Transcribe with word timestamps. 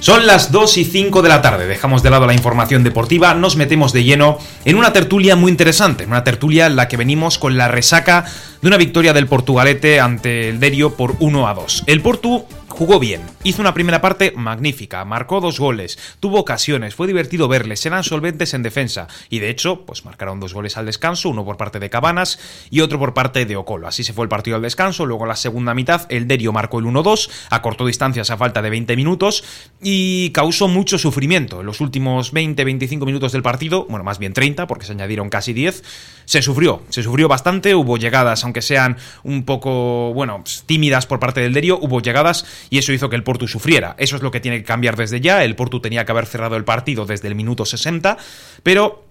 Son 0.00 0.26
las 0.26 0.50
2 0.50 0.78
y 0.78 0.84
5 0.86 1.20
de 1.20 1.28
la 1.28 1.42
tarde, 1.42 1.66
dejamos 1.66 2.02
de 2.02 2.08
lado 2.08 2.26
la 2.26 2.32
información 2.32 2.82
deportiva, 2.82 3.34
nos 3.34 3.56
metemos 3.56 3.92
de 3.92 4.02
lleno 4.02 4.38
en 4.64 4.76
una 4.76 4.94
tertulia 4.94 5.36
muy 5.36 5.50
interesante, 5.50 6.06
una 6.06 6.24
tertulia 6.24 6.64
en 6.64 6.76
la 6.76 6.88
que 6.88 6.96
venimos 6.96 7.36
con 7.36 7.58
la 7.58 7.68
resaca 7.68 8.24
de 8.62 8.68
una 8.68 8.78
victoria 8.78 9.12
del 9.12 9.26
Portugalete 9.26 10.00
ante 10.00 10.48
el 10.48 10.58
Derio 10.58 10.96
por 10.96 11.16
1 11.20 11.46
a 11.46 11.52
2. 11.52 11.84
El 11.86 12.00
Portu 12.00 12.46
Jugó 12.80 12.98
bien, 12.98 13.20
hizo 13.44 13.60
una 13.60 13.74
primera 13.74 14.00
parte 14.00 14.32
magnífica, 14.34 15.04
marcó 15.04 15.42
dos 15.42 15.60
goles, 15.60 15.98
tuvo 16.18 16.38
ocasiones, 16.38 16.94
fue 16.94 17.06
divertido 17.06 17.46
verles, 17.46 17.84
eran 17.84 18.02
solventes 18.04 18.54
en 18.54 18.62
defensa 18.62 19.06
y 19.28 19.40
de 19.40 19.50
hecho, 19.50 19.84
pues 19.84 20.06
marcaron 20.06 20.40
dos 20.40 20.54
goles 20.54 20.78
al 20.78 20.86
descanso, 20.86 21.28
uno 21.28 21.44
por 21.44 21.58
parte 21.58 21.78
de 21.78 21.90
Cabanas 21.90 22.38
y 22.70 22.80
otro 22.80 22.98
por 22.98 23.12
parte 23.12 23.44
de 23.44 23.54
Ocolo. 23.54 23.86
Así 23.86 24.02
se 24.02 24.14
fue 24.14 24.24
el 24.24 24.30
partido 24.30 24.56
al 24.56 24.62
descanso, 24.62 25.04
luego 25.04 25.24
en 25.24 25.28
la 25.28 25.36
segunda 25.36 25.74
mitad 25.74 26.06
el 26.08 26.26
Derio 26.26 26.54
marcó 26.54 26.78
el 26.78 26.86
1-2, 26.86 27.28
acortó 27.50 27.84
distancias 27.84 28.30
a 28.30 28.38
falta 28.38 28.62
de 28.62 28.70
20 28.70 28.96
minutos 28.96 29.44
y 29.82 30.30
causó 30.30 30.66
mucho 30.66 30.96
sufrimiento. 30.96 31.60
En 31.60 31.66
los 31.66 31.82
últimos 31.82 32.32
20-25 32.32 33.04
minutos 33.04 33.32
del 33.32 33.42
partido, 33.42 33.84
bueno, 33.90 34.04
más 34.04 34.18
bien 34.18 34.32
30 34.32 34.66
porque 34.66 34.86
se 34.86 34.92
añadieron 34.92 35.28
casi 35.28 35.52
10, 35.52 35.84
se 36.24 36.40
sufrió, 36.40 36.82
se 36.88 37.02
sufrió 37.02 37.28
bastante, 37.28 37.74
hubo 37.74 37.98
llegadas, 37.98 38.42
aunque 38.44 38.62
sean 38.62 38.96
un 39.22 39.44
poco, 39.44 40.14
bueno, 40.14 40.42
tímidas 40.64 41.04
por 41.04 41.20
parte 41.20 41.42
del 41.42 41.52
Derio, 41.52 41.78
hubo 41.82 42.00
llegadas 42.00 42.46
y 42.70 42.78
eso 42.78 42.92
hizo 42.92 43.10
que 43.10 43.16
el 43.16 43.24
Porto 43.24 43.46
sufriera. 43.46 43.96
Eso 43.98 44.16
es 44.16 44.22
lo 44.22 44.30
que 44.30 44.40
tiene 44.40 44.58
que 44.58 44.64
cambiar 44.64 44.96
desde 44.96 45.20
ya. 45.20 45.44
El 45.44 45.56
Porto 45.56 45.80
tenía 45.80 46.06
que 46.06 46.12
haber 46.12 46.26
cerrado 46.26 46.56
el 46.56 46.64
partido 46.64 47.04
desde 47.04 47.28
el 47.28 47.34
minuto 47.34 47.66
60, 47.66 48.16
pero 48.62 49.09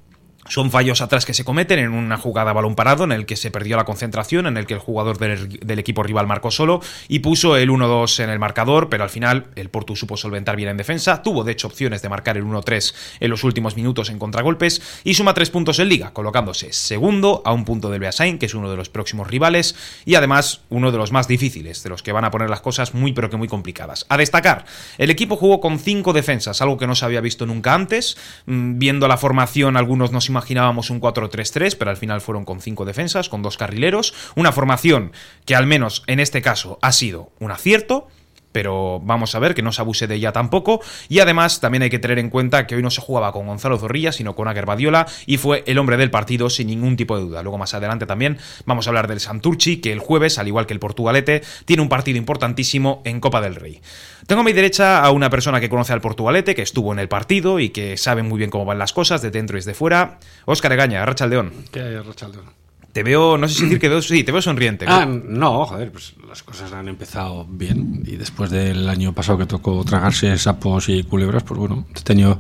son 0.50 0.72
fallos 0.72 1.02
atrás 1.02 1.26
que 1.26 1.34
se 1.34 1.46
cometen 1.46 1.80
en 1.80 1.92
una 1.92 2.18
jugada 2.18 2.52
balón 2.52 2.76
parado 2.76 3.04
en 3.04 3.12
el 3.12 3.26
que 3.26 3.36
se 3.36 3.52
perdió 3.52 3.78
la 3.78 3.86
concentración, 3.86 4.48
en 4.48 4.58
el 4.58 4.66
que 4.66 4.74
el 4.74 4.80
jugador 4.80 5.18
del, 5.18 5.80
equipo 5.80 6.04
rival 6.04 6.28
marcó 6.28 6.52
solo 6.52 6.82
y 7.08 7.20
puso 7.20 7.56
el 7.56 7.70
1-2 7.70 8.24
en 8.24 8.30
el 8.30 8.40
marcador, 8.40 8.90
pero 8.90 9.04
al 9.04 9.10
final 9.10 9.48
el 9.56 9.70
Porto 9.70 9.96
supo 9.96 10.18
solventar 10.18 10.56
bien 10.58 10.70
en 10.70 10.78
defensa, 10.78 11.22
tuvo 11.22 11.44
de 11.44 11.54
hecho 11.54 11.68
opciones 11.68 12.02
de 12.02 12.10
marcar 12.10 12.36
el 12.36 12.44
1-3 12.44 12.94
en 13.20 13.30
los 13.30 13.44
últimos 13.44 13.76
minutos 13.76 14.10
en 14.10 14.20
contragolpes 14.20 14.82
y 15.04 15.14
suma 15.14 15.34
tres 15.34 15.50
puntos 15.50 15.80
en 15.80 15.88
liga, 15.88 16.12
colocándose 16.12 16.74
segundo 16.74 17.42
a 17.46 17.54
un 17.54 17.64
punto 17.64 17.90
del 17.90 18.00
Beasain, 18.00 18.40
que 18.40 18.48
es 18.48 18.54
uno 18.54 18.70
de 18.70 18.78
los 18.78 18.90
próximos 18.90 19.28
rivales 19.28 19.76
y 20.06 20.16
además 20.16 20.62
uno 20.70 20.92
de 20.92 20.98
los 20.98 21.12
más 21.12 21.28
difíciles, 21.28 21.84
de 21.84 21.90
los 21.90 22.04
que 22.04 22.12
van 22.12 22.26
a 22.26 22.32
poner 22.32 22.50
las 22.50 22.62
cosas 22.62 22.94
muy 22.94 23.14
pero 23.14 23.30
que 23.30 23.38
muy 23.38 23.48
complicadas. 23.48 24.06
A 24.10 24.18
destacar, 24.18 24.66
el 24.98 25.10
equipo 25.10 25.36
jugó 25.36 25.60
con 25.60 25.80
cinco 25.80 26.14
defensas, 26.14 26.62
algo 26.62 26.78
que 26.78 26.88
no 26.88 26.96
se 26.96 27.06
había 27.06 27.22
visto 27.22 27.46
nunca 27.46 27.74
antes, 27.74 28.18
mm, 28.46 28.80
viendo 28.80 29.08
la 29.08 29.18
formación 29.18 29.78
algunos 29.78 30.12
nos 30.12 30.30
imaginábamos 30.40 30.90
un 30.90 31.02
4-3-3, 31.02 31.76
pero 31.78 31.92
al 31.92 31.98
final 31.98 32.22
fueron 32.22 32.46
con 32.46 32.62
cinco 32.62 32.86
defensas, 32.86 33.28
con 33.28 33.42
dos 33.42 33.58
carrileros, 33.58 34.14
una 34.36 34.54
formación 34.54 35.12
que 35.46 35.54
al 35.56 35.68
menos 35.68 36.04
en 36.08 36.22
este 36.22 36.42
caso 36.42 36.80
ha 36.82 36.94
sido 36.94 37.32
un 37.40 37.52
acierto, 37.52 38.08
pero 38.52 39.00
vamos 39.04 39.36
a 39.36 39.40
ver 39.40 39.56
que 39.56 39.62
no 39.62 39.72
se 39.72 39.82
abuse 39.82 40.08
de 40.08 40.16
ella 40.16 40.32
tampoco. 40.32 40.82
Y 41.08 41.20
además 41.20 41.60
también 41.60 41.84
hay 41.84 41.90
que 41.90 42.00
tener 42.00 42.20
en 42.20 42.30
cuenta 42.30 42.68
que 42.68 42.76
hoy 42.76 42.84
no 42.84 42.92
se 42.92 43.02
jugaba 43.02 43.32
con 43.32 43.48
Gonzalo 43.48 43.78
Zorrilla, 43.78 44.12
sino 44.12 44.36
con 44.36 44.48
Aguer 44.48 44.66
Badiola, 44.66 45.08
y 45.26 45.38
fue 45.38 45.64
el 45.68 45.78
hombre 45.78 45.98
del 45.98 46.12
partido 46.12 46.50
sin 46.50 46.68
ningún 46.68 46.98
tipo 46.98 47.18
de 47.18 47.24
duda. 47.24 47.44
Luego 47.44 47.58
más 47.58 47.74
adelante 47.74 48.06
también 48.06 48.38
vamos 48.66 48.88
a 48.88 48.90
hablar 48.90 49.08
del 49.08 49.20
Santurchi, 49.20 49.78
que 49.78 49.92
el 49.92 50.00
jueves, 50.00 50.40
al 50.40 50.48
igual 50.48 50.66
que 50.66 50.74
el 50.74 50.80
Portugalete, 50.80 51.42
tiene 51.66 51.82
un 51.82 51.90
partido 51.90 52.18
importantísimo 52.18 53.02
en 53.06 53.20
Copa 53.20 53.42
del 53.42 53.56
Rey. 53.56 53.82
Tengo 54.28 54.42
a 54.42 54.46
mi 54.46 54.54
derecha 54.54 55.04
a 55.04 55.12
una 55.12 55.30
persona 55.30 55.60
que 55.60 55.70
conoce 55.70 55.94
al 55.94 56.02
Portugalete, 56.02 56.56
que 56.56 56.62
estuvo 56.62 56.94
en 56.94 57.00
el 57.00 57.08
partido 57.08 57.60
y 57.60 57.70
que 57.70 57.98
sabe 57.98 58.24
muy 58.24 58.38
bien 58.38 58.50
cómo 58.50 58.66
van 58.66 58.80
las 58.80 58.94
cosas, 58.94 59.22
de 59.22 59.32
dentro 59.32 59.58
y 59.58 59.62
de 59.62 59.74
fuera. 59.74 60.20
Óscar 60.46 60.72
Egaña, 60.74 61.06
Rachaldeón. 61.06 61.52
¿Qué 61.72 61.82
hay, 61.82 61.98
Rachaldeón? 61.98 62.59
Te 62.94 63.04
veo, 63.04 63.38
no 63.38 63.48
sé 63.48 63.54
si 63.54 63.64
decir 63.64 63.80
que 63.80 63.88
veo, 63.88 64.02
sí, 64.02 64.24
te 64.24 64.32
veo 64.32 64.42
sonriente. 64.42 64.86
Ah, 64.88 65.06
no, 65.06 65.66
joder, 65.66 65.92
pues 65.92 66.16
las 66.28 66.42
cosas 66.42 66.74
han 66.74 66.88
empezado 66.88 67.46
bien. 67.48 68.02
Y 68.06 68.16
después 68.16 68.50
del 68.50 68.90
año 68.90 69.14
pasado 69.14 69.38
que 69.38 69.46
tocó 69.46 69.84
tragarse 69.86 70.36
sapos 70.38 70.90
y 70.90 71.04
culebras, 71.04 71.44
pues 71.44 71.60
bueno, 71.60 71.86
he 71.96 72.02
tenido, 72.02 72.40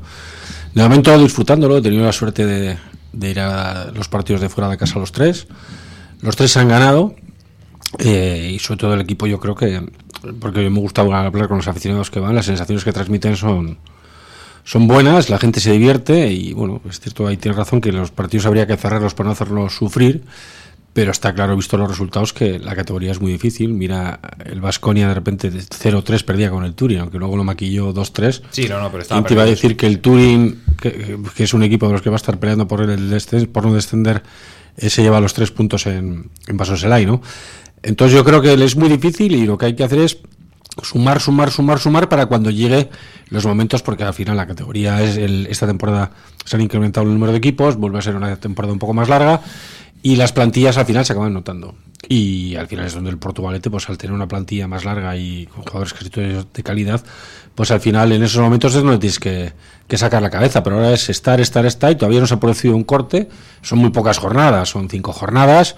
de 0.74 0.82
momento 0.82 1.18
disfrutándolo, 1.20 1.78
he 1.78 1.82
tenido 1.82 2.04
la 2.04 2.12
suerte 2.12 2.46
de, 2.46 2.78
ir 3.22 3.40
a 3.40 3.92
los 3.92 4.08
partidos 4.08 4.42
de 4.42 4.50
fuera 4.50 4.70
de 4.70 4.78
casa 4.78 4.98
los 4.98 5.12
tres. 5.12 5.48
Los 6.22 6.36
tres 6.36 6.58
han 6.58 6.68
ganado. 6.68 7.16
Eh, 7.98 8.52
y 8.54 8.60
sobre 8.60 8.80
todo 8.80 8.94
el 8.96 9.02
equipo, 9.02 9.28
yo 9.28 9.40
creo 9.40 9.56
que, 9.56 9.84
porque 10.40 10.70
me 10.70 10.80
gusta 10.80 11.02
hablar 11.02 11.48
con 11.48 11.58
los 11.58 11.68
aficionados 11.68 12.12
que 12.12 12.20
van, 12.20 12.36
las 12.36 12.46
sensaciones 12.46 12.84
que 12.84 12.92
transmiten 12.92 13.36
son, 13.36 13.80
son 14.64 14.88
buenas, 14.88 15.30
la 15.30 15.38
gente 15.38 15.60
se 15.60 15.72
divierte 15.72 16.32
y 16.32 16.54
bueno, 16.54 16.82
es 16.90 17.00
cierto, 17.00 17.28
ahí 17.28 17.38
tiene 17.38 17.58
razón 17.58 17.82
que 17.82 17.92
los 17.92 18.12
partidos 18.12 18.46
habría 18.46 18.68
que 18.68 18.78
cerrarlos 18.78 19.14
para 19.14 19.28
no 19.28 19.32
hacerlos 19.32 19.76
sufrir, 19.76 20.24
pero 20.94 21.12
está 21.12 21.34
claro, 21.34 21.56
visto 21.56 21.78
los 21.78 21.90
resultados, 21.90 22.34
que 22.34 22.60
la 22.60 22.76
categoría 22.76 23.12
es 23.12 23.22
muy 23.22 23.32
difícil. 23.32 23.74
Mira, 23.74 24.20
el 24.46 24.60
Vasconia 24.60 25.08
de 25.08 25.14
repente 25.14 25.50
0-3 25.52 26.24
perdía 26.24 26.50
con 26.50 26.66
el 26.66 26.74
Turing, 26.74 27.00
aunque 27.00 27.20
luego 27.20 27.38
lo 27.38 27.44
maquilló 27.44 27.94
2-3. 27.94 28.42
Sí, 28.50 28.68
no, 28.68 28.82
no, 28.82 28.90
pero 28.92 29.04
estaba 29.04 29.24
te 29.24 29.34
iba 29.34 29.44
a 29.44 29.46
decir 29.46 29.78
que 29.78 29.88
el 29.88 30.00
Turing, 30.00 30.62
que, 30.82 31.18
es 31.38 31.54
un 31.54 31.64
equipo 31.64 31.86
de 31.88 31.94
los 31.94 32.02
que 32.02 32.10
va 32.10 32.16
a 32.16 32.18
estar 32.18 32.40
peleando 32.40 32.68
por, 32.68 32.82
el 32.82 33.50
por 33.52 33.66
no 33.66 33.74
descender, 33.74 34.24
se 34.78 35.02
lleva 35.02 35.22
los 35.22 35.34
tres 35.34 35.52
puntos 35.52 35.86
en, 35.86 36.32
en 36.48 36.58
¿no? 37.08 37.22
Entonces 37.82 38.16
yo 38.16 38.26
creo 38.26 38.42
que 38.42 38.54
es 38.54 38.76
muy 38.76 38.90
difícil 38.90 39.34
y 39.34 39.46
lo 39.46 39.58
que 39.58 39.68
hay 39.68 39.76
que 39.76 39.84
hacer 39.84 40.00
es 40.00 40.18
sumar, 40.84 41.20
sumar, 41.20 41.52
sumar, 41.52 41.80
sumar 41.80 42.10
para 42.10 42.26
cuando 42.26 42.50
llegue 42.50 42.90
los 43.30 43.46
momentos, 43.46 43.82
porque 43.82 44.04
al 44.04 44.14
final 44.14 44.38
la 44.38 44.48
categoría 44.48 45.02
es 45.02 45.18
esta 45.18 45.68
temporada 45.68 46.12
se 46.46 46.56
han 46.56 46.62
incrementado 46.62 47.06
el 47.06 47.14
número 47.14 47.32
de 47.32 47.38
equipos, 47.38 47.76
vuelve 47.76 48.00
a 48.00 48.02
ser 48.02 48.16
una 48.16 48.36
temporada 48.38 48.74
un 48.74 48.80
poco 48.80 48.94
más 48.94 49.10
larga 49.10 49.42
y 50.02 50.16
las 50.16 50.32
plantillas 50.32 50.78
al 50.78 50.86
final 50.86 51.06
se 51.06 51.14
acaban 51.14 51.34
notando. 51.34 51.76
Y 52.08 52.56
al 52.56 52.68
final 52.68 52.86
es 52.86 52.94
donde 52.94 53.10
el 53.10 53.18
Portugalete, 53.18 53.70
pues 53.70 53.90
al 53.90 53.98
tener 53.98 54.14
una 54.14 54.28
plantilla 54.28 54.68
más 54.68 54.86
larga 54.86 55.16
y 55.18 55.48
con 55.48 55.64
jugadores 55.64 55.94
casi 55.94 56.10
de 56.10 56.64
calidad, 56.64 57.04
pues 57.54 57.72
al 57.72 57.82
final 57.82 58.14
en 58.14 58.24
esos 58.24 58.42
momentos 58.42 58.74
es 58.74 58.82
donde 58.82 59.00
tienes 59.00 59.20
que, 59.20 59.52
que, 59.86 59.98
sacar 59.98 60.22
la 60.22 60.30
cabeza. 60.30 60.64
Pero 60.64 60.78
ahora 60.78 60.94
es 60.94 61.10
estar, 61.10 61.42
estar, 61.42 61.66
estar 61.66 61.92
y 61.92 61.96
todavía 61.96 62.22
no 62.22 62.28
se 62.28 62.36
ha 62.36 62.40
producido 62.40 62.74
un 62.74 62.86
corte. 62.86 63.28
Son 63.62 63.80
muy 63.80 63.90
pocas 63.90 64.18
jornadas, 64.18 64.70
son 64.70 64.90
cinco 64.90 65.12
jornadas 65.12 65.76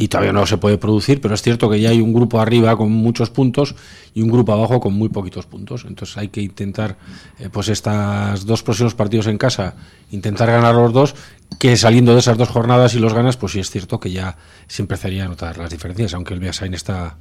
y 0.00 0.08
todavía 0.08 0.32
no 0.32 0.46
se 0.46 0.56
puede 0.56 0.78
producir, 0.78 1.20
pero 1.20 1.34
es 1.34 1.42
cierto 1.42 1.68
que 1.68 1.78
ya 1.78 1.90
hay 1.90 2.00
un 2.00 2.14
grupo 2.14 2.40
arriba 2.40 2.74
con 2.74 2.90
muchos 2.90 3.28
puntos 3.28 3.74
y 4.14 4.22
un 4.22 4.30
grupo 4.30 4.54
abajo 4.54 4.80
con 4.80 4.94
muy 4.94 5.10
poquitos 5.10 5.44
puntos. 5.44 5.84
Entonces 5.86 6.16
hay 6.16 6.28
que 6.28 6.40
intentar, 6.40 6.96
eh, 7.38 7.50
pues 7.52 7.68
estos 7.68 8.46
dos 8.46 8.62
próximos 8.62 8.94
partidos 8.94 9.26
en 9.26 9.36
casa, 9.36 9.74
intentar 10.10 10.50
ganar 10.50 10.74
los 10.74 10.94
dos, 10.94 11.14
que 11.58 11.76
saliendo 11.76 12.14
de 12.14 12.20
esas 12.20 12.38
dos 12.38 12.48
jornadas 12.48 12.94
y 12.94 12.98
los 12.98 13.12
ganas, 13.12 13.36
pues 13.36 13.52
sí 13.52 13.60
es 13.60 13.68
cierto 13.68 14.00
que 14.00 14.10
ya 14.10 14.38
se 14.68 14.80
empezaría 14.80 15.26
a 15.26 15.28
notar 15.28 15.58
las 15.58 15.68
diferencias, 15.68 16.14
aunque 16.14 16.32
el 16.32 16.40
Beasain 16.40 16.72
está 16.72 17.18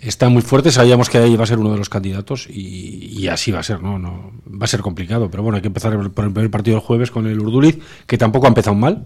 está 0.00 0.28
muy 0.30 0.42
fuerte, 0.42 0.72
sabíamos 0.72 1.10
que 1.10 1.18
ahí 1.18 1.36
va 1.36 1.44
a 1.44 1.46
ser 1.46 1.58
uno 1.58 1.70
de 1.70 1.78
los 1.78 1.90
candidatos 1.90 2.48
y, 2.50 3.28
así 3.28 3.52
va 3.52 3.60
a 3.60 3.62
ser, 3.62 3.82
¿no? 3.82 4.00
¿no? 4.00 4.32
Va 4.50 4.64
a 4.64 4.66
ser 4.66 4.80
complicado, 4.80 5.30
pero 5.30 5.44
bueno, 5.44 5.56
hay 5.56 5.62
que 5.62 5.68
empezar 5.68 5.92
por 6.10 6.24
el 6.24 6.32
primer 6.32 6.50
partido 6.50 6.78
del 6.78 6.84
jueves 6.84 7.12
con 7.12 7.28
el 7.28 7.38
Urduliz, 7.38 7.78
que 8.08 8.18
tampoco 8.18 8.46
ha 8.46 8.48
empezado 8.48 8.74
mal, 8.74 9.04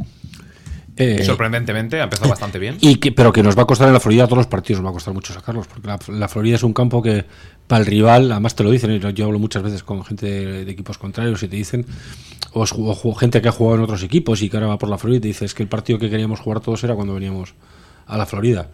eh, 0.97 1.25
Sorprendentemente, 1.25 2.01
ha 2.01 2.05
empezado 2.05 2.31
bastante 2.31 2.59
bien. 2.59 2.77
Y 2.81 2.97
que, 2.97 3.11
pero 3.11 3.33
que 3.33 3.43
nos 3.43 3.59
va 3.59 3.63
a 3.63 3.67
costar 3.67 3.89
en 3.89 3.95
la 3.95 4.01
Florida 4.01 4.27
todos 4.27 4.39
los 4.39 4.47
partidos, 4.47 4.81
nos 4.81 4.87
va 4.87 4.91
a 4.91 4.95
costar 4.95 5.15
mucho 5.15 5.33
sacarlos, 5.33 5.67
porque 5.67 5.89
la, 6.13 6.29
Florida 6.29 6.57
es 6.57 6.63
un 6.63 6.73
campo 6.73 7.03
que 7.03 7.25
para 7.67 7.81
el 7.81 7.87
rival, 7.87 8.31
además 8.31 8.55
te 8.55 8.63
lo 8.63 8.71
dicen, 8.71 9.01
yo 9.01 9.25
hablo 9.27 9.39
muchas 9.39 9.63
veces 9.63 9.83
con 9.83 10.05
gente 10.05 10.27
de, 10.27 10.71
equipos 10.71 10.99
contrarios 10.99 11.43
y 11.43 11.49
te 11.49 11.57
dicen, 11.57 11.85
o, 12.53 13.15
gente 13.17 13.43
que 13.43 13.49
ha 13.49 13.53
jugado 13.53 13.79
en 13.79 13.83
otros 13.83 14.03
equipos 14.03 14.43
y 14.43 14.49
que 14.49 14.57
ahora 14.57 14.69
va 14.69 14.79
por 14.79 14.89
la 14.89 14.99
Florida 14.99 15.19
y 15.19 15.21
te 15.23 15.29
dice, 15.29 15.45
es 15.45 15.55
que 15.55 15.63
el 15.65 15.69
partido 15.69 15.99
que 15.99 16.09
queríamos 16.09 16.39
jugar 16.41 16.61
todos 16.61 16.85
era 16.85 16.95
cuando 16.95 17.15
veníamos 17.15 17.55
a 18.07 18.17
la 18.17 18.27
Florida 18.27 18.69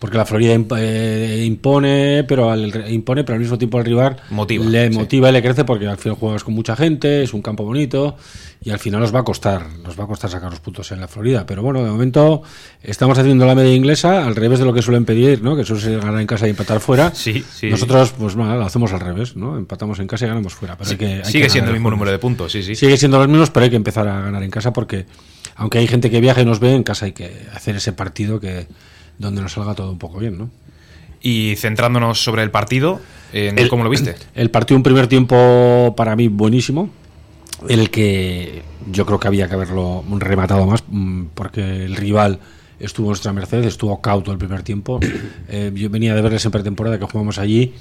porque 0.00 0.16
la 0.16 0.24
Florida 0.24 0.56
eh, 0.78 1.44
impone, 1.46 2.24
pero 2.26 2.50
al, 2.50 2.90
impone, 2.90 3.22
pero 3.22 3.34
al 3.34 3.40
mismo 3.40 3.58
tiempo 3.58 3.78
al 3.78 3.84
rival 3.84 4.16
motiva, 4.30 4.64
le 4.64 4.88
motiva 4.90 5.28
y 5.28 5.32
le 5.32 5.42
crece 5.42 5.64
porque 5.64 5.86
al 5.86 5.98
final 5.98 6.16
juegas 6.16 6.42
con 6.42 6.54
mucha 6.54 6.74
gente, 6.74 7.22
es 7.22 7.34
un 7.34 7.42
campo 7.42 7.64
bonito 7.64 8.16
y 8.62 8.70
al 8.70 8.78
final 8.78 9.00
nos 9.00 9.14
va 9.14 9.20
a 9.20 9.24
costar, 9.24 9.66
nos 9.84 10.00
va 10.00 10.04
a 10.04 10.06
costar 10.06 10.30
sacar 10.30 10.50
los 10.50 10.60
puntos 10.60 10.90
en 10.92 11.00
la 11.00 11.08
Florida. 11.08 11.44
Pero 11.44 11.62
bueno, 11.62 11.84
de 11.84 11.90
momento 11.90 12.42
estamos 12.82 13.18
haciendo 13.18 13.44
la 13.44 13.54
media 13.54 13.74
inglesa 13.74 14.26
al 14.26 14.36
revés 14.36 14.58
de 14.58 14.64
lo 14.64 14.72
que 14.72 14.80
suelen 14.80 15.04
pedir, 15.04 15.42
¿no? 15.42 15.54
Que 15.54 15.64
suele 15.64 15.98
ganar 15.98 16.18
en 16.18 16.26
casa 16.26 16.46
y 16.46 16.50
empatar 16.50 16.80
fuera. 16.80 17.14
Sí, 17.14 17.44
sí. 17.54 17.68
Nosotros, 17.68 18.14
pues 18.18 18.36
nada, 18.36 18.56
lo 18.56 18.64
hacemos 18.64 18.94
al 18.94 19.00
revés, 19.00 19.36
¿no? 19.36 19.58
Empatamos 19.58 19.98
en 19.98 20.06
casa 20.06 20.24
y 20.24 20.28
ganamos 20.28 20.54
fuera. 20.54 20.78
Pero 20.78 20.96
que, 20.96 21.22
sigue 21.26 21.50
siendo 21.50 21.70
el 21.70 21.76
mismo 21.76 21.90
número 21.90 22.10
de 22.10 22.18
puntos, 22.18 22.52
sí, 22.52 22.62
sí. 22.62 22.74
Sigue 22.74 22.96
siendo 22.96 23.18
los 23.18 23.28
mismos, 23.28 23.50
pero 23.50 23.64
hay 23.64 23.70
que 23.70 23.76
empezar 23.76 24.08
a 24.08 24.22
ganar 24.22 24.42
en 24.42 24.50
casa 24.50 24.72
porque 24.72 25.04
aunque 25.56 25.76
hay 25.76 25.86
gente 25.86 26.10
que 26.10 26.20
viaja 26.20 26.40
y 26.40 26.46
nos 26.46 26.58
ve, 26.58 26.74
en 26.74 26.84
casa 26.84 27.04
hay 27.04 27.12
que 27.12 27.46
hacer 27.54 27.76
ese 27.76 27.92
partido 27.92 28.40
que 28.40 28.66
donde 29.20 29.42
nos 29.42 29.52
salga 29.52 29.74
todo 29.74 29.92
un 29.92 29.98
poco 29.98 30.18
bien, 30.18 30.38
¿no? 30.38 30.50
Y 31.20 31.54
centrándonos 31.56 32.24
sobre 32.24 32.42
el 32.42 32.50
partido, 32.50 33.00
¿cómo 33.68 33.84
lo 33.84 33.90
viste? 33.90 34.16
El, 34.34 34.50
partido 34.50 34.76
un 34.78 34.82
primer 34.82 35.06
tiempo 35.06 35.94
para 35.94 36.16
mí 36.16 36.28
buenísimo, 36.28 36.88
el 37.68 37.90
que 37.90 38.62
yo 38.90 39.04
creo 39.04 39.20
que 39.20 39.28
había 39.28 39.46
que 39.46 39.54
haberlo 39.54 40.02
rematado 40.18 40.66
más, 40.66 40.82
mm, 40.88 41.24
porque 41.34 41.84
el 41.84 41.94
rival 41.96 42.38
estuvo 42.78 43.08
en 43.08 43.10
nuestra 43.10 43.34
merced, 43.34 43.62
estuvo 43.64 44.00
cauto 44.00 44.32
el 44.32 44.38
primer 44.38 44.62
tiempo. 44.62 44.98
Eh, 45.52 45.72
yo 45.74 45.90
venía 45.90 46.14
de 46.14 46.22
verles 46.22 46.44
en 46.44 46.52
pretemporada 46.52 46.96
que 46.96 47.04
jugamos 47.06 47.38
allí 47.38 47.74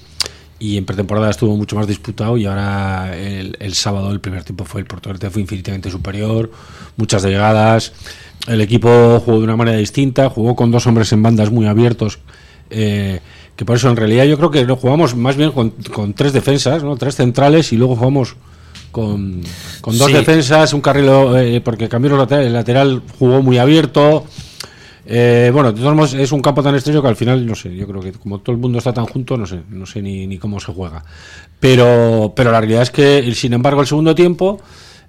y 0.60 0.78
en 0.78 0.86
pretemporada 0.86 1.30
estuvo 1.30 1.56
mucho 1.56 1.76
más 1.78 1.88
disputado 1.88 2.38
y 2.38 2.46
ahora 2.46 3.18
el, 3.18 3.56
el 3.60 3.74
sábado 3.74 4.12
el 4.12 4.20
primer 4.20 4.44
tiempo 4.44 4.66
fue 4.66 4.82
el 4.82 4.88
Portugalete 4.88 5.30
fue 5.30 5.42
infinitamente 5.42 5.90
superior, 5.90 6.52
muchas 6.98 7.24
llegadas 7.24 7.94
el 8.48 8.62
equipo 8.62 9.22
jugó 9.24 9.38
de 9.40 9.44
una 9.44 9.56
manera 9.56 9.78
distinta, 9.78 10.30
jugó 10.30 10.56
con 10.56 10.72
dos 10.72 10.88
hombres 10.88 11.12
en 11.14 11.22
bandas 11.22 11.52
muy 11.52 11.66
abiertos, 11.68 12.20
eh, 12.70 13.20
que 13.56 13.66
por 13.66 13.76
eso 13.76 13.90
en 13.90 13.96
realidad 13.98 14.26
yo 14.26 14.38
creo 14.38 14.50
que 14.52 14.64
lo 14.66 14.76
jugamos 14.76 15.16
más 15.16 15.36
bien 15.36 15.52
con, 15.52 15.72
con 15.94 16.14
tres 16.14 16.34
defensas, 16.34 16.84
¿no? 16.84 16.96
tres 16.98 17.16
centrales 17.16 17.72
y 17.74 17.78
luego 17.78 17.96
jugamos 17.96 18.36
con, 18.92 19.42
con 19.82 19.98
dos 19.98 20.08
Sí. 20.08 20.14
defensas, 20.14 20.74
un 20.74 20.82
carril, 20.82 21.10
eh, 21.38 21.62
porque 21.64 21.88
cambió 21.90 22.12
el 22.12 22.18
lateral, 22.18 22.46
el 22.46 22.54
lateral 22.54 23.02
jugó 23.20 23.42
muy 23.44 23.58
abierto. 23.58 24.26
Eh, 25.06 25.50
bueno, 25.54 25.72
de 25.72 25.82
todos 25.82 26.14
es 26.14 26.32
un 26.32 26.42
campo 26.42 26.62
tan 26.62 26.76
estrecho 26.76 27.02
que 27.02 27.08
al 27.08 27.16
final, 27.16 27.46
no 27.46 27.56
sé, 27.56 27.76
yo 27.76 27.88
creo 27.88 28.02
que 28.02 28.12
como 28.14 28.40
todo 28.40 28.54
el 28.54 28.62
mundo 28.62 28.78
está 28.78 28.94
tan 28.94 29.06
junto, 29.06 29.38
no 29.38 29.46
sé, 29.46 29.62
no 29.70 29.86
sé 29.86 30.02
ni, 30.02 30.38
cómo 30.38 30.60
se 30.60 30.72
juega. 30.74 31.04
Pero, 31.60 32.34
pero 32.36 32.52
la 32.52 32.60
realidad 32.60 32.84
es 32.84 32.92
que, 32.92 33.34
sin 33.34 33.54
embargo, 33.54 33.82
el 33.82 33.88
segundo 33.88 34.14
tiempo 34.16 34.62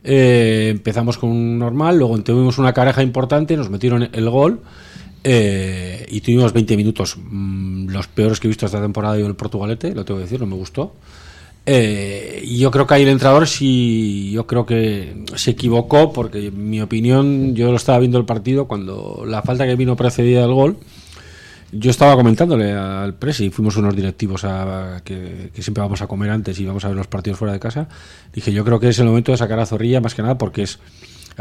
eh, 0.02 0.68
empezamos 0.70 1.18
con 1.18 1.30
un 1.30 1.58
normal, 1.58 1.98
luego 1.98 2.20
tuvimos 2.22 2.58
una 2.58 2.72
careja 2.72 3.02
importante, 3.02 3.56
nos 3.56 3.70
metieron 3.70 4.08
el 4.12 4.30
gol 4.30 4.60
eh, 5.22 6.06
y 6.08 6.20
tuvimos 6.20 6.52
20 6.52 6.76
minutos, 6.76 7.16
mm, 7.18 7.88
los 7.88 8.06
peores 8.08 8.40
que 8.40 8.46
he 8.46 8.50
visto 8.50 8.66
esta 8.66 8.80
temporada 8.80 9.16
yo 9.16 9.24
en 9.24 9.30
el 9.30 9.36
Portugalete, 9.36 9.94
lo 9.94 10.04
tengo 10.04 10.18
que 10.18 10.24
decir, 10.24 10.40
no 10.40 10.46
me 10.46 10.56
gustó. 10.56 10.94
Eh, 11.66 12.44
yo 12.58 12.70
creo 12.70 12.86
que 12.86 12.94
ahí 12.94 13.02
el 13.02 13.08
entrenador 13.08 13.46
sí, 13.46 14.30
yo 14.32 14.46
creo 14.46 14.66
que 14.66 15.24
se 15.36 15.52
equivocó 15.52 16.12
porque 16.12 16.46
en 16.46 16.70
mi 16.70 16.80
opinión 16.80 17.54
yo 17.54 17.70
lo 17.70 17.76
estaba 17.76 17.98
viendo 17.98 18.18
el 18.18 18.24
partido 18.24 18.66
cuando 18.66 19.24
la 19.26 19.42
falta 19.42 19.66
que 19.66 19.76
vino 19.76 19.96
precedida 19.96 20.42
del 20.42 20.54
gol. 20.54 20.78
Yo 21.72 21.92
estaba 21.92 22.16
comentándole 22.16 22.72
al 22.72 23.14
presi, 23.14 23.50
fuimos 23.50 23.76
unos 23.76 23.94
directivos 23.94 24.44
a, 24.44 25.02
que 25.04 25.50
siempre 25.60 25.82
vamos 25.82 26.02
a 26.02 26.08
comer 26.08 26.30
antes 26.30 26.58
y 26.58 26.66
vamos 26.66 26.84
a 26.84 26.88
ver 26.88 26.96
los 26.96 27.06
partidos 27.06 27.38
fuera 27.38 27.52
de 27.52 27.60
casa. 27.60 27.88
Dije, 28.32 28.52
yo 28.52 28.64
creo 28.64 28.80
que 28.80 28.88
es 28.88 28.98
el 28.98 29.06
momento 29.06 29.30
de 29.30 29.38
sacar 29.38 29.60
a 29.60 29.66
Zorrilla 29.66 30.00
más 30.00 30.16
que 30.16 30.22
nada 30.22 30.36
porque 30.36 30.62
es 30.62 30.80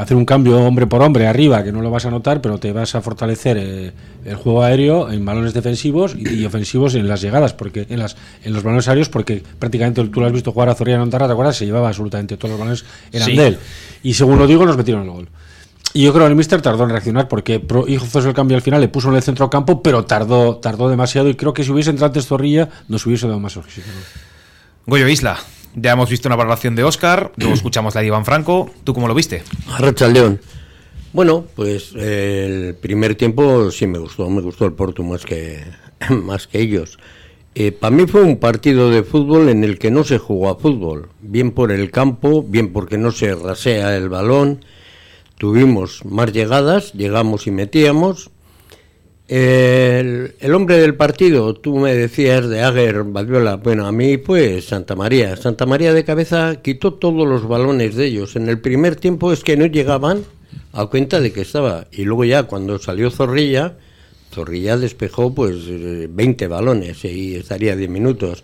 hacer 0.01 0.15
un 0.17 0.25
cambio 0.25 0.57
hombre 0.59 0.87
por 0.87 1.01
hombre 1.01 1.27
arriba, 1.27 1.63
que 1.63 1.71
no 1.71 1.81
lo 1.81 1.91
vas 1.91 2.05
a 2.05 2.09
notar, 2.11 2.41
pero 2.41 2.57
te 2.57 2.71
vas 2.71 2.95
a 2.95 3.01
fortalecer 3.01 3.57
eh, 3.59 3.91
el 4.25 4.35
juego 4.35 4.63
aéreo 4.63 5.11
en 5.11 5.25
balones 5.25 5.53
defensivos 5.53 6.15
y, 6.17 6.27
y 6.41 6.45
ofensivos 6.45 6.95
en 6.95 7.07
las 7.07 7.21
llegadas, 7.21 7.53
porque 7.53 7.85
en 7.89 7.99
las 7.99 8.15
en 8.43 8.53
los 8.53 8.63
balones 8.63 8.87
aéreos, 8.87 9.09
porque 9.09 9.43
prácticamente 9.59 10.03
tú 10.05 10.19
lo 10.21 10.25
has 10.27 10.31
visto 10.33 10.51
jugar 10.51 10.69
a 10.69 10.75
Zorrilla 10.75 10.95
en 10.95 11.01
Ontarra, 11.03 11.27
¿te 11.27 11.33
acuerdas? 11.33 11.57
Se 11.57 11.65
llevaba 11.65 11.87
absolutamente 11.89 12.37
todos 12.37 12.51
los 12.51 12.59
balones, 12.59 12.85
eran 13.11 13.27
Sí. 13.29 13.35
de 13.35 13.47
él. 13.47 13.57
Y 14.03 14.13
según 14.13 14.39
lo 14.39 14.47
digo, 14.47 14.65
nos 14.65 14.77
metieron 14.77 15.03
el 15.03 15.09
gol. 15.09 15.27
Y 15.91 16.03
yo 16.03 16.13
creo 16.13 16.25
que 16.25 16.29
el 16.29 16.35
Mister 16.35 16.61
tardó 16.61 16.83
en 16.83 16.91
reaccionar 16.91 17.27
porque 17.27 17.59
hizo 17.87 18.19
el 18.19 18.33
cambio 18.33 18.55
al 18.55 18.61
final, 18.61 18.79
le 18.79 18.89
puso 18.89 19.09
en 19.09 19.15
el 19.15 19.23
centro 19.23 19.49
campo, 19.49 19.81
pero 19.81 20.05
tardó, 20.05 20.57
tardó 20.57 20.87
demasiado 20.87 21.29
y 21.29 21.35
creo 21.35 21.51
que 21.53 21.63
si 21.63 21.71
hubiese 21.71 21.89
entrado 21.89 22.07
antes 22.11 22.27
Zorrilla 22.27 22.69
nos 22.87 23.05
hubiese 23.07 23.25
dado 23.27 23.39
más 23.39 23.57
oxígeno. 23.57 23.97
Goyo 24.85 25.07
Isla, 25.07 25.37
ya 25.75 25.93
hemos 25.93 26.09
visto 26.09 26.27
una 26.27 26.35
valoración 26.35 26.75
de 26.75 26.83
Oscar, 26.83 27.31
luego 27.37 27.53
escuchamos 27.55 27.95
la 27.95 28.01
de 28.01 28.07
Iván 28.07 28.25
Franco. 28.25 28.69
¿Tú 28.83 28.93
cómo 28.93 29.07
lo 29.07 29.13
viste? 29.13 29.43
Arrachaldeón. 29.67 30.39
Bueno, 31.11 31.45
pues 31.55 31.93
eh, 31.95 32.67
el 32.69 32.75
primer 32.75 33.15
tiempo 33.15 33.71
sí 33.71 33.87
me 33.87 33.97
gustó, 33.97 34.29
me 34.29 34.41
gustó 34.41 34.65
el 34.65 34.73
Porto 34.73 35.03
más 35.03 35.25
que, 35.25 35.63
más 36.09 36.47
que 36.47 36.59
ellos. 36.59 36.97
Para 37.81 37.93
mí 37.93 38.07
fue 38.07 38.21
un 38.21 38.37
partido 38.37 38.89
de 38.89 39.03
fútbol 39.03 39.49
en 39.49 39.65
el 39.65 39.79
que 39.79 39.91
no 39.91 40.05
se 40.05 40.17
jugó 40.17 40.49
a 40.49 40.55
fútbol, 40.57 41.09
bien 41.19 41.51
por 41.51 41.73
el 41.73 41.91
campo, 41.91 42.41
bien 42.41 42.71
porque 42.71 42.97
no 42.97 43.11
se 43.11 43.35
rasea 43.35 43.97
el 43.97 44.07
balón. 44.07 44.63
Tuvimos 45.37 46.05
más 46.05 46.31
llegadas, 46.31 46.93
llegamos 46.93 47.47
y 47.47 47.51
metíamos. 47.51 48.29
El, 49.29 50.33
el 50.39 50.53
hombre 50.55 50.79
del 50.79 50.95
partido, 50.95 51.53
tú 51.53 51.77
me 51.77 51.93
decías 51.93 52.49
de 52.49 52.63
Ager, 52.63 53.03
Badiola, 53.03 53.57
bueno, 53.57 53.85
a 53.85 53.91
mí 53.91 54.17
pues 54.17 54.65
Santa 54.65 54.95
María. 54.95 55.35
Santa 55.37 55.67
María 55.67 55.93
de 55.93 56.03
cabeza 56.03 56.55
quitó 56.63 56.95
todos 56.95 57.27
los 57.27 57.47
balones 57.47 57.93
de 57.95 58.07
ellos. 58.07 58.35
En 58.35 58.49
el 58.49 58.59
primer 58.59 58.95
tiempo 58.95 59.31
es 59.31 59.43
que 59.43 59.55
no 59.55 59.67
llegaban 59.67 60.23
a 60.73 60.87
cuenta 60.87 61.19
de 61.21 61.31
que 61.31 61.41
estaba. 61.41 61.85
Y 61.91 62.05
luego 62.05 62.25
ya 62.25 62.43
cuando 62.43 62.79
salió 62.79 63.11
Zorrilla, 63.11 63.77
Zorrilla 64.33 64.77
despejó 64.77 65.31
pues 65.35 65.57
eh, 65.67 66.07
20 66.09 66.47
balones 66.47 67.05
y 67.05 67.35
estaría 67.35 67.75
10 67.75 67.87
minutos. 67.87 68.43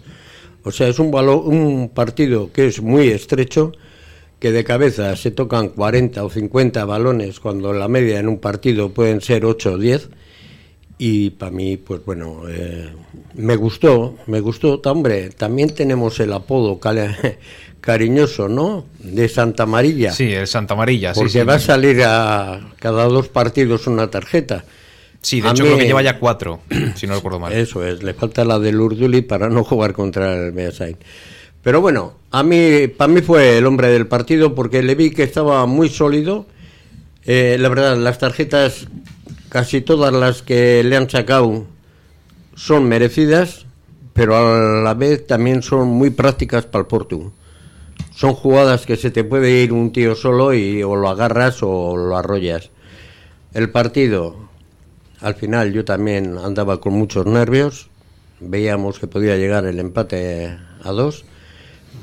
O 0.63 0.71
sea, 0.71 0.87
es 0.87 0.99
un, 0.99 1.11
balo- 1.11 1.43
un 1.43 1.89
partido 1.95 2.51
que 2.53 2.67
es 2.67 2.79
muy 2.79 3.07
estrecho, 3.09 3.71
que 4.39 4.51
de 4.51 4.63
cabeza 4.63 5.15
se 5.15 5.31
tocan 5.31 5.69
40 5.69 6.23
o 6.23 6.29
50 6.29 6.85
balones 6.85 7.39
cuando 7.39 7.73
la 7.73 7.87
media 7.87 8.19
en 8.19 8.27
un 8.27 8.37
partido 8.37 8.89
pueden 8.89 9.21
ser 9.21 9.45
8 9.45 9.71
o 9.73 9.77
10. 9.79 10.09
Y 10.97 11.31
para 11.31 11.51
mí, 11.51 11.75
pues 11.77 12.05
bueno, 12.05 12.43
eh, 12.47 12.89
me 13.33 13.55
gustó, 13.57 14.15
me 14.27 14.39
gustó. 14.39 14.81
Hombre, 14.85 15.29
también 15.31 15.73
tenemos 15.75 16.19
el 16.21 16.31
apodo 16.31 16.79
cariñoso, 17.81 18.47
¿no? 18.47 18.85
De 18.99 19.27
Santa 19.29 19.65
María. 19.65 20.11
Sí, 20.11 20.31
el 20.33 20.47
Santa 20.47 20.73
Amarilla. 20.73 21.13
Sí, 21.13 21.19
porque 21.19 21.31
sí. 21.33 21.43
va 21.43 21.55
a 21.55 21.59
salir 21.59 22.01
a 22.03 22.71
cada 22.79 23.05
dos 23.05 23.27
partidos 23.27 23.87
una 23.87 24.09
tarjeta. 24.09 24.63
Sí, 25.21 25.41
de 25.41 25.49
a 25.49 25.51
hecho 25.51 25.63
mí- 25.63 25.69
creo 25.69 25.79
que 25.79 25.87
lleva 25.87 26.01
ya 26.01 26.19
cuatro, 26.19 26.61
si 26.95 27.07
no 27.07 27.15
recuerdo 27.15 27.39
mal. 27.39 27.51
Eso 27.53 27.85
es, 27.85 28.01
le 28.03 28.13
falta 28.13 28.45
la 28.45 28.59
del 28.59 28.79
Urduli 28.79 29.21
para 29.21 29.49
no 29.49 29.63
jugar 29.65 29.93
contra 29.93 30.33
el 30.35 30.51
Beasain. 30.51 30.97
Pero 31.61 31.81
bueno, 31.81 32.13
a 32.31 32.43
mí, 32.43 32.87
para 32.87 33.11
mí 33.11 33.21
fue 33.21 33.57
el 33.57 33.65
hombre 33.65 33.89
del 33.89 34.07
partido 34.07 34.53
porque 34.55 34.83
le 34.83 34.93
vi 34.95 35.09
que 35.11 35.23
estaba 35.23 35.65
muy 35.65 35.89
sólido. 35.89 36.45
Eh, 37.25 37.57
la 37.59 37.69
verdad, 37.69 37.97
las 37.97 38.19
tarjetas, 38.19 38.87
casi 39.55 39.79
todas 39.79 40.11
las 40.11 40.41
que 40.41 40.83
le 40.83 40.97
han 40.97 41.09
sacado 41.09 41.63
son 42.55 42.89
merecidas, 42.89 43.65
pero 44.11 44.35
a 44.35 44.83
la 44.83 44.93
vez 44.95 45.25
también 45.27 45.63
son 45.63 45.87
muy 45.87 46.09
prácticas 46.09 46.65
para 46.65 46.81
el 46.81 46.87
Porto. 46.87 47.31
Son 48.13 48.33
jugadas 48.33 48.85
que 48.85 48.97
se 48.97 49.11
te 49.11 49.23
puede 49.23 49.63
ir 49.63 49.71
un 49.71 49.93
tío 49.93 50.13
solo 50.13 50.53
y 50.53 50.83
o 50.83 50.97
lo 50.97 51.07
agarras 51.07 51.63
o 51.63 51.95
lo 51.95 52.17
arrollas. 52.17 52.69
El 53.53 53.69
partido, 53.69 54.35
al 55.21 55.35
final 55.35 55.71
yo 55.71 55.85
también 55.85 56.37
andaba 56.37 56.81
con 56.81 56.91
muchos 56.91 57.25
nervios, 57.25 57.87
veíamos 58.41 58.99
que 58.99 59.07
podía 59.07 59.37
llegar 59.37 59.65
el 59.65 59.79
empate 59.79 60.57
a 60.83 60.91
dos, 60.91 61.23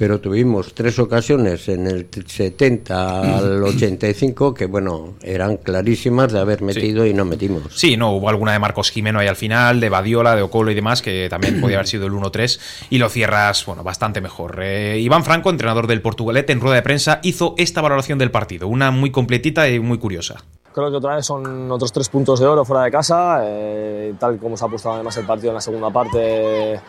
pero 0.02 0.20
tuvimos 0.20 0.74
tres 0.74 0.98
ocasiones 0.98 1.68
en 1.68 1.86
el 1.86 2.08
70 2.10 3.38
al 3.38 3.62
85 3.62 4.52
que 4.52 4.66
bueno, 4.66 5.14
eran 5.22 5.58
clarísimas 5.58 6.32
de 6.32 6.40
haber 6.40 6.60
metido 6.60 7.06
y 7.06 7.14
no 7.14 7.24
metimos. 7.24 7.62
Sí, 7.76 7.96
no, 7.96 8.10
hubo 8.10 8.28
alguna 8.28 8.50
de 8.50 8.58
Marcos 8.58 8.90
Jimeno 8.90 9.20
ahí 9.20 9.28
al 9.28 9.36
final, 9.36 9.78
de 9.78 9.88
Badiola, 9.90 10.34
de 10.34 10.42
Ocolo 10.42 10.72
y 10.72 10.74
demás, 10.74 11.02
que 11.02 11.28
también 11.30 11.60
podía 11.60 11.76
haber 11.76 11.86
sido 11.86 12.06
el 12.06 12.14
1-3, 12.14 12.58
y 12.90 12.98
lo 12.98 13.08
cierras, 13.10 13.64
bueno, 13.64 13.84
bastante 13.84 14.20
mejor. 14.20 14.58
Eh, 14.60 14.98
Iván 14.98 15.22
Franco, 15.22 15.50
entrenador 15.50 15.86
del 15.86 16.02
Portugalete, 16.02 16.52
en 16.52 16.60
rueda 16.60 16.74
de 16.74 16.82
prensa, 16.82 17.20
hizo 17.22 17.54
esta 17.56 17.80
valoración 17.80 18.18
del 18.18 18.32
partido, 18.32 18.66
una 18.66 18.90
muy 18.90 19.12
completita 19.12 19.68
y 19.68 19.78
muy 19.78 19.98
curiosa. 19.98 20.42
Creo 20.72 20.90
que 20.90 20.96
otra 20.96 21.16
vez 21.16 21.26
son 21.26 21.70
otros 21.70 21.92
tres 21.92 22.08
puntos 22.08 22.40
de 22.40 22.46
oro 22.46 22.64
fuera 22.64 22.84
de 22.84 22.90
casa, 22.90 23.42
eh, 23.44 24.14
tal 24.18 24.38
como 24.38 24.56
se 24.56 24.64
ha 24.64 24.68
apostado 24.68 24.94
además 24.94 25.16
el 25.18 25.26
partido 25.26 25.50
en 25.50 25.54
la 25.56 25.60
segunda 25.60 25.90
parte, 25.90 26.80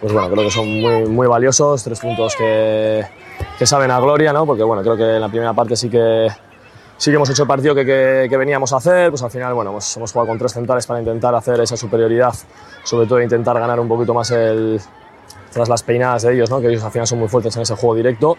pues 0.00 0.12
bueno, 0.12 0.30
creo 0.30 0.44
que 0.44 0.50
son 0.50 0.68
muy, 0.80 1.06
muy 1.06 1.26
valiosos, 1.26 1.82
tres 1.82 1.98
puntos 2.00 2.34
que, 2.36 3.04
que 3.58 3.66
saben 3.66 3.90
a 3.90 3.98
gloria, 4.00 4.32
¿no? 4.32 4.46
porque 4.46 4.62
bueno, 4.62 4.82
creo 4.82 4.96
que 4.96 5.16
en 5.16 5.20
la 5.20 5.28
primera 5.28 5.52
parte 5.52 5.74
sí 5.76 5.88
que, 5.90 6.28
sí 6.96 7.10
que 7.10 7.16
hemos 7.16 7.28
hecho 7.30 7.42
el 7.42 7.48
partido 7.48 7.74
que, 7.74 7.84
que- 7.84 8.26
que 8.28 8.36
veníamos 8.36 8.72
a 8.72 8.76
hacer, 8.76 9.10
pues 9.10 9.22
al 9.22 9.30
final 9.30 9.54
bueno, 9.54 9.70
hemos, 9.70 9.96
hemos 9.96 10.12
jugado 10.12 10.28
con 10.28 10.38
tres 10.38 10.52
centrales 10.52 10.86
para 10.86 11.00
intentar 11.00 11.34
hacer 11.34 11.60
esa 11.60 11.76
superioridad, 11.76 12.34
sobre 12.84 13.06
todo 13.06 13.20
intentar 13.20 13.58
ganar 13.58 13.80
un 13.80 13.88
poquito 13.88 14.14
más 14.14 14.30
el, 14.30 14.80
tras 15.52 15.68
las 15.68 15.82
peinadas 15.82 16.22
de 16.22 16.34
ellos, 16.34 16.50
¿no? 16.50 16.60
que 16.60 16.68
ellos 16.68 16.84
al 16.84 16.92
final 16.92 17.06
son 17.06 17.18
muy 17.18 17.28
fuertes 17.28 17.56
en 17.56 17.62
ese 17.62 17.74
juego 17.74 17.94
directo. 17.94 18.36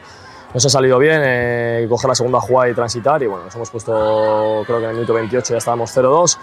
Nos 0.53 0.65
ha 0.65 0.69
salido 0.69 0.97
bien 0.97 1.21
eh, 1.23 1.85
coger 1.87 2.07
la 2.07 2.15
segunda 2.15 2.39
jugada 2.39 2.69
y 2.71 2.73
transitar 2.73 3.21
y 3.21 3.27
bueno, 3.27 3.45
nos 3.45 3.55
hemos 3.55 3.69
puesto, 3.69 4.63
creo 4.65 4.79
que 4.79 4.83
en 4.85 4.89
el 4.89 4.95
minuto 4.95 5.13
28 5.13 5.53
ya 5.53 5.57
estábamos 5.59 5.95
0-2 5.95 6.37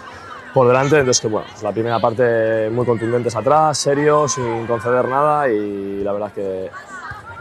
por 0.57 0.67
delante, 0.67 0.97
entonces 0.97 1.21
que 1.21 1.27
bueno, 1.27 1.47
la 1.61 1.71
primera 1.71 1.99
parte 1.99 2.71
muy 2.71 2.83
contundentes 2.83 3.35
atrás, 3.35 3.77
serios, 3.77 4.33
sin 4.33 4.65
conceder 4.65 5.07
nada 5.07 5.47
y 5.47 6.03
la 6.03 6.11
verdad 6.11 6.31
que, 6.31 6.71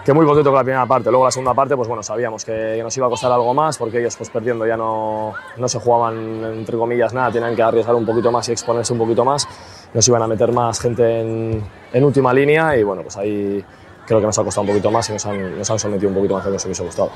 que 0.05 0.13
muy 0.13 0.27
contento 0.27 0.51
con 0.51 0.59
la 0.59 0.65
primera 0.65 0.85
parte. 0.85 1.09
Luego 1.09 1.25
la 1.25 1.31
segunda 1.31 1.55
parte, 1.55 1.75
pues 1.77 1.89
bueno, 1.89 2.03
sabíamos 2.03 2.45
que 2.45 2.79
nos 2.83 2.95
iba 2.95 3.07
a 3.07 3.09
costar 3.09 3.33
algo 3.33 3.55
más 3.55 3.79
porque 3.79 4.01
ellos 4.01 4.15
pues 4.17 4.29
perdiendo 4.29 4.67
ya 4.67 4.77
no, 4.77 5.33
no 5.57 5.67
se 5.67 5.81
jugaban 5.81 6.45
entre 6.45 6.77
comillas 6.77 7.15
nada, 7.15 7.33
tenían 7.33 7.57
que 7.57 7.63
arriesgar 7.63 7.95
un 7.95 8.05
poquito 8.05 8.31
más 8.31 8.51
y 8.51 8.53
exponerse 8.53 8.93
un 8.93 8.99
poquito 8.99 9.25
más, 9.25 9.49
nos 9.95 10.07
iban 10.07 10.21
a 10.21 10.27
meter 10.27 10.53
más 10.53 10.79
gente 10.79 11.21
en, 11.23 11.65
en 11.95 12.05
última 12.05 12.35
línea 12.35 12.77
y 12.77 12.83
bueno, 12.83 13.01
pues 13.01 13.17
ahí 13.17 13.65
creo 14.07 14.21
que 14.21 14.27
nos 14.27 14.39
ha 14.39 14.45
costado 14.45 14.61
un 14.67 14.69
poquito 14.69 14.91
más 14.91 15.09
y 15.09 15.15
nos 15.15 15.25
han, 15.25 15.59
nos 15.59 15.71
han 15.71 15.79
sometido 15.79 16.11
un 16.11 16.17
poquito 16.17 16.35
más 16.35 16.45
de 16.45 16.51
lo 16.51 16.53
que 16.53 16.57
nos 16.57 16.67
hubiese 16.67 16.85
gustado. 16.85 17.13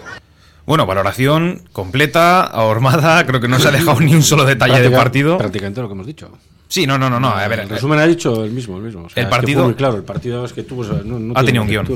Bueno, 0.71 0.87
valoración 0.87 1.63
completa, 1.73 2.45
ahormada, 2.45 3.27
creo 3.27 3.41
que 3.41 3.49
no 3.49 3.59
se 3.59 3.67
ha 3.67 3.71
dejado 3.73 3.99
ni 4.01 4.15
un 4.15 4.23
solo 4.23 4.45
detalle 4.45 4.75
del 4.75 4.83
Práctica- 4.93 5.03
partido. 5.03 5.37
Prácticamente 5.39 5.81
lo 5.81 5.89
que 5.89 5.95
hemos 5.95 6.07
dicho. 6.07 6.31
Sí, 6.69 6.87
no, 6.87 6.97
no, 6.97 7.11
no, 7.11 7.19
no, 7.19 7.31
a 7.31 7.49
ver, 7.49 7.59
el 7.59 7.69
resumen 7.69 7.99
ha 7.99 8.07
dicho 8.07 8.45
el 8.45 8.53
mismo, 8.53 8.77
el 8.77 8.85
mismo. 8.85 9.03
O 9.03 9.09
sea, 9.09 9.21
El 9.21 9.29
partido- 9.29 9.65
muy 9.65 9.75
claro, 9.75 9.97
el 9.97 10.05
partido 10.05 10.45
es 10.45 10.53
que 10.53 10.63
tuvo. 10.63 10.85
No, 10.85 11.19
no 11.19 11.33
ha 11.37 11.43
tenido 11.43 11.65
un 11.65 11.69
guion. 11.69 11.89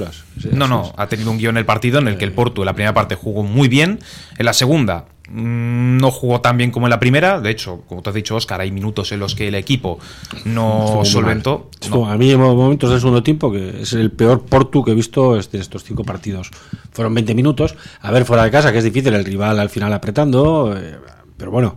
Sí, 0.43 0.49
no, 0.51 0.67
no, 0.67 0.87
es. 0.87 0.93
ha 0.97 1.07
tenido 1.07 1.31
un 1.31 1.39
guion 1.39 1.57
el 1.57 1.65
partido 1.65 2.01
en 2.01 2.09
el 2.09 2.19
que 2.19 2.25
el 2.25 2.33
Porto 2.33 2.63
en 2.63 2.67
la 2.67 2.73
primera 2.73 2.93
parte 2.93 3.15
jugó 3.15 3.45
muy 3.45 3.69
bien, 3.69 4.01
en 4.37 4.45
la 4.45 4.53
segunda 4.53 5.05
no 5.31 6.11
jugó 6.11 6.41
tan 6.41 6.59
bien 6.59 6.71
como 6.71 6.87
en 6.87 6.91
la 6.91 7.01
primera, 7.01 7.41
de 7.41 7.51
hecho, 7.51 7.83
como 7.89 8.03
te 8.03 8.11
has 8.11 8.15
dicho 8.15 8.37
Oscar, 8.37 8.61
hay 8.61 8.71
minutos 8.71 9.11
en 9.13 9.21
los 9.21 9.35
que 9.35 9.49
el 9.49 9.55
equipo 9.55 9.99
no 10.45 11.01
solventó. 11.05 11.71
No. 11.91 12.09
A 12.09 12.17
mí 12.17 12.31
en 12.31 12.41
momentos 12.41 12.91
del 12.91 13.01
segundo 13.01 13.23
tiempo, 13.23 13.51
que 13.51 13.83
es 13.83 13.95
el 13.95 14.11
peor 14.11 14.43
Portu 14.45 14.85
que 14.85 14.91
he 14.91 14.95
visto 14.95 15.35
de 15.35 15.41
estos 15.59 15.83
cinco 15.83 16.05
partidos. 16.05 16.51
Fueron 16.93 17.15
20 17.15 17.35
minutos. 17.35 17.75
A 18.03 18.11
ver, 18.11 18.25
fuera 18.25 18.45
de 18.45 18.51
casa, 18.51 18.71
que 18.71 18.79
es 18.79 18.85
difícil, 18.85 19.15
el 19.15 19.25
rival 19.25 19.59
al 19.59 19.71
final 19.71 19.93
apretando. 19.93 20.77
eh, 20.77 20.97
pero 21.37 21.51
bueno, 21.51 21.77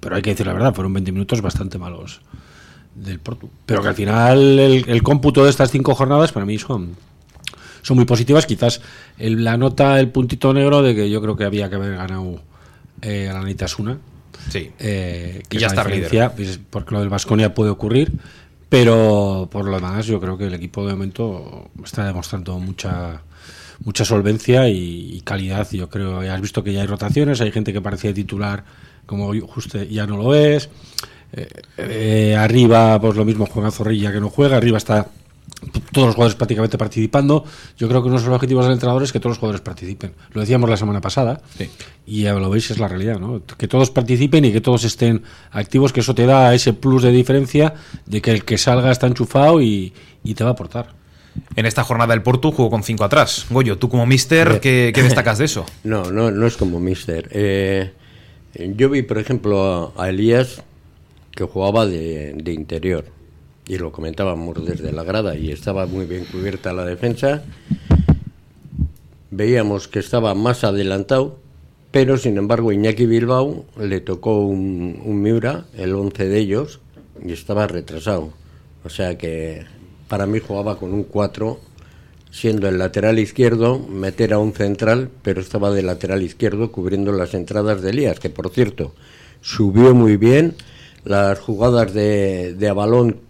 pero 0.00 0.16
hay 0.16 0.22
que 0.22 0.30
decir 0.30 0.46
la 0.46 0.52
verdad, 0.52 0.74
fueron 0.74 0.92
20 0.92 1.12
minutos 1.12 1.40
bastante 1.40 1.78
malos. 1.78 2.20
del 2.94 3.20
Porto. 3.20 3.48
Pero 3.66 3.82
que 3.82 3.88
al 3.88 3.94
final 3.94 4.58
el, 4.58 5.02
cómputo 5.02 5.44
de 5.44 5.50
estas 5.50 5.70
cinco 5.70 5.94
jornadas 5.94 6.32
para 6.32 6.44
mí 6.44 6.58
son, 6.58 6.96
son 7.82 7.96
muy 7.96 8.04
positivas. 8.04 8.46
Quizás 8.46 8.80
la 9.18 9.56
nota, 9.56 10.00
el 10.00 10.08
puntito 10.08 10.52
negro 10.52 10.82
de 10.82 10.94
que 10.96 11.08
yo 11.08 11.22
creo 11.22 11.36
que 11.36 11.44
había 11.44 11.68
que 11.68 11.76
haber 11.76 11.96
ganado 11.96 12.40
eh, 13.02 13.28
a 13.28 13.34
la 13.34 13.42
Nitasuna. 13.42 13.98
Sí. 14.50 14.70
Eh, 14.78 15.42
que 15.48 15.58
ya 15.58 15.68
está 15.68 15.84
líder. 15.84 16.32
Pues, 16.34 16.60
porque 16.70 16.94
lo 16.94 17.00
del 17.00 17.08
Vasconia 17.08 17.54
puede 17.54 17.70
ocurrir. 17.70 18.12
Pero 18.68 19.48
por 19.52 19.66
lo 19.66 19.76
demás, 19.76 20.06
yo 20.06 20.20
creo 20.20 20.36
que 20.36 20.46
el 20.46 20.54
equipo 20.54 20.86
de 20.86 20.94
momento 20.94 21.70
está 21.84 22.06
demostrando 22.06 22.58
mucha 22.58 23.22
mucha 23.84 24.04
solvencia 24.04 24.68
y, 24.68 25.20
calidad. 25.24 25.68
Yo 25.70 25.88
creo, 25.88 26.22
ya 26.22 26.34
has 26.34 26.40
visto 26.40 26.64
que 26.64 26.72
ya 26.72 26.80
hay 26.80 26.86
rotaciones, 26.86 27.40
hay 27.40 27.52
gente 27.52 27.72
que 27.72 27.80
parecía 27.80 28.12
titular 28.12 28.64
como 29.06 29.32
justo 29.46 29.82
ya 29.82 30.06
no 30.06 30.16
lo 30.16 30.34
es. 30.34 30.68
Eh, 31.32 31.48
eh, 31.78 32.36
arriba, 32.36 33.00
pues 33.00 33.16
lo 33.16 33.24
mismo 33.24 33.46
juega 33.46 33.70
Zorrilla 33.70 34.12
que 34.12 34.20
no 34.20 34.30
juega, 34.30 34.56
arriba 34.56 34.78
está 34.78 35.08
todos 35.92 36.06
los 36.06 36.14
jugadores 36.14 36.36
prácticamente 36.36 36.78
participando. 36.78 37.44
Yo 37.78 37.88
creo 37.88 38.02
que 38.02 38.08
uno 38.08 38.18
de 38.18 38.26
los 38.26 38.34
objetivos 38.34 38.64
del 38.64 38.74
entrenador 38.74 39.02
es 39.02 39.12
que 39.12 39.20
todos 39.20 39.32
los 39.32 39.38
jugadores 39.38 39.60
participen. 39.60 40.12
Lo 40.32 40.40
decíamos 40.40 40.68
la 40.68 40.76
semana 40.76 41.00
pasada 41.00 41.40
y 42.06 42.22
ya 42.22 42.34
lo 42.34 42.50
veis, 42.50 42.70
es 42.70 42.78
la 42.78 42.88
realidad, 42.88 43.18
¿no? 43.18 43.42
Que 43.58 43.68
todos 43.68 43.90
participen 43.90 44.44
y 44.44 44.52
que 44.52 44.60
todos 44.60 44.84
estén 44.84 45.22
activos, 45.50 45.92
que 45.92 46.00
eso 46.00 46.14
te 46.14 46.26
da 46.26 46.54
ese 46.54 46.72
plus 46.72 47.02
de 47.02 47.12
diferencia 47.12 47.74
de 48.06 48.20
que 48.20 48.30
el 48.30 48.44
que 48.44 48.58
salga 48.58 48.90
está 48.90 49.06
enchufado 49.06 49.60
y, 49.62 49.92
te 50.34 50.44
va 50.44 50.50
a 50.50 50.52
aportar. 50.52 50.88
En 51.56 51.66
esta 51.66 51.82
jornada 51.82 52.14
el 52.14 52.22
Porto 52.22 52.52
jugó 52.52 52.70
con 52.70 52.82
cinco 52.82 53.04
atrás. 53.04 53.46
Goyo, 53.50 53.78
tú 53.78 53.88
como 53.88 54.06
mister, 54.06 54.60
¿qué, 54.60 54.92
destacas 54.94 55.38
de 55.38 55.46
eso? 55.46 55.66
No, 55.82 56.10
no, 56.10 56.30
no 56.30 56.46
es 56.46 56.56
como 56.56 56.78
mister. 56.78 57.28
Eh, 57.32 57.92
yo 58.76 58.88
vi, 58.88 59.02
por 59.02 59.18
ejemplo, 59.18 59.92
a 59.96 60.08
Elías 60.08 60.62
que 61.32 61.44
jugaba 61.44 61.86
de, 61.86 62.34
interior 62.46 63.04
y 63.66 63.78
lo 63.78 63.92
comentábamos 63.92 64.64
desde 64.64 64.92
la 64.92 65.04
grada 65.04 65.36
y 65.36 65.50
estaba 65.50 65.86
muy 65.86 66.06
bien 66.06 66.24
cubierta 66.24 66.72
la 66.72 66.84
defensa. 66.84 67.42
Veíamos 69.30 69.88
que 69.88 69.98
estaba 69.98 70.34
más 70.34 70.64
adelantado, 70.64 71.38
pero 71.90 72.18
sin 72.18 72.36
embargo 72.36 72.72
Iñaki 72.72 73.06
Bilbao 73.06 73.64
le 73.80 74.00
tocó 74.00 74.40
un, 74.40 75.22
Miura, 75.22 75.64
el 75.76 75.94
11 75.94 76.28
de 76.28 76.38
ellos, 76.38 76.80
y 77.24 77.32
estaba 77.32 77.66
retrasado. 77.66 78.32
O 78.84 78.90
sea 78.90 79.16
que 79.16 79.64
para 80.08 80.26
mí 80.26 80.40
jugaba 80.40 80.78
con 80.78 80.92
un 80.92 81.04
4, 81.04 81.58
siendo 82.30 82.68
el 82.68 82.78
lateral 82.78 83.18
izquierdo, 83.18 83.78
meter 83.78 84.34
a 84.34 84.38
un 84.38 84.52
central, 84.52 85.08
pero 85.22 85.40
estaba 85.40 85.70
de 85.70 85.82
lateral 85.82 86.22
izquierdo 86.22 86.70
cubriendo 86.70 87.12
las 87.12 87.32
entradas 87.32 87.80
de 87.80 87.90
Elías, 87.90 88.20
que 88.20 88.28
por 88.28 88.50
cierto 88.50 88.94
subió 89.40 89.94
muy 89.94 90.16
bien 90.16 90.54
las 91.04 91.38
jugadas 91.38 91.94
de, 91.94 92.54
de 92.54 92.72
balón, 92.72 93.20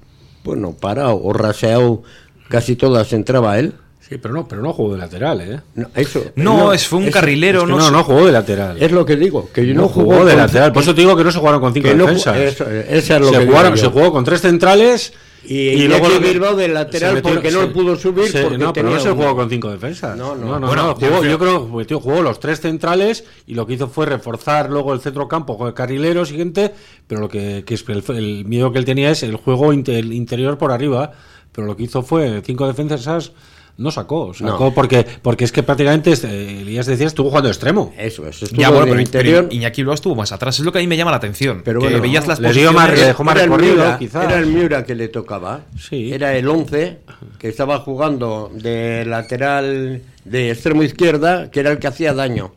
bueno, 0.44 0.76
parado 0.78 1.20
o 1.20 1.32
raseado, 1.32 2.02
casi 2.48 2.76
todas 2.76 3.12
entraba 3.12 3.58
él. 3.58 3.72
Sí, 4.06 4.18
pero 4.18 4.34
no, 4.34 4.46
pero 4.46 4.60
no 4.60 4.74
jugó 4.74 4.92
de 4.92 4.98
lateral, 4.98 5.40
¿eh? 5.40 5.60
No, 5.74 5.88
eso, 5.94 6.22
no, 6.36 6.74
es, 6.74 6.86
fue 6.86 6.98
un 6.98 7.10
carrilero. 7.10 7.66
no, 7.66 7.90
no, 7.90 8.04
jugó 8.04 8.26
de 8.26 8.32
lateral. 8.32 8.76
Es 8.80 8.92
lo 8.92 9.06
que 9.06 9.16
digo, 9.16 9.48
que 9.50 9.62
no, 9.62 9.88
jugó, 9.88 10.26
de 10.26 10.36
lateral. 10.36 10.74
Por 10.74 10.82
eso 10.82 10.94
te 10.94 11.00
digo 11.00 11.16
que 11.16 11.24
no 11.24 11.32
se 11.32 11.38
jugaron 11.38 11.60
con 11.62 11.72
cinco 11.72 11.88
defensas. 11.88 12.36
es 12.36 13.08
lo 13.08 13.30
se, 13.30 13.46
jugaron, 13.46 13.78
se 13.78 13.88
jugó 13.88 14.12
con 14.12 14.22
tres 14.24 14.42
centrales 14.42 15.14
y, 15.44 15.86
luego 15.88 16.08
Bilbao 16.20 16.56
de 16.56 16.68
lateral 16.68 17.22
porque 17.22 17.50
no 17.50 17.72
pudo 17.72 17.96
subir 17.96 18.32
porque 18.32 18.58
no, 18.58 18.72
pero 18.72 18.90
no 18.90 19.00
se 19.00 19.10
jugó 19.10 19.34
con 19.36 19.50
cinco 19.50 19.70
defensas. 19.70 20.16
No, 20.16 20.34
no, 20.34 20.58
no. 20.58 20.66
Bueno, 20.66 20.94
jugó, 20.94 21.24
yo 21.24 21.38
creo 21.38 21.86
que 21.86 21.94
jugó 21.94 22.22
los 22.22 22.40
tres 22.40 22.60
centrales 22.60 23.24
y 23.46 23.54
lo 23.54 23.66
que 23.66 23.74
hizo 23.74 23.88
fue 23.88 24.06
reforzar 24.06 24.70
luego 24.70 24.92
el 24.92 25.00
centro 25.00 25.28
campo 25.28 25.58
con 25.58 25.68
el 25.68 25.74
carrilero 25.74 26.24
siguiente, 26.24 26.72
pero 27.06 27.20
lo 27.20 27.28
que, 27.28 27.64
que 27.66 27.74
es 27.74 27.84
el, 27.88 28.44
miedo 28.44 28.72
que 28.72 28.78
él 28.78 28.84
tenía 28.84 29.10
es 29.10 29.22
el 29.22 29.36
juego 29.36 29.72
interior 29.72 30.58
por 30.58 30.72
arriba, 30.72 31.12
pero 31.52 31.66
lo 31.66 31.76
que 31.76 31.84
hizo 31.84 32.02
fue 32.02 32.42
cinco 32.44 32.66
defensas 32.66 33.32
no 33.76 33.90
sacó, 33.90 34.32
sacó 34.32 34.72
porque 34.72 35.04
porque 35.20 35.44
es 35.44 35.50
que 35.50 35.64
prácticamente 35.64 36.12
eh, 36.12 36.60
Elías 36.60 36.86
decía 36.86 37.06
estuvo 37.06 37.28
jugando 37.28 37.48
extremo. 37.48 37.92
Eso, 37.98 38.26
eso 38.28 38.44
estuvo 38.44 38.60
ya, 38.60 38.70
bueno, 38.70 38.86
pero, 38.86 39.00
interior. 39.00 39.48
Iñaki 39.50 39.82
luego 39.82 39.94
estuvo 39.94 40.14
más 40.14 40.30
atrás, 40.30 40.58
es 40.58 40.64
lo 40.64 40.72
que 40.72 40.78
a 40.78 40.80
mí 40.80 40.86
me 40.86 40.96
llama 40.96 41.10
la 41.10 41.16
atención. 41.16 41.62
Pero 41.64 41.80
que 41.80 42.00
veías 42.00 42.26
las 42.28 42.38
le 42.38 42.52
dejó 42.52 43.24
más 43.24 43.36
recorrido, 43.36 43.98
Era 44.00 44.38
el 44.38 44.46
Miura 44.46 44.84
que 44.84 44.94
le 44.94 45.08
tocaba. 45.08 45.62
Sí. 45.78 46.12
Era 46.12 46.36
el 46.36 46.48
11 46.48 46.98
que 47.38 47.48
estaba 47.48 47.80
jugando 47.80 48.50
de 48.54 49.04
lateral 49.06 50.02
de 50.24 50.50
extremo 50.50 50.82
izquierda, 50.82 51.50
que 51.50 51.60
era 51.60 51.72
el 51.72 51.78
que 51.78 51.88
hacía 51.88 52.14
daño. 52.14 52.52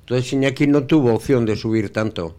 Entonces 0.00 0.32
Iñaki 0.32 0.66
no 0.66 0.84
tuvo 0.84 1.14
opción 1.14 1.44
de 1.44 1.56
subir 1.56 1.92
tanto. 1.92 2.36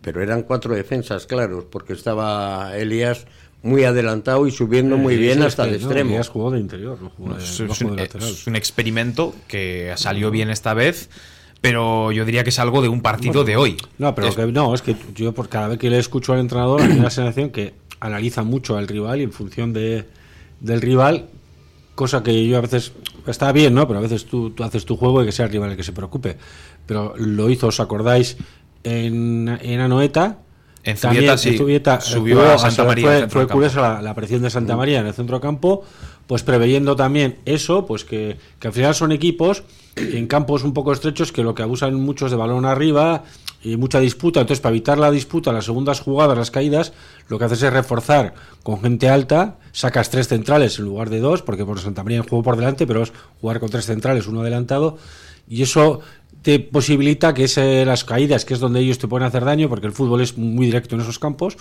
Pero 0.00 0.22
eran 0.22 0.44
cuatro 0.44 0.74
defensas, 0.74 1.26
claros, 1.26 1.64
porque 1.70 1.92
estaba 1.92 2.74
Elías 2.74 3.26
muy 3.62 3.84
adelantado 3.84 4.46
y 4.46 4.50
subiendo 4.50 4.96
muy 4.96 5.16
bien 5.16 5.42
hasta 5.42 5.66
el 5.66 5.74
extremo. 5.74 6.16
No, 6.16 6.24
jugó 6.24 6.50
de 6.50 6.60
interior, 6.60 6.98
no 7.00 7.10
jugó 7.10 7.34
de, 7.34 7.44
es, 7.44 7.60
un, 7.60 7.98
es, 7.98 8.46
un, 8.46 8.56
experimento 8.56 9.34
que 9.48 9.92
salió 9.96 10.30
bien 10.30 10.50
esta 10.50 10.72
vez, 10.72 11.10
pero 11.60 12.10
yo 12.12 12.24
diría 12.24 12.42
que 12.42 12.50
es 12.50 12.58
algo 12.58 12.80
de 12.80 12.88
un 12.88 13.02
partido 13.02 13.44
de 13.44 13.56
hoy. 13.56 13.76
No, 13.98 14.14
pero 14.14 14.28
es, 14.28 14.36
que, 14.36 14.46
no, 14.46 14.74
es 14.74 14.82
que 14.82 14.96
yo 15.14 15.32
por 15.32 15.48
cada 15.48 15.68
vez 15.68 15.78
que 15.78 15.90
le 15.90 15.98
escucho 15.98 16.32
al 16.32 16.40
entrenador, 16.40 16.80
hay 16.80 16.98
la 16.98 17.10
sensación 17.10 17.50
que 17.50 17.74
analiza 18.00 18.42
mucho 18.42 18.78
al 18.78 18.88
rival 18.88 19.20
y 19.20 19.24
en 19.24 19.32
función 19.32 19.72
de, 19.74 20.06
del 20.60 20.80
rival, 20.80 21.26
cosa 21.94 22.22
que 22.22 22.46
yo 22.46 22.56
a 22.56 22.62
veces 22.62 22.92
está 23.26 23.52
bien, 23.52 23.74
¿no? 23.74 23.86
Pero 23.86 23.98
a 23.98 24.02
veces 24.02 24.24
tú, 24.24 24.50
tú 24.50 24.64
haces 24.64 24.86
tu 24.86 24.96
juego 24.96 25.22
y 25.22 25.26
que 25.26 25.32
sea 25.32 25.46
el 25.46 25.52
rival 25.52 25.70
el 25.72 25.76
que 25.76 25.82
se 25.82 25.92
preocupe. 25.92 26.38
Pero 26.86 27.14
lo 27.18 27.50
hizo, 27.50 27.66
¿os 27.66 27.78
acordáis? 27.78 28.38
En, 28.82 29.58
en 29.60 29.80
Anoeta, 29.80 30.38
en 30.82 30.96
Zubieta, 30.96 31.36
sí, 31.36 31.56
subió 31.56 32.52
a 32.52 32.58
Santa 32.58 32.84
María. 32.84 33.28
Fue, 33.28 33.46
curiosa 33.46 34.00
la, 34.00 34.10
aparición 34.10 34.42
de 34.42 34.50
Santa 34.50 34.76
María 34.76 35.00
en 35.00 35.06
el 35.06 35.12
centro 35.12 35.40
campo, 35.40 35.84
pues 36.26 36.42
preveyendo 36.42 36.96
también 36.96 37.38
eso, 37.44 37.86
pues 37.86 38.04
que, 38.04 38.38
al 38.62 38.72
final 38.72 38.94
son 38.94 39.12
equipos 39.12 39.62
en 39.96 40.26
campos 40.26 40.64
un 40.64 40.72
poco 40.72 40.92
estrechos 40.92 41.32
que 41.32 41.42
lo 41.42 41.54
que 41.54 41.62
abusan 41.62 41.94
muchos 41.94 42.30
de 42.30 42.36
balón 42.36 42.64
arriba 42.64 43.24
y 43.62 43.76
mucha 43.76 44.00
disputa. 44.00 44.40
Entonces, 44.40 44.62
para 44.62 44.74
evitar 44.74 44.98
la 44.98 45.10
disputa, 45.10 45.52
las 45.52 45.66
segundas 45.66 46.00
jugadas, 46.00 46.38
las 46.38 46.50
caídas, 46.50 46.94
lo 47.28 47.38
que 47.38 47.44
haces 47.44 47.62
es 47.62 47.72
reforzar 47.72 48.32
con 48.62 48.80
gente 48.80 49.10
alta, 49.10 49.58
sacas 49.72 50.08
tres 50.08 50.28
centrales 50.28 50.78
en 50.78 50.86
lugar 50.86 51.10
de 51.10 51.20
dos, 51.20 51.42
porque 51.42 51.66
por 51.66 51.78
Santa 51.78 52.02
María 52.02 52.22
juego 52.22 52.42
por 52.42 52.56
delante, 52.56 52.86
pero 52.86 53.02
es 53.02 53.12
jugar 53.40 53.60
con 53.60 53.68
tres 53.68 53.84
centrales, 53.84 54.26
uno 54.26 54.40
adelantado, 54.40 54.96
y 55.46 55.62
eso 55.62 56.00
te 56.42 56.58
posibilita 56.58 57.34
que 57.34 57.44
es 57.44 57.56
las 57.56 58.04
caídas, 58.04 58.44
que 58.44 58.54
es 58.54 58.60
donde 58.60 58.80
ellos 58.80 58.98
te 58.98 59.08
pueden 59.08 59.26
hacer 59.26 59.44
daño, 59.44 59.68
porque 59.68 59.86
el 59.86 59.92
fútbol 59.92 60.20
es 60.20 60.38
muy 60.38 60.66
directo 60.66 60.94
en 60.94 61.02
esos 61.02 61.18
campos, 61.18 61.56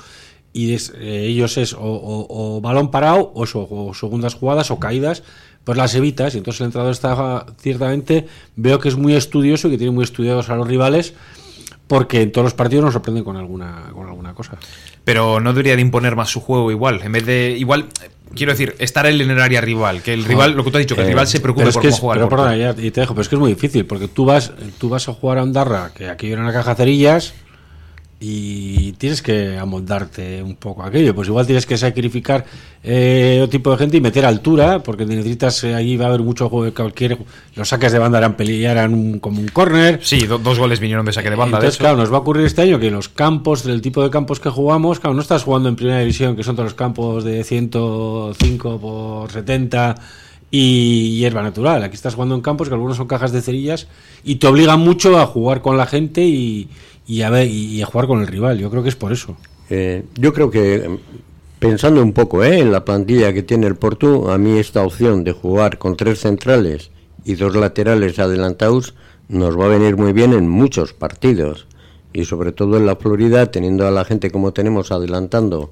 y 0.54 0.74
eh, 0.74 1.26
ellos 1.28 1.58
es 1.58 1.76
o, 1.78 2.60
balón 2.62 2.90
parado 2.90 3.32
o, 3.36 3.44
o, 3.44 3.94
segundas 3.94 4.34
jugadas 4.34 4.72
o 4.72 4.80
caídas, 4.80 5.24
pues 5.64 5.78
las 5.78 5.94
evitas, 5.96 6.34
y 6.34 6.40
entonces 6.40 6.62
el 6.62 6.66
entrenador 6.68 6.94
está 6.94 7.46
ciertamente, 7.60 8.28
veo 8.56 8.80
que 8.80 8.90
es 8.90 8.96
muy 8.96 9.14
estudioso 9.16 9.68
y 9.68 9.72
que 9.72 9.78
tiene 9.78 9.92
muy 9.92 10.04
estudiados 10.04 10.50
a 10.50 10.56
los 10.56 10.68
rivales, 10.68 11.14
porque 11.88 12.22
en 12.22 12.32
todos 12.32 12.46
los 12.46 12.54
partidos 12.54 12.86
nos 12.86 12.94
sorprenden 12.94 13.24
con 13.24 13.36
alguna, 13.36 13.90
con 13.94 14.08
alguna 14.08 14.34
cosa. 14.34 14.58
Pero 15.04 15.40
no 15.40 15.54
debería 15.54 15.76
de 15.76 15.82
imponer 15.82 16.16
más 16.16 16.30
su 16.30 16.40
juego 16.40 16.72
igual, 16.72 17.02
en 17.04 17.12
vez 17.12 17.26
de 17.26 17.56
igual 17.58 17.88
quiero 18.36 18.52
decir, 18.52 18.76
estar 18.80 19.06
él 19.06 19.22
en 19.22 19.32
el 19.32 19.40
área 19.40 19.62
rival, 19.62 20.02
que 20.02 20.14
el 20.14 20.26
rival, 20.26 20.54
lo 20.54 20.64
que 20.64 20.72
tú 20.72 20.78
has 20.78 20.84
dicho, 20.84 20.96
que 20.96 21.02
el 21.02 21.08
rival 21.08 21.28
se 21.28 21.40
preocupe 21.40 21.72
por 21.72 21.82
cómo 21.82 21.96
jugar. 21.96 22.18
Pero 22.18 22.30
perdona, 22.30 22.58
ya, 22.58 22.76
y 22.78 22.92
te 22.92 23.02
dejo, 23.02 23.14
pero 23.14 23.22
es 23.22 23.30
que 23.30 23.36
es 23.36 23.40
muy 23.40 23.54
difícil, 23.54 23.86
porque 23.86 24.08
tú 24.08 24.26
vas, 24.26 24.52
tú 24.78 24.90
vas 24.90 25.08
a 25.10 25.14
jugar 25.14 25.40
a 25.40 25.44
Ondarra, 25.44 25.92
que 25.94 26.10
aquí 26.10 26.28
viene 26.28 26.42
una 26.42 26.54
caja 26.54 26.76
cerillas, 26.76 27.34
y 28.22 28.92
tienes 28.94 29.22
que 29.22 29.58
amoldarte 29.58 30.44
un 30.44 30.56
poco 30.56 30.84
aquello. 30.84 31.16
Pues 31.16 31.30
igual 31.30 31.46
tienes 31.46 31.66
que 31.66 31.78
sacrificar 31.78 32.46
eh, 32.84 33.40
otro 33.42 33.50
tipo 33.50 33.72
de 33.72 33.78
gente 33.78 33.98
y 33.98 34.02
meter 34.02 34.26
altura, 34.26 34.84
porque 34.84 35.06
necesitas, 35.06 35.64
eh, 35.64 35.74
ahí 35.74 35.96
va 35.96 36.06
a 36.06 36.08
haber 36.10 36.22
mucho 36.22 36.50
juego 36.50 36.66
de 36.66 36.74
cualquier. 36.74 37.18
Los 37.56 37.70
saques 37.70 37.94
de 37.94 38.00
banda 38.00 38.18
eran, 38.18 38.36
eran 38.40 39.20
como 39.20 39.40
un 39.40 39.48
córner. 39.48 40.02
Sí, 40.04 40.26
dos 40.26 40.60
goles 40.60 40.82
vinieron 40.82 41.06
de 41.06 41.14
saque 41.14 41.30
de 41.30 41.38
banda. 41.38 41.58
Entonces, 41.58 41.78
claro, 41.78 41.96
nos 41.96 42.12
va 42.12 42.18
a 42.18 42.20
ocurrir 42.20 42.46
este 42.46 42.62
año 42.62 42.78
que 42.78 42.92
los 42.92 43.08
campos, 43.08 43.64
del 43.64 43.82
tipo 43.82 44.04
de 44.04 44.10
campos 44.10 44.42
que 44.42 44.50
jugamos, 44.50 45.00
claro, 45.00 45.14
no 45.14 45.22
estás 45.22 45.44
jugando 45.44 45.70
en 45.70 45.78
primera 45.78 46.00
división, 46.00 46.36
que 46.36 46.44
son 46.44 46.56
todos 46.56 46.72
los 46.72 46.74
campos 46.74 47.24
de 47.24 47.46
105 47.46 48.82
por 48.82 49.32
70 49.32 49.96
y 50.52 51.18
hierba 51.20 51.42
natural. 51.42 51.84
Aquí 51.84 51.96
estás 51.96 52.16
jugando 52.16 52.36
en 52.36 52.42
campos 52.42 52.68
que 52.68 52.74
algunos 52.74 52.98
son 52.98 53.08
cajas 53.08 53.32
de 53.32 53.42
cerillas 53.42 53.88
y 54.24 54.36
te 54.36 54.48
obligan 54.48 54.80
mucho 54.80 55.18
a 55.20 55.26
jugar 55.26 55.62
con 55.62 55.78
la 55.78 55.86
gente 55.86 56.24
y 56.24 56.68
y 57.10 57.24
a, 57.24 57.32
ver, 57.32 57.48
y 57.48 57.82
a 57.82 57.88
jugar 57.88 58.06
con 58.06 58.22
el 58.22 58.28
rival. 58.28 58.60
Yo 58.60 58.70
creo 58.70 58.84
que 58.84 58.90
es 58.90 58.96
por 58.96 59.12
eso. 59.12 59.36
Eh, 59.72 60.04
yo 60.14 60.32
creo 60.32 60.52
que, 60.52 61.00
pensando 61.58 62.04
un 62.04 62.14
poco 62.14 62.44
¿eh? 62.44 62.60
en 62.60 62.72
la 62.72 62.86
plantilla 62.86 63.34
que 63.34 63.42
tiene 63.42 63.66
el 63.66 63.76
Porto, 63.76 64.32
a 64.32 64.38
mí 64.38 64.60
esta 64.60 64.84
opción 64.84 65.24
de 65.24 65.32
jugar 65.32 65.80
con 65.80 65.98
tres 65.98 66.20
centrales 66.20 66.92
y 67.26 67.34
dos 67.34 67.56
laterales 67.56 68.20
adelantados 68.20 68.94
nos 69.28 69.60
va 69.60 69.66
a 69.66 69.70
venir 69.70 69.98
muy 69.98 70.14
bien 70.14 70.34
en 70.34 70.48
muchos 70.48 70.94
partidos. 70.94 71.66
Y 72.14 72.26
sobre 72.26 72.52
todo 72.52 72.78
en 72.78 72.86
la 72.86 72.96
Florida, 72.96 73.50
teniendo 73.50 73.88
a 73.88 73.92
la 73.92 74.06
gente 74.06 74.30
como 74.30 74.54
tenemos 74.54 74.92
adelantando, 74.92 75.72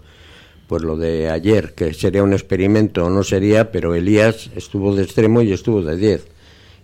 pues 0.67 0.82
lo 0.82 0.98
de 0.98 1.29
ayer, 1.29 1.75
que 1.75 1.94
sería 1.94 2.24
un 2.24 2.34
experimento 2.34 3.06
o 3.06 3.12
no 3.12 3.24
sería, 3.24 3.72
pero 3.72 3.94
Elías 3.94 4.50
estuvo 4.56 4.96
de 4.96 5.03
extremo 5.03 5.44
y 5.44 5.53
estuvo 5.53 5.84
de 5.84 5.98
10. 5.98 6.27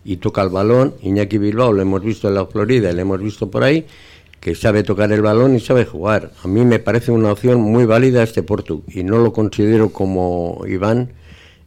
Y 0.06 0.18
toca 0.18 0.44
el 0.44 0.50
balón, 0.50 0.94
Iñaki 1.02 1.40
Bilbao 1.40 1.74
lo 1.74 1.82
hemos 1.82 2.04
visto 2.04 2.28
en 2.28 2.36
la 2.36 2.46
Florida, 2.46 2.92
lo 2.92 3.02
hemos 3.02 3.20
visto 3.20 3.50
por 3.50 3.64
ahí, 3.64 3.88
que 4.44 4.56
sabe 4.56 4.84
tocar 4.84 5.10
el 5.14 5.22
balón 5.22 5.56
y 5.56 5.62
sabe 5.62 5.86
jugar. 5.86 6.32
A 6.44 6.50
mí 6.50 6.66
me 6.66 6.80
parece 6.80 7.14
una 7.14 7.32
opción 7.32 7.62
muy 7.62 7.86
válida 7.86 8.24
este 8.24 8.44
Portu 8.44 8.84
y 8.90 9.06
no 9.06 9.20
lo 9.20 9.32
considero 9.32 9.88
como 9.88 10.66
Iván 10.68 11.14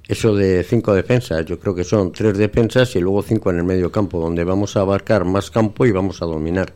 eso 0.07 0.35
de 0.35 0.63
cinco 0.63 0.93
defensas. 0.93 1.47
Yo 1.47 1.59
creo 1.59 1.75
que 1.75 1.85
son 1.85 2.13
tres 2.13 2.37
defensas 2.37 2.95
y 2.95 3.01
luego 3.01 3.23
cinco 3.23 3.49
en 3.51 3.57
el 3.57 3.65
medio 3.65 3.91
campo, 3.91 4.21
donde 4.21 4.45
vamos 4.45 4.77
a 4.77 4.81
abarcar 4.81 5.25
más 5.25 5.51
campo 5.51 5.87
y 5.87 5.91
vamos 5.91 6.21
a 6.21 6.27
dominar. 6.27 6.75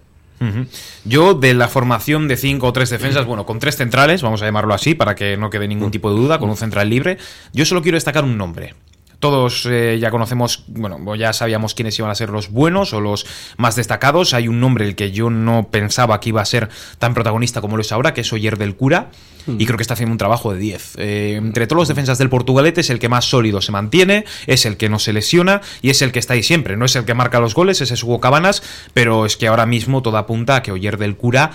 Yo 1.04 1.35
de 1.35 1.52
la 1.52 1.69
formación 1.69 2.28
de 2.28 2.38
cinco 2.38 2.69
o 2.69 2.73
tres 2.73 2.88
defensas, 2.88 3.26
bueno, 3.26 3.45
con 3.45 3.59
tres 3.59 3.76
centrales, 3.76 4.23
vamos 4.23 4.40
a 4.40 4.47
llamarlo 4.47 4.73
así 4.73 4.95
para 4.95 5.14
que 5.14 5.37
no 5.37 5.50
quede 5.50 5.69
ningún 5.69 5.90
tipo 5.90 6.11
de 6.11 6.16
duda, 6.16 6.38
con 6.38 6.49
un 6.49 6.57
central 6.57 6.88
libre, 6.88 7.19
yo 7.52 7.66
solo 7.66 7.83
quiero 7.83 7.97
destacar 7.97 8.25
un 8.25 8.38
nombre. 8.38 8.75
Todos 9.20 9.66
eh, 9.66 9.98
ya 10.00 10.10
conocemos, 10.10 10.64
bueno, 10.66 11.14
ya 11.14 11.34
sabíamos 11.34 11.74
quiénes 11.74 11.98
iban 11.98 12.10
a 12.10 12.14
ser 12.14 12.30
los 12.30 12.50
buenos 12.50 12.94
o 12.94 13.00
los 13.00 13.26
más 13.58 13.76
destacados. 13.76 14.32
Hay 14.32 14.48
un 14.48 14.60
nombre 14.60 14.86
el 14.86 14.96
que 14.96 15.12
yo 15.12 15.28
no 15.28 15.68
pensaba 15.70 16.20
que 16.20 16.30
iba 16.30 16.40
a 16.40 16.46
ser 16.46 16.70
tan 16.98 17.12
protagonista 17.12 17.60
como 17.60 17.76
lo 17.76 17.82
es 17.82 17.92
ahora, 17.92 18.14
que 18.14 18.22
es 18.22 18.32
Oyer 18.32 18.56
del 18.56 18.76
Cura, 18.76 19.10
y 19.46 19.66
creo 19.66 19.76
que 19.76 19.82
está 19.82 19.94
haciendo 19.94 20.12
un 20.12 20.18
trabajo 20.18 20.52
de 20.52 20.58
10. 20.58 20.94
Eh, 20.96 21.34
entre 21.36 21.66
todos 21.66 21.82
los 21.82 21.88
defensas 21.88 22.16
del 22.16 22.30
Portugalete 22.30 22.80
es 22.80 22.88
el 22.88 22.98
que 22.98 23.10
más 23.10 23.26
sólido 23.26 23.60
se 23.60 23.72
mantiene, 23.72 24.24
es 24.46 24.64
el 24.64 24.76
que 24.76 24.88
no 24.88 24.98
se 24.98 25.12
lesiona 25.12 25.60
y 25.82 25.90
es 25.90 26.00
el 26.02 26.12
que 26.12 26.18
está 26.18 26.34
ahí 26.34 26.42
siempre. 26.42 26.78
No 26.78 26.86
es 26.86 26.96
el 26.96 27.04
que 27.04 27.12
marca 27.12 27.40
los 27.40 27.54
goles, 27.54 27.80
ese 27.82 27.94
es 27.94 28.02
Hugo 28.02 28.20
Cabanas, 28.20 28.62
pero 28.94 29.26
es 29.26 29.36
que 29.36 29.48
ahora 29.48 29.66
mismo 29.66 30.00
todo 30.02 30.16
apunta 30.16 30.56
a 30.56 30.62
que 30.62 30.72
Oyer 30.72 30.96
del 30.96 31.16
Cura 31.16 31.50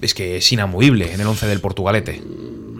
es 0.00 0.14
que 0.14 0.36
es 0.36 0.52
inamovible 0.52 1.12
en 1.12 1.20
el 1.20 1.26
11 1.26 1.46
del 1.46 1.60
Portugalete. 1.60 2.22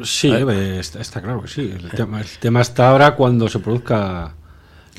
Sí, 0.05 0.33
está, 0.33 1.01
está, 1.01 1.23
claro 1.23 1.43
que 1.43 1.49
sí. 1.49 1.73
El 1.75 1.91
tema, 1.91 2.21
el 2.21 2.29
tema, 2.41 2.61
está 2.61 2.91
ahora 2.91 3.15
cuando 3.15 3.49
se 3.49 3.59
produzca 3.59 4.35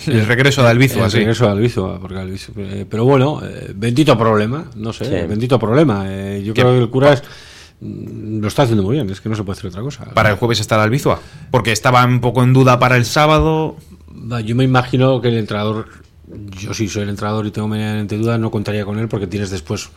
el 0.08 0.26
regreso 0.26 0.64
de 0.64 0.70
Albizua, 0.70 1.06
el, 1.06 1.12
regreso 1.12 1.56
de 1.56 2.00
porque 2.00 2.38
eh, 2.58 2.86
pero 2.90 3.06
bueno, 3.06 3.42
eh, 3.44 3.74
bendito 3.76 4.18
problema, 4.18 4.66
no 4.76 4.94
sé, 4.94 5.06
sí. 5.06 5.28
bendito 5.28 5.60
problema. 5.60 6.06
Eh, 6.08 6.44
yo 6.44 6.54
¿Qué? 6.54 6.62
creo 6.62 6.74
que 6.74 6.80
el 6.84 6.90
cura 6.90 7.14
es, 7.14 7.24
mm, 7.82 8.40
lo 8.40 8.48
está 8.48 8.64
haciendo 8.64 8.84
muy 8.84 8.94
bien, 8.96 9.10
es 9.10 9.22
que 9.22 9.30
no 9.30 9.36
se 9.36 9.44
puede 9.44 9.58
hacer 9.58 9.70
otra 9.70 9.82
cosa. 9.82 10.06
Para 10.06 10.30
el 10.30 10.36
jueves 10.36 10.60
está 10.60 10.76
el 10.76 10.82
Albizua, 10.82 11.20
porque 11.52 11.72
estaba 11.72 12.04
un 12.06 12.22
poco 12.22 12.44
en 12.44 12.54
duda 12.54 12.80
para 12.80 12.98
el 12.98 13.06
sábado. 13.06 13.78
Yo 14.46 14.56
me 14.56 14.64
imagino 14.64 15.22
que 15.22 15.30
el 15.30 15.38
entrenador, 15.38 15.88
yo 16.60 16.74
si 16.74 16.88
soy 16.88 17.04
el 17.04 17.10
entrenador 17.10 17.46
y 17.46 17.52
tengo 17.52 17.68
medianamente 17.68 18.18
duda, 18.18 18.38
no 18.38 18.52
contaría 18.52 18.86
con 18.86 19.00
él 19.00 19.08
porque 19.08 19.28
tienes 19.28 19.50
después 19.50 19.90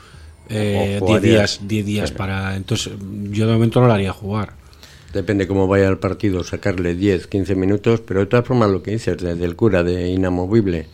10 0.49 0.61
eh, 0.61 1.21
días, 1.21 1.61
diez 1.63 1.87
días 1.87 2.09
sí. 2.11 2.15
para. 2.17 2.57
Entonces, 2.57 2.93
yo 3.31 3.47
de 3.47 3.53
momento 3.53 3.81
no 3.81 3.87
lo 3.87 3.93
haría 3.93 4.13
jugar. 4.13 4.62
Depende 5.13 5.47
cómo 5.47 5.67
vaya 5.67 5.89
el 5.89 5.99
partido, 5.99 6.43
sacarle 6.43 6.95
10, 6.95 7.27
15 7.27 7.55
minutos, 7.55 8.01
pero 8.01 8.21
de 8.21 8.27
todas 8.27 8.47
formas 8.47 8.71
lo 8.71 8.83
que 8.83 8.93
dices 8.93 9.19
desde 9.19 9.45
el 9.45 9.57
cura 9.57 9.83
de 9.83 10.09
inamovible 10.09 10.87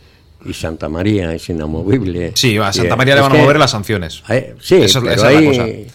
y 0.45 0.53
Santa 0.53 0.89
María 0.89 1.33
es 1.33 1.49
inamovible. 1.49 2.31
Sí, 2.35 2.57
a 2.57 2.71
Santa 2.71 2.95
María 2.95 3.15
le 3.15 3.21
van 3.21 3.35
a 3.35 3.41
mover 3.41 3.59
las 3.59 3.71
sanciones. 3.71 4.23
Hay, 4.27 4.53
sí, 4.59 4.75
Eso, 4.75 5.01
pero 5.01 5.23
hay, 5.23 5.87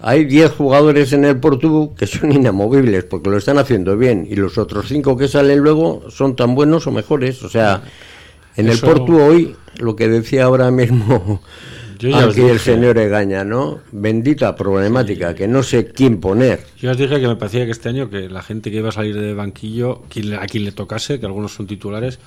hay 0.00 0.24
10 0.24 0.52
jugadores 0.52 1.12
en 1.12 1.24
el 1.24 1.38
Portu 1.38 1.94
que 1.94 2.06
son 2.06 2.32
inamovibles 2.32 3.04
porque 3.04 3.30
lo 3.30 3.38
están 3.38 3.58
haciendo 3.58 3.96
bien 3.96 4.26
y 4.28 4.36
los 4.36 4.58
otros 4.58 4.88
5 4.88 5.16
que 5.16 5.28
salen 5.28 5.58
luego 5.58 6.04
son 6.10 6.36
tan 6.36 6.54
buenos 6.54 6.86
o 6.86 6.90
mejores. 6.90 7.42
O 7.42 7.48
sea, 7.48 7.82
en 8.56 8.68
Eso... 8.68 8.86
el 8.86 8.92
Portu 8.92 9.20
hoy, 9.20 9.56
lo 9.78 9.96
que 9.96 10.08
decía 10.08 10.44
ahora 10.44 10.70
mismo 10.70 11.42
yo 11.98 12.10
ya 12.10 12.24
Aquí 12.24 12.40
el 12.40 12.58
señor 12.58 12.98
Egaña, 12.98 13.44
¿no? 13.44 13.80
Bendita 13.92 14.54
problemática, 14.54 15.30
sí. 15.30 15.36
que 15.36 15.48
no 15.48 15.62
sé 15.62 15.92
quién 15.92 16.20
poner. 16.20 16.64
Yo 16.78 16.90
os 16.90 16.96
dije 16.96 17.20
que 17.20 17.28
me 17.28 17.36
parecía 17.36 17.64
que 17.64 17.72
este 17.72 17.88
año 17.88 18.08
que 18.08 18.28
la 18.28 18.42
gente 18.42 18.70
que 18.70 18.78
iba 18.78 18.88
a 18.88 18.92
salir 18.92 19.18
de 19.18 19.34
banquillo, 19.34 20.02
a 20.40 20.46
quien 20.46 20.64
le 20.64 20.72
tocase, 20.72 21.18
que 21.20 21.26
algunos 21.26 21.54
son 21.54 21.66
titulares, 21.66 22.18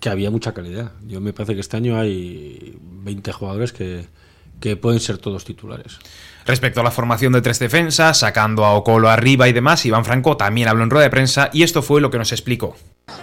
que 0.00 0.08
había 0.08 0.30
mucha 0.30 0.52
calidad. 0.54 0.92
Yo 1.06 1.20
me 1.20 1.32
parece 1.32 1.54
que 1.54 1.60
este 1.60 1.76
año 1.76 1.98
hay 1.98 2.76
20 2.80 3.32
jugadores 3.32 3.72
que, 3.72 4.06
que 4.60 4.76
pueden 4.76 5.00
ser 5.00 5.18
todos 5.18 5.44
titulares. 5.44 5.98
Respecto 6.46 6.80
a 6.80 6.84
la 6.84 6.90
formación 6.90 7.32
de 7.32 7.42
tres 7.42 7.58
defensas, 7.58 8.18
sacando 8.18 8.64
a 8.64 8.74
Ocolo 8.74 9.10
arriba 9.10 9.48
y 9.48 9.52
demás, 9.52 9.84
Iván 9.84 10.04
Franco 10.04 10.36
también 10.36 10.68
habló 10.68 10.84
en 10.84 10.90
rueda 10.90 11.04
de 11.04 11.10
prensa 11.10 11.50
y 11.52 11.62
esto 11.62 11.82
fue 11.82 12.00
lo 12.00 12.10
que 12.10 12.18
nos 12.18 12.32
explicó. 12.32 12.76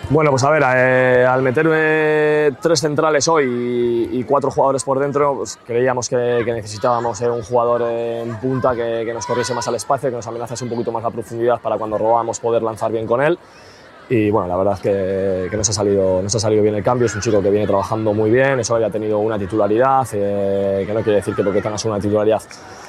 Bueno, 0.10 0.30
pues 0.30 0.44
a 0.44 0.52
ver, 0.52 0.64
eh, 0.76 1.26
al 1.26 1.42
meterme 1.42 2.56
tres 2.62 2.80
centrales 2.80 3.28
hoy 3.28 4.08
y, 4.12 4.24
cuatro 4.24 4.52
jugadores 4.52 4.84
por 4.84 5.00
dentro, 5.00 5.38
pues 5.38 5.58
creíamos 5.66 6.08
que, 6.10 6.44
necesitábamos 6.46 7.20
un 7.22 7.42
jugador 7.42 7.82
en 7.82 8.36
punta 8.40 8.76
que, 8.76 9.12
nos 9.12 9.26
corriese 9.26 9.56
más 9.56 9.68
al 9.68 9.76
espacio, 9.76 10.10
que 10.10 10.16
nos 10.16 10.28
amenazase 10.28 10.64
un 10.64 10.70
poquito 10.70 10.92
más 10.92 11.02
la 11.02 11.10
profundidad 11.10 11.60
para 11.60 11.78
cuando 11.78 11.98
robamos 11.98 12.40
poder 12.40 12.62
lanzar 12.62 12.92
bien 12.92 13.08
con 13.08 13.22
él. 13.22 13.40
Y 14.10 14.30
bueno, 14.30 14.48
la 14.48 14.56
verdad 14.58 14.74
es 14.76 14.80
que, 14.82 15.50
que 15.50 15.58
nos, 15.58 15.68
ha 15.70 15.74
salido, 15.74 16.22
nos 16.22 16.34
ha 16.36 16.40
salido 16.40 16.62
bien 16.62 16.76
el 16.76 16.84
cambio. 16.84 17.08
Es 17.08 17.16
un 17.16 17.22
chico 17.22 17.42
que 17.42 17.50
viene 17.50 17.66
trabajando 17.66 18.14
muy 18.14 18.30
bien, 18.30 18.60
eso 18.60 18.76
había 18.76 18.90
tenido 18.90 19.20
una 19.20 19.40
titularidad, 19.40 20.08
eh, 20.14 20.84
que 20.86 20.94
no 20.94 21.02
quiere 21.02 21.18
decir 21.18 21.34
que 21.36 21.44
porque 21.44 21.62
tengas 21.62 21.84
una 21.86 22.00
titularidad 22.00 22.42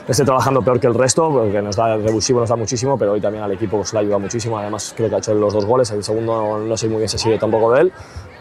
esté 0.09 0.25
trabajando 0.25 0.63
peor 0.63 0.79
que 0.79 0.87
el 0.87 0.95
resto, 0.95 1.31
porque 1.31 1.61
nos 1.61 1.77
da 1.77 1.95
el 1.95 2.05
revulsivo, 2.05 2.41
nos 2.41 2.49
da 2.49 2.57
muchísimo, 2.57 2.99
pero 2.99 3.13
hoy 3.13 3.21
también 3.21 3.45
al 3.45 3.53
equipo 3.53 3.79
pues, 3.79 3.93
le 3.93 3.99
ha 3.99 4.03
ayudado 4.03 4.21
muchísimo. 4.21 4.59
Además, 4.59 4.95
creo 4.97 5.09
que 5.09 5.17
ha 5.17 5.19
hecho 5.19 5.35
los 5.35 5.53
dos 5.53 5.65
goles. 5.65 5.91
El 5.91 6.05
segundo 6.05 6.59
no 6.59 6.77
sé 6.77 6.89
muy 6.89 6.99
bien 6.99 7.09
si 7.09 7.19
sigue 7.19 7.39
tampoco 7.39 7.73
de 7.73 7.83
él, 7.83 7.93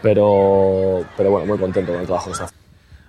pero, 0.02 1.04
pero 1.16 1.30
bueno, 1.30 1.46
muy 1.46 1.58
contento 1.58 1.92
con 1.92 2.00
el 2.00 2.06
trabajo 2.06 2.26
que 2.26 2.32
está 2.32 2.44
haciendo. 2.44 2.65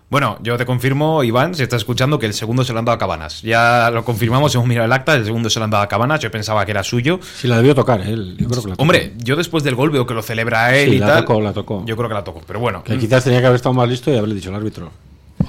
Bueno, 0.09 0.37
yo 0.41 0.55
te 0.55 0.65
confirmo, 0.65 1.21
Iván, 1.21 1.53
si 1.53 1.63
estás 1.63 1.81
escuchando, 1.81 2.17
que 2.17 2.25
el 2.25 2.33
segundo 2.33 2.63
se 2.63 2.71
lo 2.71 2.79
han 2.79 2.85
dado 2.85 2.95
a 2.95 2.97
Cabanas. 2.97 3.41
Ya 3.41 3.91
lo 3.91 4.05
confirmamos, 4.05 4.55
hemos 4.55 4.65
mirado 4.65 4.85
el 4.85 4.93
acta, 4.93 5.15
el 5.15 5.25
segundo 5.25 5.49
se 5.49 5.59
lo 5.59 5.65
han 5.65 5.71
dado 5.71 5.83
a 5.83 5.87
Cabanas, 5.89 6.21
yo 6.21 6.31
pensaba 6.31 6.63
que 6.65 6.71
era 6.71 6.81
suyo. 6.81 7.19
Sí, 7.21 7.49
la 7.49 7.57
debió 7.57 7.75
tocar 7.75 7.99
él, 7.99 8.37
yo 8.37 8.47
creo 8.47 8.61
que 8.61 8.69
la 8.69 8.75
tocó. 8.75 8.83
Hombre, 8.83 9.13
yo 9.17 9.35
después 9.35 9.65
del 9.65 9.75
gol 9.75 9.89
veo 9.89 10.07
que 10.07 10.13
lo 10.13 10.21
celebra 10.21 10.73
él 10.77 10.91
sí, 10.91 10.95
y 10.95 10.99
la 10.99 11.07
tal. 11.07 11.25
tocó, 11.25 11.41
la 11.41 11.51
tocó. 11.51 11.83
Yo 11.85 11.97
creo 11.97 12.07
que 12.07 12.15
la 12.15 12.23
tocó, 12.23 12.41
pero 12.47 12.61
bueno. 12.61 12.85
Que 12.85 12.97
quizás 12.97 13.25
tenía 13.25 13.41
que 13.41 13.47
haber 13.47 13.57
estado 13.57 13.73
más 13.73 13.89
listo 13.89 14.09
y 14.09 14.15
haberle 14.15 14.35
dicho 14.35 14.49
al 14.49 14.55
árbitro, 14.55 14.91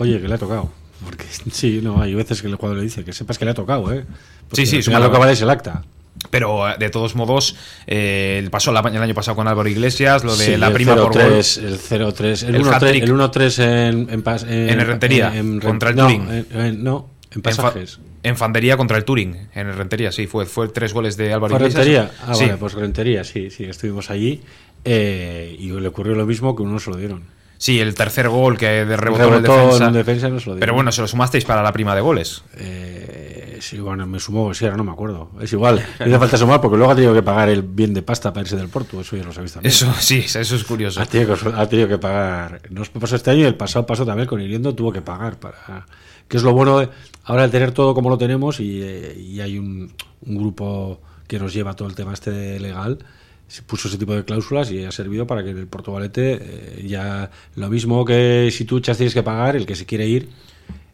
oye, 0.00 0.20
que 0.20 0.26
le 0.26 0.34
ha 0.34 0.38
tocado. 0.38 0.68
Porque 1.04 1.26
sí, 1.52 1.78
no, 1.80 2.02
hay 2.02 2.14
veces 2.14 2.42
que 2.42 2.48
el 2.48 2.56
jugador 2.56 2.78
le 2.78 2.82
dice 2.82 3.04
que 3.04 3.12
sepas 3.12 3.38
que 3.38 3.44
le 3.44 3.52
ha 3.52 3.54
tocado, 3.54 3.92
¿eh? 3.92 4.04
Porque 4.48 4.66
sí, 4.66 4.82
sí, 4.82 4.90
lo 4.90 5.12
que 5.12 5.18
vale 5.18 5.32
es 5.32 5.42
el 5.42 5.50
acta. 5.50 5.84
Pero 6.30 6.66
de 6.78 6.90
todos 6.90 7.14
modos, 7.14 7.56
eh, 7.86 8.46
pasó 8.50 8.70
el 8.70 8.76
año 8.76 9.14
pasado 9.14 9.36
con 9.36 9.48
Álvaro 9.48 9.68
Iglesias, 9.68 10.24
lo 10.24 10.36
de 10.36 10.44
sí, 10.44 10.56
la 10.56 10.72
prima 10.72 10.94
por 10.96 11.12
gol. 11.12 11.22
El 11.22 11.42
0-3, 11.42 12.46
el 12.46 12.64
1-3 12.64 13.62
en, 13.62 14.10
en, 14.10 14.22
pas, 14.22 14.42
en, 14.42 14.68
en 14.68 14.86
Rentería, 14.86 15.34
en, 15.34 15.60
contra 15.60 15.90
el 15.90 15.96
no, 15.96 16.06
Turing. 16.06 16.82
No, 16.82 17.10
en 17.30 17.42
pasajes. 17.42 18.00
En, 18.22 18.36
Fandería 18.36 18.76
contra 18.76 18.96
el 18.96 19.04
Turing, 19.04 19.48
en 19.54 19.68
el 19.68 19.74
Rentería, 19.74 20.10
sí, 20.12 20.26
fue, 20.26 20.44
fue 20.44 20.68
tres 20.68 20.92
goles 20.92 21.16
de 21.16 21.32
Álvaro 21.32 21.56
¿Fue 21.56 21.68
Iglesias. 21.68 21.86
Rentería? 21.86 22.10
Ah, 22.26 22.34
sí. 22.34 22.46
vale, 22.46 22.56
pues 22.56 22.74
Rentería, 22.74 23.24
sí, 23.24 23.50
sí, 23.50 23.64
estuvimos 23.64 24.10
allí 24.10 24.42
eh, 24.84 25.56
y 25.58 25.70
le 25.70 25.88
ocurrió 25.88 26.14
lo 26.14 26.26
mismo 26.26 26.56
que 26.56 26.62
uno 26.62 26.78
se 26.78 26.90
lo 26.90 26.96
dieron. 26.96 27.37
Sí, 27.58 27.80
el 27.80 27.94
tercer 27.94 28.28
gol 28.28 28.56
que 28.56 28.66
de 28.84 28.96
rebotó, 28.96 29.30
rebotó 29.30 29.30
en 29.30 29.34
el 29.34 29.42
defensa. 29.42 29.86
En 29.88 29.92
defensa 29.92 30.28
no 30.28 30.40
se 30.40 30.50
lo 30.50 30.56
Pero 30.56 30.74
bueno, 30.74 30.92
se 30.92 31.00
lo 31.00 31.08
sumasteis 31.08 31.44
para 31.44 31.60
la 31.60 31.72
prima 31.72 31.92
de 31.94 32.00
goles. 32.00 32.44
Eh, 32.56 33.58
sí, 33.60 33.80
bueno, 33.80 34.06
me 34.06 34.20
sumó, 34.20 34.54
sí, 34.54 34.64
ahora 34.64 34.76
no 34.76 34.84
me 34.84 34.92
acuerdo. 34.92 35.32
Es 35.40 35.52
igual, 35.52 35.84
no 35.98 36.06
hace 36.06 36.18
falta 36.18 36.36
sumar 36.36 36.60
porque 36.60 36.76
luego 36.76 36.92
ha 36.92 36.94
tenido 36.94 37.12
que 37.12 37.22
pagar 37.22 37.48
el 37.48 37.62
bien 37.62 37.94
de 37.94 38.02
pasta 38.02 38.32
para 38.32 38.42
irse 38.42 38.56
del 38.56 38.68
Porto. 38.68 39.00
Eso 39.00 39.16
ya 39.16 39.24
lo 39.24 39.32
sabéis 39.32 39.54
también. 39.54 39.70
Eso, 39.72 39.92
sí, 39.98 40.18
eso 40.20 40.40
es 40.40 40.64
curioso. 40.64 41.02
Ha 41.02 41.06
tenido 41.06 41.34
que, 41.34 41.48
ha 41.48 41.68
tenido 41.68 41.88
que 41.88 41.98
pagar. 41.98 42.62
Nos 42.70 42.90
pasó 42.90 43.16
este 43.16 43.32
año 43.32 43.40
y 43.40 43.46
el 43.46 43.56
pasado 43.56 43.84
pasó 43.84 44.06
también 44.06 44.28
con 44.28 44.40
Hiriendo 44.40 44.74
tuvo 44.74 44.92
que 44.92 45.02
pagar 45.02 45.40
para. 45.40 45.84
Que 46.28 46.36
es 46.36 46.42
lo 46.44 46.52
bueno 46.52 46.78
de 46.78 46.90
ahora 47.24 47.44
el 47.44 47.50
tener 47.50 47.72
todo 47.72 47.94
como 47.94 48.08
lo 48.08 48.18
tenemos 48.18 48.60
y, 48.60 48.84
y 48.84 49.40
hay 49.40 49.58
un, 49.58 49.90
un 50.20 50.36
grupo 50.36 51.00
que 51.26 51.38
nos 51.38 51.52
lleva 51.52 51.74
todo 51.74 51.88
el 51.88 51.94
tema 51.94 52.12
este 52.12 52.60
legal 52.60 52.98
se 53.48 53.62
puso 53.62 53.88
ese 53.88 53.98
tipo 53.98 54.14
de 54.14 54.24
cláusulas 54.24 54.70
y 54.70 54.84
ha 54.84 54.92
servido 54.92 55.26
para 55.26 55.42
que 55.42 55.50
el 55.50 55.66
Portugalete 55.66 56.38
eh, 56.40 56.84
ya 56.86 57.30
lo 57.56 57.68
mismo 57.68 58.04
que 58.04 58.50
si 58.52 58.64
tú 58.64 58.78
echas 58.78 58.98
tienes 58.98 59.14
que 59.14 59.22
pagar, 59.22 59.56
el 59.56 59.66
que 59.66 59.74
se 59.74 59.86
quiere 59.86 60.06
ir 60.06 60.28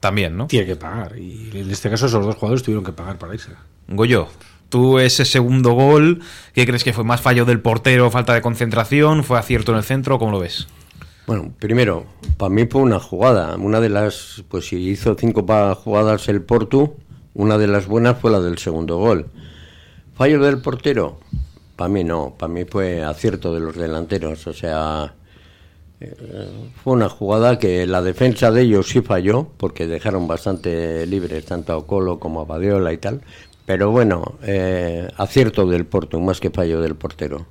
también, 0.01 0.37
¿no? 0.37 0.47
Tiene 0.47 0.67
que 0.67 0.77
pagar. 0.77 1.19
Y 1.19 1.51
en 1.55 1.71
este 1.71 1.91
caso 1.91 2.07
esos 2.07 2.25
dos 2.25 2.37
jugadores 2.37 2.63
tuvieron 2.63 2.85
que 2.85 2.93
pagar 2.93 3.19
para 3.19 3.35
irse. 3.35 3.51
Goyo, 3.89 4.29
tú 4.69 4.99
ese 4.99 5.25
segundo 5.25 5.73
gol, 5.73 6.23
¿qué 6.53 6.65
crees 6.65 6.85
que 6.85 6.93
fue? 6.93 7.05
¿Más 7.05 7.21
fallo 7.21 7.45
del 7.45 7.61
portero, 7.61 8.11
falta 8.11 8.35
de 8.35 8.41
concentración? 8.41 9.25
¿Fue 9.25 9.39
acierto 9.39 9.73
en 9.73 9.79
el 9.79 9.85
centro? 9.85 10.19
¿Cómo 10.19 10.31
lo 10.31 10.39
ves? 10.39 10.69
Bueno, 11.27 11.53
primero, 11.59 12.07
para 12.37 12.51
mí 12.51 12.67
fue 12.67 12.83
una 12.83 13.01
jugada. 13.01 13.57
Una 13.57 13.81
de 13.81 13.89
las, 13.89 14.45
pues 14.49 14.69
si 14.69 14.77
hizo 14.77 15.17
cinco 15.19 15.45
jugadas 15.75 16.29
el 16.29 16.43
Portu, 16.43 16.97
una 17.33 17.59
de 17.59 17.67
las 17.67 17.87
buenas 17.87 18.19
fue 18.21 18.31
la 18.31 18.41
del 18.41 18.59
segundo 18.59 18.99
gol. 18.99 19.27
Fallo 20.15 20.39
del 20.41 20.59
portero, 20.59 21.19
para 21.77 21.89
mí 21.89 22.05
no, 22.05 22.35
para 22.39 22.53
mí 22.53 22.65
fue 22.65 23.03
acierto 23.03 23.55
de 23.55 23.61
los 23.61 23.77
delanteros, 23.77 24.47
o 24.47 24.53
sea, 24.53 25.15
eh, 26.01 26.15
fue 26.83 26.93
una 26.93 27.09
jugada 27.09 27.59
que 27.59 27.87
la 27.87 28.03
defensa 28.03 28.51
de 28.51 28.63
ellos 28.63 28.89
sí 28.89 29.01
falló, 29.01 29.49
porque 29.57 29.87
dejaron 29.87 30.27
bastante 30.27 31.07
libres 31.07 31.45
tanto 31.45 31.73
a 31.73 31.77
Ocolo 31.79 32.19
como 32.19 32.41
a 32.41 32.45
Badiola 32.45 32.93
y 32.93 32.99
tal, 32.99 33.23
pero 33.67 33.91
bueno, 33.91 34.37
eh, 34.43 35.09
acierto 35.17 35.67
del 35.67 35.87
Porto, 35.87 36.21
más 36.21 36.41
que 36.41 36.51
fallo 36.51 36.81
del 36.81 36.95
portero. 36.95 37.47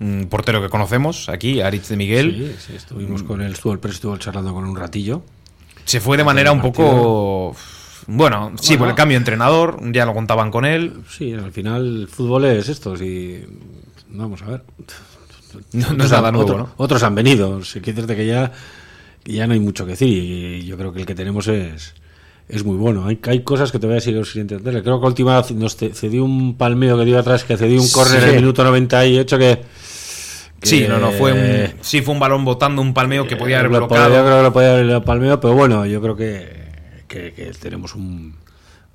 Un 0.00 0.28
portero 0.30 0.62
que 0.62 0.70
conocemos 0.70 1.28
aquí, 1.28 1.60
Aritz 1.60 1.88
de 1.90 1.96
Miguel. 1.96 2.56
Sí, 2.58 2.66
sí 2.68 2.76
estuvimos 2.76 3.22
con 3.22 3.42
él, 3.42 3.52
estuvo 3.52 3.74
el 3.74 3.78
preso, 3.78 3.96
estuvo 3.96 4.16
charlando 4.16 4.54
con 4.54 4.64
un 4.64 4.74
ratillo. 4.74 5.22
Se 5.84 6.00
fue 6.00 6.16
de 6.16 6.24
manera 6.24 6.52
un 6.52 6.62
poco... 6.62 7.54
Bueno, 8.06 8.52
sí, 8.60 8.76
por 8.76 8.88
el 8.88 8.94
cambio 8.94 9.14
de 9.16 9.18
entrenador, 9.18 9.78
ya 9.92 10.04
lo 10.06 10.14
contaban 10.14 10.50
con 10.50 10.64
él. 10.64 10.94
Sí, 11.08 11.32
al 11.32 11.52
final 11.52 12.02
el 12.02 12.08
fútbol 12.08 12.44
es 12.46 12.68
esto, 12.68 12.96
si 12.96 13.44
vamos 14.08 14.42
a 14.42 14.46
ver. 14.46 14.62
No, 15.72 15.92
no 15.92 16.04
es 16.04 16.10
nada 16.10 16.30
nuevo, 16.30 16.44
otro, 16.46 16.58
¿no? 16.58 16.70
Otros 16.76 17.02
han 17.02 17.14
venido, 17.14 17.62
si 17.64 17.80
que 17.80 17.92
que 18.16 18.26
ya, 18.26 18.52
ya 19.24 19.46
no 19.46 19.52
hay 19.54 19.60
mucho 19.60 19.84
que 19.84 19.92
decir 19.92 20.08
y 20.08 20.64
yo 20.64 20.76
creo 20.76 20.92
que 20.92 21.00
el 21.00 21.06
que 21.06 21.14
tenemos 21.14 21.48
es, 21.48 21.94
es 22.48 22.64
muy 22.64 22.76
bueno. 22.76 23.06
Hay, 23.06 23.18
hay 23.26 23.42
cosas 23.42 23.72
que 23.72 23.78
te 23.78 23.86
voy 23.86 23.94
a 23.94 23.96
decir 23.96 24.24
sin 24.26 24.42
entender. 24.42 24.82
Creo 24.82 25.00
que 25.00 25.06
última 25.06 25.42
nos 25.54 25.76
cedió 25.76 26.24
un 26.24 26.56
palmeo 26.56 26.96
que 26.98 27.04
dio 27.04 27.18
atrás, 27.18 27.44
que 27.44 27.56
cedió 27.56 27.80
un 27.80 27.88
córner 27.90 28.22
en 28.22 28.28
el 28.30 28.34
minuto 28.36 28.62
98 28.64 29.38
que... 29.38 29.60
que 30.60 30.66
Sí, 30.66 30.86
no, 30.88 30.98
no, 30.98 31.10
fue 31.12 31.32
un, 31.32 31.72
sí 31.80 32.00
fue 32.02 32.14
un 32.14 32.20
balón 32.20 32.44
botando 32.44 32.80
un 32.82 32.94
palmeo 32.94 33.26
que 33.26 33.36
podía 33.36 33.58
haber 33.58 33.70
lo 33.72 33.78
bloqueado. 33.78 34.04
podía- 34.08 34.18
yo 34.20 34.24
creo 34.24 34.36
que 34.38 34.42
lo 34.44 34.52
podía 34.52 34.72
haber 34.74 35.04
palmeo, 35.04 35.40
pero 35.40 35.54
bueno, 35.54 35.84
yo 35.86 36.00
creo 36.00 36.14
que, 36.16 36.69
que, 37.10 37.32
que 37.34 37.50
tenemos 37.52 37.94
un, 37.94 38.34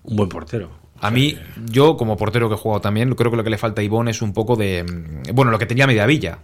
un 0.03 0.15
buen 0.15 0.29
portero. 0.29 0.71
A 1.01 1.11
mí, 1.11 1.37
yo 1.69 1.97
como 1.97 2.15
portero 2.15 2.47
que 2.47 2.55
he 2.55 2.57
jugado 2.57 2.79
también, 2.81 3.13
creo 3.15 3.29
que 3.29 3.37
lo 3.37 3.43
que 3.43 3.49
le 3.49 3.57
falta 3.57 3.81
a 3.81 3.83
Ivón 3.83 4.07
es 4.07 4.21
un 4.21 4.33
poco 4.33 4.55
de. 4.55 4.83
mm, 4.83 5.35
Bueno, 5.35 5.51
lo 5.51 5.59
que 5.59 5.65
tenía 5.65 5.85
Mediavilla. 5.85 6.39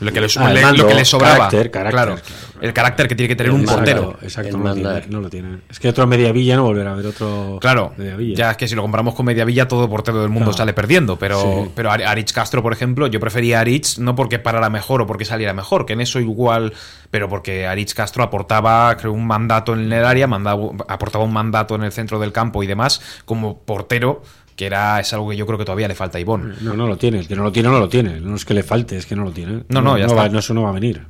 Lo 0.00 0.10
que 0.12 0.20
le, 0.20 0.26
Ah, 0.36 0.48
el 0.48 0.54
le- 0.54 0.62
mando, 0.62 0.82
lo 0.84 0.88
que 0.88 0.94
le 0.94 1.04
sobraba. 1.04 1.34
carácter, 1.36 1.70
carácter, 1.70 1.92
claro, 1.94 2.14
claro, 2.16 2.38
El 2.62 2.72
carácter 2.72 3.08
que 3.08 3.14
tiene 3.14 3.28
que 3.28 3.36
tener 3.36 3.52
un 3.52 3.64
portero. 3.64 4.16
Exacto, 4.22 4.56
no 4.58 4.64
lo, 4.64 4.74
tiene, 4.74 4.88
mandar. 4.88 5.10
no 5.10 5.20
lo 5.20 5.30
tiene. 5.30 5.58
Es 5.70 5.78
que 5.78 5.88
otro 5.88 6.06
Mediavilla 6.06 6.56
no 6.56 6.64
volverá 6.64 6.90
a 6.90 6.92
haber 6.94 7.06
otro 7.06 7.58
Claro, 7.60 7.92
Mediavilla. 7.96 8.34
ya 8.34 8.50
es 8.52 8.56
que 8.56 8.66
si 8.68 8.74
lo 8.74 8.82
comparamos 8.82 9.14
con 9.14 9.26
Mediavilla, 9.26 9.68
todo 9.68 9.88
portero 9.88 10.20
del 10.20 10.28
mundo 10.30 10.46
Claro. 10.50 10.58
sale 10.58 10.72
perdiendo. 10.74 11.16
Pero, 11.18 11.40
Sí. 11.40 11.70
pero 11.74 11.90
Ar- 11.90 12.02
Aritz 12.02 12.32
Castro, 12.32 12.62
por 12.62 12.72
ejemplo, 12.72 13.06
yo 13.06 13.20
prefería 13.20 13.58
a 13.58 13.60
Aritz 13.60 13.98
no 13.98 14.14
porque 14.14 14.38
parara 14.38 14.68
mejor 14.70 15.02
o 15.02 15.06
porque 15.06 15.24
saliera 15.24 15.52
mejor, 15.54 15.84
que 15.86 15.92
en 15.94 16.00
eso 16.02 16.20
igual, 16.20 16.72
pero 17.10 17.28
porque 17.28 17.66
Aritz 17.66 17.94
Castro 17.94 18.22
aportaba, 18.22 18.96
creo, 18.96 19.12
un 19.12 19.26
mandato 19.26 19.74
en 19.74 19.92
el 19.92 20.04
área, 20.04 20.26
mandaba, 20.26 20.62
aportaba 20.88 21.24
un 21.24 21.32
mandato 21.32 21.74
en 21.74 21.82
el 21.84 21.92
centro 21.92 22.18
del 22.18 22.32
campo 22.32 22.62
y 22.62 22.66
demás, 22.66 23.00
como 23.24 23.58
portero, 23.60 24.22
que 24.60 24.66
era 24.66 25.00
es 25.00 25.10
algo 25.14 25.30
que 25.30 25.38
yo 25.38 25.46
creo 25.46 25.56
que 25.56 25.64
todavía 25.64 25.88
le 25.88 25.94
falta 25.94 26.18
a 26.18 26.20
Ivón. 26.20 26.54
No, 26.60 26.74
no 26.74 26.86
lo 26.86 26.98
tiene. 26.98 27.20
El 27.20 27.26
que 27.26 27.34
no 27.34 27.42
lo 27.44 27.50
tiene, 27.50 27.70
no 27.70 27.78
lo 27.78 27.88
tiene. 27.88 28.20
No 28.20 28.36
es 28.36 28.44
que 28.44 28.52
le 28.52 28.62
falte, 28.62 28.98
es 28.98 29.06
que 29.06 29.16
no 29.16 29.24
lo 29.24 29.32
tiene. 29.32 29.62
No, 29.70 29.80
no, 29.80 29.96
ya 29.96 30.06
va, 30.06 30.24
está. 30.24 30.28
no, 30.28 30.38
eso 30.38 30.52
no 30.52 30.64
va 30.64 30.68
a 30.68 30.72
venir. 30.72 31.00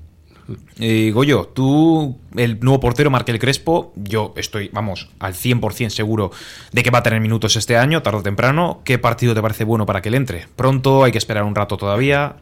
Eh, 0.79 1.11
Goyo, 1.13 1.51
tú, 1.53 2.17
el 2.37 2.61
nuevo 2.61 2.79
portero 2.79 3.11
Markel 3.11 3.41
Crespo, 3.41 3.93
yo 3.97 4.35
estoy, 4.37 4.71
vamos, 4.73 5.11
al 5.19 5.35
100% 5.35 5.89
seguro 5.89 6.31
de 6.71 6.85
que 6.85 6.91
va 6.91 7.01
a 7.01 7.03
tener 7.03 7.21
minutos 7.21 7.57
este 7.57 7.77
año, 7.77 8.03
tarde 8.03 8.21
o 8.21 8.23
temprano. 8.23 8.83
¿Qué 8.85 8.99
partido 9.01 9.35
te 9.35 9.43
parece 9.43 9.65
bueno 9.65 9.85
para 9.85 10.01
que 10.01 10.11
él 10.11 10.15
entre? 10.15 10.47
¿Pronto? 10.55 11.03
¿Hay 11.03 11.11
que 11.11 11.19
esperar 11.19 11.43
un 11.43 11.57
rato 11.57 11.77
todavía? 11.77 12.37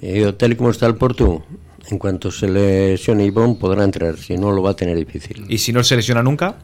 Y 0.00 0.20
Eh, 0.20 0.32
tal 0.34 0.52
y 0.52 0.54
como 0.54 0.70
está 0.70 0.86
el 0.86 0.94
Porto, 0.94 1.44
en 1.88 1.98
cuanto 1.98 2.30
se 2.30 2.48
lesione 2.48 3.24
Ivón 3.24 3.58
podrá 3.58 3.82
entrar, 3.82 4.16
si 4.16 4.36
no 4.36 4.52
lo 4.52 4.62
va 4.62 4.70
a 4.70 4.76
tener 4.76 4.96
difícil. 4.96 5.44
¿Y 5.48 5.58
si 5.58 5.72
no 5.72 5.82
se 5.82 5.96
lesiona 5.96 6.22
nunca? 6.22 6.54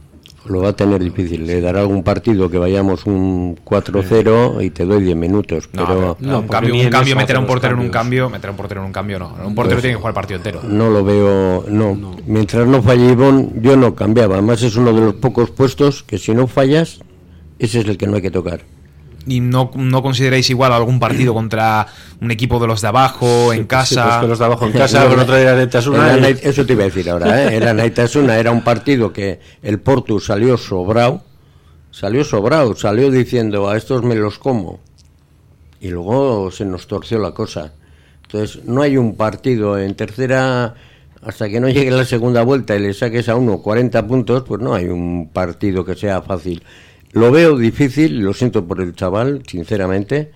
Lo 0.48 0.60
va 0.62 0.70
a 0.70 0.72
tener 0.72 1.02
difícil. 1.02 1.46
Le 1.46 1.60
dará 1.60 1.80
algún 1.80 2.02
partido 2.02 2.48
que 2.50 2.58
vayamos 2.58 3.06
un 3.06 3.56
4-0 3.64 4.64
y 4.64 4.70
te 4.70 4.84
doy 4.84 5.02
10 5.04 5.16
minutos. 5.16 5.68
No, 5.72 5.86
Pero 5.86 6.16
no, 6.20 6.40
un 6.40 6.48
cambio, 6.48 6.74
un 6.74 6.90
cambio 6.90 7.16
meter 7.16 7.36
a 7.36 7.40
un 7.40 7.46
portero 7.46 7.74
en 7.74 7.80
un 7.80 7.88
cambio, 7.90 8.30
meter 8.30 8.48
a 8.48 8.50
un 8.50 8.56
portero 8.56 8.80
en 8.80 8.86
un 8.86 8.92
cambio 8.92 9.18
no. 9.18 9.34
Un 9.44 9.54
portero 9.54 9.80
tiene 9.80 9.94
que 9.94 9.98
jugar 9.98 10.10
el 10.10 10.14
partido 10.14 10.36
entero. 10.38 10.60
no 10.62 10.90
lo 10.90 11.04
veo. 11.04 11.64
No. 11.68 12.16
Mientras 12.26 12.66
no 12.66 12.82
falle 12.82 13.12
Ivón, 13.12 13.62
yo 13.62 13.76
no 13.76 13.94
cambiaba. 13.94 14.34
Además, 14.36 14.62
es 14.62 14.76
uno 14.76 14.92
de 14.92 15.00
los 15.00 15.14
pocos 15.14 15.50
puestos 15.50 16.02
que 16.02 16.18
si 16.18 16.34
no 16.34 16.46
fallas, 16.46 17.00
ese 17.58 17.80
es 17.80 17.88
el 17.88 17.96
que 17.98 18.06
no 18.06 18.16
hay 18.16 18.22
que 18.22 18.30
tocar. 18.30 18.60
¿Y 19.26 19.40
no, 19.40 19.70
no 19.74 20.02
consideráis 20.02 20.48
igual 20.50 20.72
algún 20.72 21.00
partido 21.00 21.34
contra 21.34 21.86
un 22.20 22.30
equipo 22.30 22.58
de 22.60 22.66
los 22.68 22.80
de 22.80 22.88
abajo, 22.88 23.52
en 23.52 23.60
Sí, 23.62 23.66
casa? 23.66 24.04
pues 24.04 24.16
que 24.20 24.26
los 24.28 24.38
de 24.38 24.44
abajo 24.44 24.66
en 24.66 24.72
casa, 24.72 25.08
con 25.08 25.18
otro 25.18 25.36
día 25.36 25.54
de 25.54 25.66
Tasuna. 25.66 26.14
Era 26.14 26.28
eso 26.28 26.64
te 26.64 26.72
iba 26.74 26.82
a 26.82 26.86
decir 26.86 27.10
ahora, 27.10 27.44
¿eh? 27.44 27.56
Era 27.56 27.74
Naitasuna, 27.74 28.38
era 28.38 28.50
un 28.52 28.62
partido 28.62 29.12
que 29.12 29.40
el 29.62 29.80
Porto 29.80 30.20
salió 30.20 30.56
sobrado, 30.56 31.22
salió 31.90 32.24
sobrado, 32.24 32.76
salió 32.76 33.10
diciendo 33.10 33.68
a 33.68 33.76
estos 33.76 34.02
me 34.02 34.14
los 34.14 34.38
como. 34.38 34.80
Y 35.80 35.88
luego 35.88 36.50
se 36.50 36.64
nos 36.64 36.86
torció 36.86 37.18
la 37.18 37.32
cosa. 37.32 37.72
Entonces, 38.22 38.64
no 38.64 38.82
hay 38.82 38.96
un 38.96 39.14
partido 39.16 39.78
en 39.78 39.94
tercera, 39.94 40.74
hasta 41.22 41.48
que 41.48 41.60
no 41.60 41.68
llegue 41.68 41.90
la 41.90 42.04
segunda 42.04 42.42
vuelta 42.42 42.74
y 42.76 42.80
le 42.80 42.94
saques 42.94 43.28
a 43.28 43.36
uno 43.36 43.58
40 43.58 44.06
puntos, 44.06 44.42
pues 44.46 44.60
no 44.60 44.74
hay 44.74 44.86
un 44.86 45.28
partido 45.32 45.84
que 45.84 45.94
sea 45.94 46.22
fácil. 46.22 46.62
Lo 47.16 47.30
veo 47.30 47.56
difícil, 47.56 48.20
lo 48.20 48.32
siento 48.34 48.64
por 48.66 48.80
el 48.80 48.94
chaval, 48.94 49.42
sinceramente, 49.46 50.30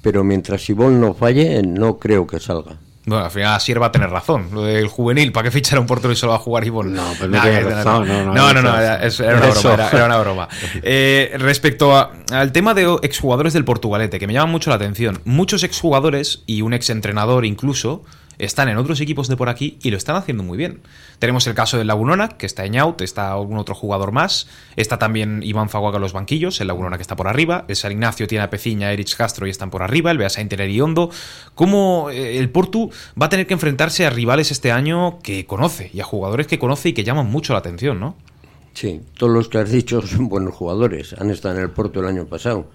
pero 0.00 0.22
mientras 0.24 0.62
Sibón 0.64 1.00
no 1.00 1.12
falle, 1.14 1.60
no 1.62 1.98
creo 1.98 2.26
que 2.26 2.38
salga. 2.40 2.76
Bueno, 3.06 3.24
al 3.24 3.30
final 3.30 3.54
Asier 3.54 3.82
va 3.82 3.86
a 3.86 3.92
tener 3.92 4.08
razón. 4.08 4.48
Lo 4.52 4.62
del 4.62 4.86
juvenil, 4.88 5.30
¿para 5.30 5.44
qué 5.44 5.50
fichar 5.50 5.76
a 5.76 5.80
un 5.82 5.86
portero 5.86 6.10
y 6.12 6.16
solo 6.16 6.30
va 6.30 6.36
a 6.36 6.40
jugar 6.40 6.64
Ivón? 6.64 6.94
No, 6.94 7.02
pero 7.18 7.30
no 7.30 7.42
tiene 7.42 7.60
razón, 7.60 8.08
no, 8.08 8.24
no, 8.24 8.32
no, 8.32 8.34
no, 8.34 8.52
no, 8.54 8.62
no, 8.62 8.62
no. 8.72 8.78
era, 8.80 9.02
era 9.04 9.36
una 9.36 9.50
broma. 9.50 9.74
Era, 9.74 9.90
era 9.90 10.06
una 10.06 10.18
broma. 10.18 10.48
Eh, 10.82 11.34
respecto 11.38 11.94
a- 11.94 12.12
al 12.32 12.52
tema 12.52 12.72
de 12.72 12.96
exjugadores 13.02 13.52
del 13.52 13.64
Portugalete, 13.66 14.18
que 14.18 14.26
me 14.26 14.32
llama 14.32 14.50
mucho 14.52 14.70
la 14.70 14.76
atención. 14.76 15.20
Muchos 15.26 15.64
exjugadores 15.64 16.44
y 16.46 16.62
un 16.62 16.72
exentrenador 16.72 17.44
incluso 17.44 18.04
están 18.38 18.68
en 18.68 18.76
otros 18.76 19.00
equipos 19.00 19.28
de 19.28 19.36
por 19.36 19.48
aquí 19.48 19.78
y 19.82 19.90
lo 19.90 19.96
están 19.96 20.16
haciendo 20.16 20.42
muy 20.42 20.58
bien. 20.58 20.80
Tenemos 21.18 21.46
el 21.46 21.54
caso 21.54 21.78
del 21.78 21.86
Lagunona, 21.86 22.28
que 22.30 22.46
está 22.46 22.64
en 22.64 22.76
out, 22.78 23.00
está 23.00 23.32
algún 23.32 23.58
otro 23.58 23.74
jugador 23.74 24.12
más. 24.12 24.48
Está 24.76 24.98
también 24.98 25.42
Iván 25.42 25.68
Faguaga 25.68 25.96
en 25.96 26.02
los 26.02 26.12
banquillos, 26.12 26.60
el 26.60 26.68
Lagunona 26.68 26.96
que 26.96 27.02
está 27.02 27.16
por 27.16 27.28
arriba. 27.28 27.64
El 27.68 27.76
San 27.76 27.92
Ignacio 27.92 28.26
tiene 28.26 28.44
a 28.44 28.50
Peciña, 28.50 28.92
Erich 28.92 29.16
Castro 29.16 29.46
y 29.46 29.50
están 29.50 29.70
por 29.70 29.82
arriba. 29.82 30.10
El 30.10 30.18
Beasa 30.18 30.40
Inter 30.40 30.68
y 30.68 30.80
Hondo. 30.80 31.10
¿Cómo 31.54 32.10
eh, 32.10 32.38
el 32.38 32.50
Portu 32.50 32.90
va 33.20 33.26
a 33.26 33.28
tener 33.28 33.46
que 33.46 33.54
enfrentarse 33.54 34.06
a 34.06 34.10
rivales 34.10 34.50
este 34.50 34.72
año 34.72 35.18
que 35.22 35.46
conoce 35.46 35.90
y 35.92 36.00
a 36.00 36.04
jugadores 36.04 36.46
que 36.46 36.58
conoce 36.58 36.90
y 36.90 36.92
que 36.92 37.04
llaman 37.04 37.30
mucho 37.30 37.52
la 37.52 37.60
atención, 37.60 38.00
¿no? 38.00 38.16
Sí, 38.74 39.00
todos 39.16 39.32
los 39.32 39.48
que 39.48 39.58
has 39.58 39.70
dicho 39.70 40.02
son 40.02 40.28
buenos 40.28 40.54
jugadores. 40.54 41.14
Han 41.18 41.30
estado 41.30 41.56
en 41.56 41.62
el 41.62 41.70
Porto 41.70 42.00
el 42.00 42.06
año 42.06 42.26
pasado. 42.26 42.66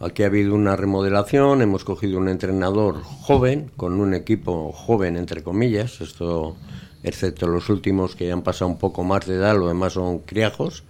Aquí 0.00 0.22
ha 0.22 0.26
habido 0.26 0.54
una 0.54 0.76
remodelación, 0.76 1.62
hemos 1.62 1.84
cogido 1.84 2.18
un 2.18 2.28
entrenador 2.28 3.02
joven, 3.02 3.70
con 3.76 4.00
un 4.00 4.12
equipo 4.12 4.72
joven, 4.72 5.16
entre 5.16 5.42
comillas, 5.42 6.00
esto 6.00 6.56
excepto 7.04 7.46
los 7.46 7.68
últimos 7.68 8.16
que 8.16 8.32
han 8.32 8.42
pasado 8.42 8.70
un 8.70 8.78
poco 8.78 9.04
más 9.04 9.26
de 9.26 9.36
edad, 9.36 9.56
lo 9.56 9.68
demás 9.68 9.92
son 9.92 10.18
criajos, 10.20 10.82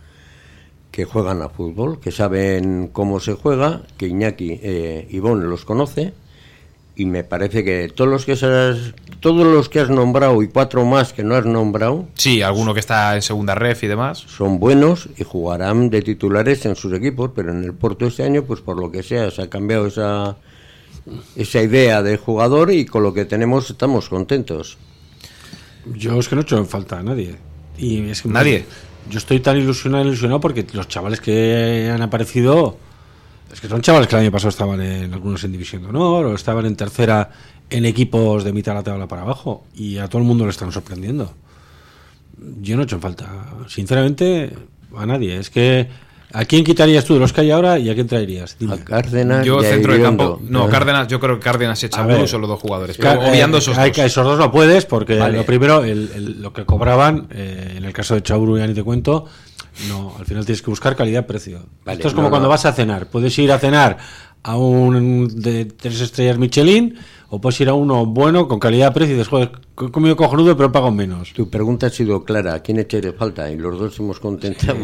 que 0.91 1.05
juegan 1.05 1.43
a 1.43 1.49
fútbol, 1.49 2.01
que 2.01 2.13
saben 2.13 2.89
cómo 2.89 3.21
se 3.21 3.35
juega, 3.35 3.83
que 3.99 4.07
Iñaki 4.07 4.61
eh, 4.63 5.09
Ivón 5.11 5.51
los 5.51 5.65
conoce, 5.65 6.15
y 6.97 7.07
me 7.07 7.25
parece 7.25 7.65
que 7.65 7.89
todos 7.95 8.11
los 8.11 8.25
que 8.25 8.33
has, 8.33 8.95
todos 9.21 9.47
los 9.47 9.69
que 9.69 9.81
has 9.81 9.91
nombrado 9.91 10.43
y 10.43 10.49
cuatro 10.49 10.85
más 10.85 11.13
que 11.13 11.25
no 11.25 11.35
has 11.35 11.45
nombrado, 11.45 12.07
Sí, 12.15 12.43
alguno 12.43 12.73
que 12.75 12.81
está 12.81 13.15
en 13.17 13.23
segunda 13.23 13.55
ref 13.55 13.83
y 13.83 13.87
demás. 13.89 14.19
son 14.19 14.59
buenos 14.61 15.09
y 15.17 15.25
jugarán 15.25 15.91
de 15.91 16.03
titulares 16.03 16.65
en 16.67 16.77
sus 16.77 16.93
equipos, 16.93 17.31
pero 17.35 17.51
en 17.51 17.65
el 17.65 17.75
Porto 17.75 18.07
este 18.07 18.23
año, 18.23 18.45
pues 18.45 18.61
por 18.61 18.79
lo 18.79 18.91
que 18.91 19.03
sea, 19.03 19.31
se 19.31 19.43
ha 19.43 19.51
cambiado 19.51 19.87
esa, 19.87 20.37
esa 21.37 21.63
idea 21.63 22.03
de 22.03 22.17
jugador 22.17 22.71
y 22.71 22.85
con 22.85 23.03
lo 23.03 23.13
que 23.13 23.25
tenemos 23.25 23.71
estamos 23.71 24.09
contentos. 24.09 24.79
Yo 25.95 26.19
es 26.19 26.29
que 26.29 26.35
no 26.35 26.41
he 26.43 26.45
hecho 26.45 26.57
en 26.59 26.67
falta 26.67 26.99
a 26.99 27.03
nadie. 27.03 27.37
Y 27.77 28.09
es 28.09 28.23
que 28.23 28.29
¿Nadie? 28.29 28.65
Yo 29.11 29.19
estoy 29.19 29.41
tan 29.41 29.59
ilusionado, 29.59 30.05
ilusionado 30.05 30.41
porque 30.41 30.65
los 30.73 30.89
chavales 30.89 31.21
que 31.21 31.91
han 31.93 32.01
aparecido. 32.03 32.79
Es 33.55 33.61
que 33.61 33.69
son 33.69 33.81
chavales 33.81 34.09
que 34.09 34.17
el 34.17 34.23
año 34.23 34.33
pasado 34.33 34.49
estaban 34.51 34.81
en 34.83 35.15
algunos 35.15 35.43
en 35.45 35.53
División 35.53 35.83
de 35.83 35.89
Honor 35.89 36.27
o 36.27 36.35
estaban 36.35 36.67
en 36.67 36.75
tercera 36.77 37.31
en 37.71 37.85
equipos 37.87 38.43
de 38.45 38.53
mitad 38.53 38.73
de 38.73 38.79
la 38.79 38.83
tabla 38.83 39.07
para 39.09 39.23
abajo. 39.23 39.65
Y 39.75 39.97
a 39.99 40.09
todo 40.09 40.21
el 40.21 40.27
mundo 40.29 40.45
le 40.45 40.51
están 40.51 40.73
sorprendiendo. 40.73 41.33
Yo 42.61 42.75
no 42.77 42.83
he 42.83 42.85
hecho 42.85 42.97
en 42.97 43.03
falta, 43.03 43.27
sinceramente, 43.69 44.53
a 44.97 45.07
nadie. 45.07 45.39
Es 45.39 45.51
que. 45.51 45.89
¿A 46.37 46.47
quién 46.47 46.65
quitarías 46.65 47.05
tú 47.05 47.15
de 47.15 47.21
los 47.21 47.33
que 47.33 47.43
hay 47.43 47.53
ahora 47.53 47.79
y 47.79 47.89
a 47.89 47.95
quién 47.95 48.09
traerías? 48.09 48.57
Dime. 48.59 48.75
A 48.75 48.79
Cárdenas 48.85 49.47
Yo 49.47 49.63
y 49.63 49.67
a 49.67 49.69
centro 49.71 49.93
de 49.93 50.03
campo. 50.03 50.41
No, 50.43 50.67
Eh, 50.67 50.69
Cárdenas, 50.69 51.07
yo 51.07 51.21
creo 51.21 51.37
que 51.39 51.45
Cárdenas 51.45 51.81
y 51.85 51.87
ver, 52.09 52.27
son 52.27 52.41
los 52.41 52.51
dos 52.51 52.59
jugadores. 52.59 52.97
Pero 52.97 53.21
obviando 53.21 53.59
esos 53.59 53.79
hay 53.79 53.91
dos. 53.91 53.95
que- 53.97 54.05
esos 54.07 54.27
dos 54.27 54.37
no 54.37 54.51
puedes 54.51 54.85
porque 54.85 55.17
Vale. 55.17 55.37
lo 55.39 55.47
primero, 55.47 55.85
el- 55.85 56.11
el- 56.13 56.43
lo 56.43 56.53
que 56.53 56.65
cobraban, 56.65 57.29
eh, 57.31 57.75
en 57.77 57.85
el 57.85 57.93
caso 57.93 58.17
de 58.17 58.23
Chauru 58.25 58.59
ya 58.59 58.67
ni 58.67 58.75
te 58.75 58.83
cuento, 58.83 59.27
no, 59.89 60.15
al 60.19 60.25
final 60.27 60.45
tienes 60.45 60.63
que 60.63 60.71
buscar 60.71 60.95
calidad-precio. 60.97 61.61
Vale, 61.85 61.97
Esto 61.97 62.09
es 62.09 62.15
como 62.15 62.29
no, 62.29 62.31
cuando 62.31 62.47
no. 62.47 62.51
vas 62.51 62.65
a 62.67 62.73
cenar. 62.73 63.09
Puedes 63.11 63.39
ir 63.39 63.51
a 63.53 63.59
cenar 63.59 63.99
a 64.43 64.57
un 64.57 65.29
de 65.41 65.65
tres 65.65 66.01
estrellas 66.01 66.37
Michelin 66.39 66.97
o 67.31 67.41
puedes 67.41 67.61
ir 67.61 67.69
a 67.69 67.75
uno 67.75 68.05
bueno 68.07 68.47
con 68.47 68.59
calidad-precio 68.61 69.15
y 69.15 69.19
dices, 69.19 69.29
joder, 69.29 69.53
he 69.83 69.91
comido 69.91 70.17
cojonudo 70.17 70.57
pero 70.57 70.71
pago 70.71 70.91
menos. 70.91 71.33
Tu 71.33 71.49
pregunta 71.51 71.87
ha 71.87 71.91
sido 71.91 72.25
clara, 72.25 72.55
¿a 72.55 72.61
quién 72.63 72.79
echaré 72.79 73.13
falta? 73.13 73.51
Y 73.51 73.57
los 73.57 73.79
dos 73.79 73.99
hemos 73.99 74.21
contentado 74.21 74.79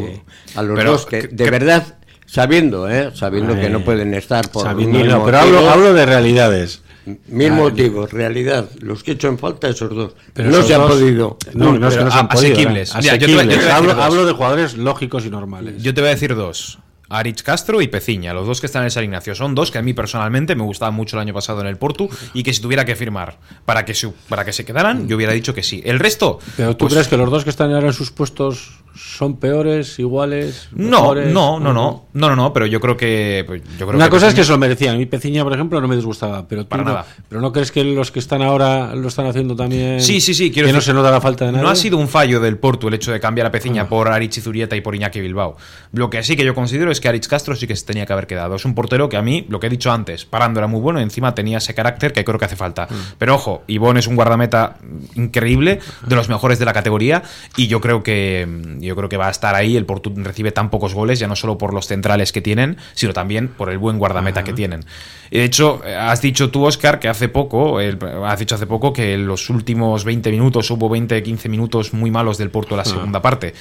a 0.55 0.63
los 0.63 0.77
Pero, 0.77 0.91
dos 0.91 1.05
que, 1.05 1.21
¿qué- 1.21 1.27
de 1.29 1.49
verdad, 1.51 1.97
sabiendo, 2.25 2.89
¿eh? 2.89 3.11
sabiendo 3.13 3.53
que 3.55 3.67
Eh, 3.67 3.69
no 3.69 3.83
pueden 3.83 4.13
estar 4.13 4.49
por 4.49 4.63
Sabiendo- 4.63 5.03
no, 5.05 5.23
pero 5.25 5.37
hablo, 5.39 5.69
hablo 5.69 5.93
de 5.93 6.05
realidades. 6.05 6.81
Mil 7.27 7.51
Ah, 7.51 7.55
motivos, 7.55 8.11
realidad, 8.13 8.69
los 8.81 9.03
que 9.03 9.11
he 9.11 9.13
hecho 9.15 9.27
en 9.27 9.37
falta 9.39 9.67
esos 9.69 9.89
dos. 9.89 10.13
Pero 10.33 10.49
no 10.49 10.55
esos 10.57 10.67
se 10.67 10.75
han 10.75 10.81
dos- 10.81 10.91
podido. 10.91 11.37
No, 11.53 11.77
no 11.77 11.87
es 11.87 11.93
que 11.93 11.99
pero 11.99 12.05
no 12.05 12.11
se 12.11 12.17
han 12.19 12.25
a- 12.25 12.29
podido, 12.29 12.53
asequibles. 12.53 12.91
¿eh? 12.95 12.97
Mira, 13.01 13.15
yo 13.15 13.25
te 13.25 13.31
yo 13.31 13.37
te 13.37 13.43
Asequibles. 13.45 13.71
hablo, 13.73 13.91
hablo 14.03 14.25
de 14.25 14.33
jugadores 14.33 14.77
lógicos 14.77 15.25
y 15.25 15.29
normales. 15.29 15.81
Yo 15.81 15.93
te 15.93 16.01
voy 16.01 16.09
a 16.09 16.13
decir 16.13 16.35
dos. 16.35 16.79
Arich 17.11 17.43
Castro 17.43 17.81
y 17.81 17.87
Peciña, 17.87 18.33
los 18.33 18.47
dos 18.47 18.59
que 18.61 18.67
están 18.67 18.81
en 18.83 18.85
el 18.85 18.91
San 18.91 19.03
Ignacio. 19.03 19.35
Son 19.35 19.53
dos 19.55 19.71
que 19.71 19.77
a 19.77 19.81
mí 19.81 19.93
personalmente 19.93 20.55
me 20.55 20.63
gustaban 20.63 20.93
mucho 20.95 21.17
el 21.17 21.21
año 21.21 21.33
pasado 21.33 21.61
en 21.61 21.67
el 21.67 21.77
Portu 21.77 22.09
y 22.33 22.43
que 22.43 22.53
si 22.53 22.61
tuviera 22.61 22.85
que 22.85 22.95
firmar 22.95 23.37
para 23.65 23.85
que 23.85 23.93
se, 23.93 24.09
para 24.29 24.45
que 24.45 24.53
se 24.53 24.65
quedaran, 24.65 25.07
yo 25.07 25.15
hubiera 25.15 25.33
dicho 25.33 25.53
que 25.53 25.63
sí. 25.63 25.81
El 25.85 25.99
resto. 25.99 26.39
Pero 26.57 26.71
tú 26.75 26.85
pues, 26.85 26.93
crees 26.93 27.07
que 27.07 27.17
los 27.17 27.29
dos 27.29 27.43
que 27.43 27.49
están 27.49 27.73
ahora 27.73 27.87
en 27.87 27.93
sus 27.93 28.11
puestos 28.11 28.81
son 28.93 29.37
peores, 29.37 29.99
iguales. 29.99 30.67
No, 30.73 30.99
mejores? 31.01 31.33
no, 31.33 31.59
no, 31.59 31.73
no, 31.73 32.07
no, 32.13 32.29
no, 32.29 32.35
no, 32.35 32.53
pero 32.53 32.65
yo 32.65 32.79
creo 32.81 32.97
que. 32.97 33.43
pues, 33.47 33.61
yo 33.79 33.87
creo 33.87 33.97
Una 33.97 34.09
cosa 34.09 34.27
es 34.27 34.33
que 34.33 34.43
se 34.43 34.51
lo 34.51 34.57
merecían. 34.57 34.95
A 34.95 34.97
mí 34.97 35.05
Peciña, 35.05 35.43
por 35.43 35.53
ejemplo, 35.53 35.79
no 35.79 35.87
me 35.87 35.95
disgustaba. 35.95 36.45
Pero 36.47 36.63
tú 36.63 36.69
Para 36.69 36.83
no, 36.83 36.89
nada. 36.89 37.05
Pero 37.29 37.39
no 37.41 37.51
crees 37.53 37.71
que 37.71 37.83
los 37.83 38.11
que 38.11 38.19
están 38.19 38.41
ahora 38.41 38.93
lo 38.95 39.07
están 39.07 39.25
haciendo 39.27 39.55
también. 39.55 40.01
Sí, 40.01 40.19
sí, 40.19 40.33
sí, 40.33 40.51
quiero 40.51 40.67
que 40.67 40.73
no 40.73 40.81
se 40.81 40.93
nota 40.93 41.09
la 41.09 41.21
falta 41.21 41.45
de 41.45 41.53
nada. 41.53 41.63
No 41.63 41.69
ha 41.69 41.75
sido 41.75 41.97
un 41.97 42.07
fallo 42.09 42.39
del 42.39 42.57
Porto 42.57 42.89
el 42.89 42.93
hecho 42.93 43.11
de 43.11 43.19
cambiar 43.19 43.47
a 43.47 43.51
Peciña 43.51 43.83
Ah. 43.83 43.89
por 43.89 44.09
Arich 44.09 44.39
Zurieta 44.41 44.75
y 44.75 44.81
por 44.81 44.93
Iñaki 44.93 45.21
Bilbao. 45.21 45.55
Lo 45.93 46.09
que 46.09 46.21
sí 46.23 46.35
que 46.35 46.43
yo 46.43 46.53
considero 46.53 46.91
es 46.91 46.99
que 47.01 47.09
Arich 47.09 47.27
Castro 47.27 47.55
sí 47.55 47.67
que 47.67 47.75
se 47.75 47.85
tenía 47.85 48.05
que 48.05 48.13
haber 48.13 48.27
quedado. 48.27 48.55
Es 48.55 48.63
un 48.63 48.73
portero 48.73 49.09
que 49.09 49.17
a 49.17 49.21
mí, 49.21 49.45
lo 49.49 49.59
que 49.59 49.67
he 49.67 49.69
dicho 49.69 49.91
antes, 49.91 50.25
parando 50.25 50.59
era 50.59 50.67
muy 50.67 50.79
bueno 50.79 50.99
y 50.99 51.03
encima 51.03 51.35
tenía 51.35 51.57
ese 51.57 51.73
carácter 51.73 52.13
que 52.13 52.23
creo 52.23 52.39
que 52.39 52.45
hace 52.45 52.55
falta. 52.55 52.87
Mm. 52.89 52.95
Pero 53.17 53.35
ojo, 53.35 53.63
Ivón 53.67 53.97
es 53.97 54.07
un 54.07 54.15
guardameta 54.15 54.77
increíble, 55.15 55.79
de 56.05 56.15
los 56.15 56.29
mejores 56.29 56.59
de 56.59 56.65
la 56.65 56.73
categoría 56.73 57.23
y 57.57 57.67
yo 57.67 57.81
creo 57.81 58.03
que 58.03 58.47
yo 58.79 58.95
creo 58.95 59.09
que 59.09 59.17
va 59.17 59.27
a 59.27 59.31
estar 59.31 59.55
ahí. 59.55 59.75
El 59.75 59.85
Porto 59.85 60.11
recibe 60.15 60.51
tan 60.51 60.69
pocos 60.69 60.93
goles, 60.93 61.19
ya 61.19 61.27
no 61.27 61.35
solo 61.35 61.57
por 61.57 61.73
los 61.73 61.87
centrales 61.87 62.31
que 62.31 62.41
tienen, 62.41 62.77
sino 62.93 63.13
también 63.13 63.47
por 63.49 63.69
el 63.69 63.77
buen 63.77 63.97
guardameta 63.99 64.43
que 64.43 64.53
tienen. 64.53 64.85
De 65.31 65.43
hecho, 65.43 65.81
has 65.97 66.21
dicho 66.21 66.51
tú, 66.51 66.65
Oscar, 66.65 66.99
que 66.99 67.07
hace 67.07 67.29
poco, 67.29 67.79
el- 67.79 67.97
has 68.25 68.39
dicho 68.39 68.55
hace 68.55 68.67
poco 68.67 68.93
que 68.93 69.13
en 69.13 69.27
los 69.27 69.49
últimos 69.49 70.03
20 70.03 70.29
minutos 70.31 70.69
hubo 70.71 70.89
20, 70.89 71.23
15 71.23 71.49
minutos 71.49 71.93
muy 71.93 72.11
malos 72.11 72.37
del 72.37 72.49
Porto 72.49 72.75
en 72.75 72.77
la 72.79 72.85
segunda 72.85 73.21
parte. 73.21 73.53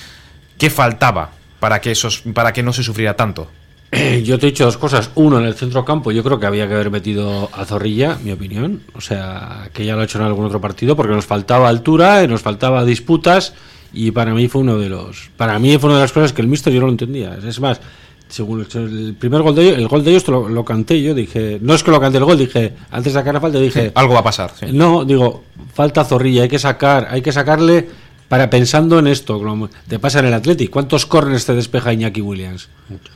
¿Qué 0.58 0.68
faltaba 0.68 1.30
para 1.60 1.80
que, 1.80 1.92
esos, 1.92 2.22
para 2.34 2.52
que 2.52 2.62
no 2.62 2.72
se 2.72 2.82
sufriera 2.82 3.14
tanto? 3.14 3.48
Yo 4.24 4.38
te 4.38 4.46
he 4.46 4.50
dicho 4.50 4.64
dos 4.64 4.76
cosas. 4.78 5.10
Uno, 5.16 5.38
en 5.38 5.46
el 5.46 5.54
centro 5.54 5.84
campo, 5.84 6.12
yo 6.12 6.22
creo 6.22 6.38
que 6.38 6.46
había 6.46 6.68
que 6.68 6.74
haber 6.74 6.90
metido 6.90 7.50
a 7.52 7.64
Zorrilla, 7.64 8.18
mi 8.22 8.30
opinión. 8.32 8.82
O 8.94 9.00
sea, 9.00 9.68
que 9.72 9.84
ya 9.84 9.94
lo 9.96 10.02
ha 10.02 10.04
hecho 10.04 10.18
en 10.18 10.24
algún 10.24 10.44
otro 10.44 10.60
partido, 10.60 10.94
porque 10.96 11.12
nos 11.14 11.26
faltaba 11.26 11.68
altura, 11.68 12.22
y 12.22 12.28
nos 12.28 12.40
faltaba 12.40 12.84
disputas. 12.84 13.52
Y 13.92 14.12
para 14.12 14.32
mí 14.32 14.46
fue 14.46 14.60
uno 14.60 14.78
de 14.78 14.88
los. 14.88 15.30
Para 15.36 15.58
mí 15.58 15.76
fue 15.78 15.88
una 15.90 15.96
de 15.98 16.04
las 16.04 16.12
cosas 16.12 16.32
que 16.32 16.40
el 16.42 16.46
Mister 16.48 16.72
yo 16.72 16.78
no 16.80 16.86
lo 16.86 16.92
entendía. 16.92 17.36
Es 17.44 17.58
más, 17.58 17.80
según 18.28 18.64
el- 18.72 19.16
primer 19.18 19.42
gol 19.42 19.56
de 19.56 19.62
ellos, 19.64 19.78
el 19.78 19.88
gol 19.88 20.04
de 20.04 20.10
ellos 20.12 20.28
lo, 20.28 20.48
lo 20.48 20.64
canté 20.64 21.02
yo. 21.02 21.12
Dije, 21.12 21.58
no 21.60 21.74
es 21.74 21.82
que 21.82 21.90
lo 21.90 22.00
canté 22.00 22.18
el 22.18 22.24
gol, 22.24 22.38
dije, 22.38 22.72
antes 22.92 23.12
de 23.12 23.18
sacar 23.18 23.34
la 23.34 23.40
falta, 23.40 23.58
dije, 23.58 23.90
Algo 23.96 24.14
va 24.14 24.20
a 24.20 24.24
pasar. 24.24 24.52
sí. 24.58 24.66
no, 24.72 25.04
digo, 25.04 25.42
falta 25.74 26.04
Zorrilla, 26.04 26.42
hay 26.42 26.48
que 26.48 26.60
sacar, 26.60 27.08
hay 27.10 27.22
que 27.22 27.32
sacarle 27.32 27.88
para 28.30 28.48
pensando 28.48 29.00
en 29.00 29.08
esto, 29.08 29.42
te 29.88 29.98
pasa 29.98 30.20
en 30.20 30.26
el 30.26 30.34
Athletic, 30.34 30.70
¿cuántos 30.70 31.04
corners 31.04 31.44
te 31.46 31.52
despeja 31.52 31.92
Iñaki 31.92 32.20
Williams 32.20 32.68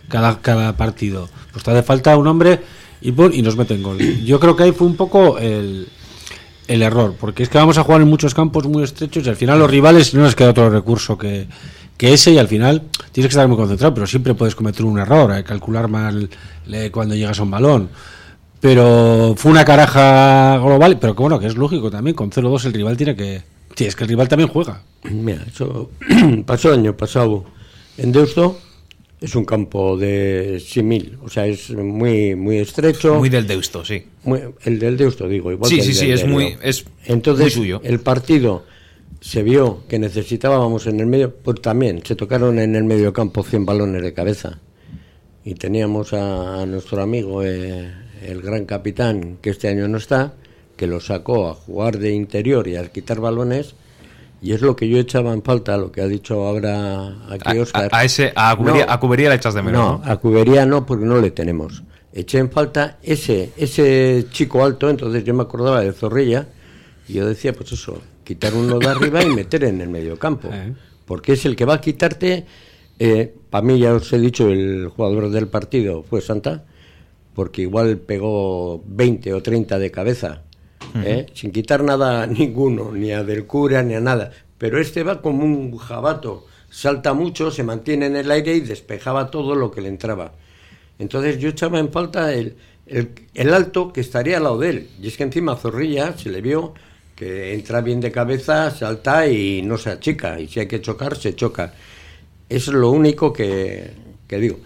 cada, 0.08 0.40
cada 0.40 0.76
partido? 0.76 1.28
Pues 1.52 1.62
te 1.62 1.70
hace 1.70 1.84
falta 1.84 2.16
un 2.16 2.26
hombre 2.26 2.60
y, 3.00 3.12
pon- 3.12 3.32
y 3.32 3.40
nos 3.40 3.56
meten 3.56 3.80
gol. 3.80 3.98
Yo 4.24 4.40
creo 4.40 4.56
que 4.56 4.64
ahí 4.64 4.72
fue 4.72 4.88
un 4.88 4.96
poco 4.96 5.38
el, 5.38 5.86
el 6.66 6.82
error, 6.82 7.14
porque 7.20 7.44
es 7.44 7.48
que 7.48 7.58
vamos 7.58 7.78
a 7.78 7.84
jugar 7.84 8.00
en 8.00 8.08
muchos 8.08 8.34
campos 8.34 8.66
muy 8.66 8.82
estrechos 8.82 9.24
y 9.24 9.28
al 9.28 9.36
final 9.36 9.60
los 9.60 9.70
rivales 9.70 10.12
no 10.14 10.22
nos 10.22 10.34
queda 10.34 10.50
otro 10.50 10.68
recurso 10.68 11.16
que, 11.16 11.46
que 11.96 12.12
ese 12.12 12.32
y 12.32 12.38
al 12.38 12.48
final 12.48 12.82
tienes 13.12 13.28
que 13.28 13.34
estar 13.38 13.46
muy 13.46 13.56
concentrado, 13.56 13.94
pero 13.94 14.08
siempre 14.08 14.34
puedes 14.34 14.56
cometer 14.56 14.84
un 14.84 14.98
error, 14.98 15.44
calcular 15.44 15.86
mal 15.86 16.28
eh, 16.72 16.90
cuando 16.92 17.14
llegas 17.14 17.38
a 17.38 17.44
un 17.44 17.52
balón. 17.52 17.88
Pero 18.60 19.34
fue 19.36 19.52
una 19.52 19.64
caraja 19.64 20.56
global, 20.58 20.98
pero 20.98 21.14
que 21.14 21.20
bueno, 21.22 21.38
que 21.38 21.46
es 21.46 21.54
lógico 21.54 21.88
también, 21.90 22.16
con 22.16 22.30
0-2 22.32 22.64
el 22.64 22.72
rival 22.72 22.96
tiene 22.96 23.14
que... 23.14 23.53
Sí, 23.76 23.84
es 23.86 23.96
que 23.96 24.04
el 24.04 24.08
rival 24.10 24.28
también 24.28 24.48
juega. 24.48 24.82
Mira, 25.10 25.44
eso 25.46 25.90
pasó 26.46 26.72
el 26.72 26.80
año 26.80 26.96
pasado 26.96 27.44
en 27.98 28.12
Deusto. 28.12 28.58
Es 29.20 29.34
un 29.34 29.44
campo 29.46 29.96
de 29.96 30.62
simil, 30.64 31.16
o 31.24 31.30
sea, 31.30 31.46
es 31.46 31.70
muy 31.70 32.34
muy 32.34 32.58
estrecho. 32.58 33.14
Muy 33.14 33.30
del 33.30 33.46
Deusto, 33.46 33.82
sí. 33.84 34.04
Muy- 34.24 34.40
el 34.64 34.78
del 34.78 34.98
Deusto, 34.98 35.26
digo, 35.28 35.50
igual 35.50 35.70
Sí, 35.70 35.76
que 35.76 35.82
el 35.82 35.86
sí, 35.88 35.94
sí, 35.94 36.10
es 36.10 36.26
muy- 36.26 36.56
es 36.62 36.84
Entonces, 37.06 37.44
muy 37.44 37.50
suyo. 37.64 37.80
el 37.84 38.00
partido 38.00 38.64
se 39.20 39.42
vio 39.42 39.84
que 39.88 39.98
necesitábamos 39.98 40.86
en 40.86 41.00
el 41.00 41.06
medio, 41.06 41.34
pues 41.34 41.62
también 41.62 42.02
se 42.04 42.16
tocaron 42.16 42.58
en 42.58 42.76
el 42.76 42.84
medio 42.84 43.14
campo 43.14 43.42
100 43.42 43.64
balones 43.64 44.02
de 44.02 44.12
cabeza. 44.12 44.58
Y 45.42 45.54
teníamos 45.54 46.12
a, 46.12 46.60
a 46.62 46.66
nuestro 46.66 47.00
amigo, 47.00 47.42
eh, 47.42 47.90
el 48.26 48.42
gran 48.42 48.66
capitán, 48.66 49.38
que 49.40 49.50
este 49.50 49.68
año 49.68 49.88
no 49.88 49.96
está, 49.96 50.34
que 50.76 50.86
lo 50.86 51.00
sacó 51.00 51.48
a 51.48 51.54
jugar 51.54 51.98
de 51.98 52.12
interior 52.12 52.66
y 52.68 52.76
a 52.76 52.86
quitar 52.90 53.20
balones. 53.20 53.74
Y 54.42 54.52
es 54.52 54.60
lo 54.60 54.76
que 54.76 54.88
yo 54.88 54.98
echaba 54.98 55.32
en 55.32 55.42
falta, 55.42 55.76
lo 55.78 55.90
que 55.90 56.02
ha 56.02 56.06
dicho 56.06 56.46
ahora 56.46 57.16
aquí 57.30 57.56
A, 57.58 57.62
Oscar. 57.62 57.88
a- 57.92 57.98
a 57.98 58.04
ese, 58.04 58.32
a 58.36 58.54
Cubería, 58.56 58.84
No. 58.86 58.92
a 58.92 59.00
Cubería 59.00 59.28
le 59.30 59.36
echas 59.36 59.54
de 59.54 59.62
menos. 59.62 59.80
No, 60.00 60.04
¿no? 60.04 60.12
a 60.12 60.16
Cubería 60.18 60.66
no, 60.66 60.84
porque 60.84 61.04
no 61.06 61.18
le 61.20 61.30
tenemos. 61.30 61.82
Eché 62.12 62.38
en 62.38 62.50
falta 62.50 62.98
ese, 63.02 63.52
ese 63.56 64.26
chico 64.30 64.62
alto, 64.64 64.90
entonces 64.90 65.24
yo 65.24 65.32
me 65.34 65.42
acordaba 65.42 65.80
de 65.80 65.92
Zorrilla, 65.92 66.46
y 67.08 67.14
yo 67.14 67.26
decía, 67.26 67.52
pues 67.54 67.72
eso, 67.72 68.00
quitar 68.22 68.54
uno 68.54 68.78
de 68.78 68.86
arriba 68.86 69.22
y 69.22 69.26
meter 69.30 69.64
en 69.64 69.80
el 69.80 69.88
medio 69.88 70.18
campo. 70.18 70.48
Eh. 70.52 70.74
Porque 71.06 71.32
es 71.34 71.44
el 71.44 71.54
que 71.56 71.64
va 71.64 71.74
a 71.74 71.80
quitarte, 71.80 72.46
para 73.50 73.62
mí 73.64 73.78
ya 73.78 73.92
os 73.94 74.12
he 74.12 74.18
dicho, 74.18 74.48
el 74.48 74.88
jugador 74.88 75.30
del 75.30 75.48
partido 75.48 76.02
fue 76.02 76.20
Santa, 76.20 76.64
porque 77.34 77.62
igual 77.62 77.98
pegó 77.98 78.82
20 78.86 79.34
o 79.34 79.42
30 79.42 79.78
de 79.78 79.90
cabeza, 79.90 80.42
¿eh? 80.94 81.26
sin 81.34 81.50
quitar 81.50 81.82
nada 81.82 82.22
a 82.22 82.26
ninguno, 82.26 82.92
ni 82.92 83.12
a 83.12 83.24
del 83.24 83.46
cura, 83.46 83.82
ni 83.82 83.94
a 83.94 84.00
nada. 84.00 84.30
Pero 84.58 84.80
este 84.80 85.02
va 85.02 85.20
como 85.20 85.44
un 85.44 85.76
jabato, 85.76 86.46
salta 86.70 87.12
mucho, 87.12 87.50
se 87.50 87.62
mantiene 87.62 88.06
en 88.06 88.16
el 88.16 88.30
aire 88.30 88.54
y 88.54 88.60
despejaba 88.60 89.30
todo 89.30 89.54
lo 89.54 89.70
que 89.70 89.80
le 89.80 89.88
entraba. 89.88 90.32
Entonces 90.98 91.38
yo 91.38 91.48
echaba 91.48 91.78
en 91.78 91.90
falta 91.90 92.32
el, 92.32 92.56
el, 92.86 93.10
el 93.34 93.52
alto 93.52 93.92
que 93.92 94.00
estaría 94.00 94.36
al 94.36 94.44
lado 94.44 94.58
de 94.58 94.70
él. 94.70 94.90
Y 95.00 95.08
es 95.08 95.16
que 95.16 95.24
encima 95.24 95.56
Zorrilla 95.56 96.16
se 96.16 96.30
le 96.30 96.40
vio 96.40 96.74
que 97.14 97.54
entra 97.54 97.80
bien 97.80 98.00
de 98.00 98.10
cabeza, 98.10 98.70
salta 98.70 99.26
y 99.28 99.62
no 99.62 99.78
se 99.78 99.90
achica. 99.90 100.40
Y 100.40 100.48
si 100.48 100.60
hay 100.60 100.68
que 100.68 100.80
chocar, 100.80 101.16
se 101.16 101.34
choca. 101.34 101.74
Es 102.48 102.68
lo 102.68 102.90
único 102.90 103.32
que, 103.32 103.90
que 104.26 104.38
digo. 104.38 104.58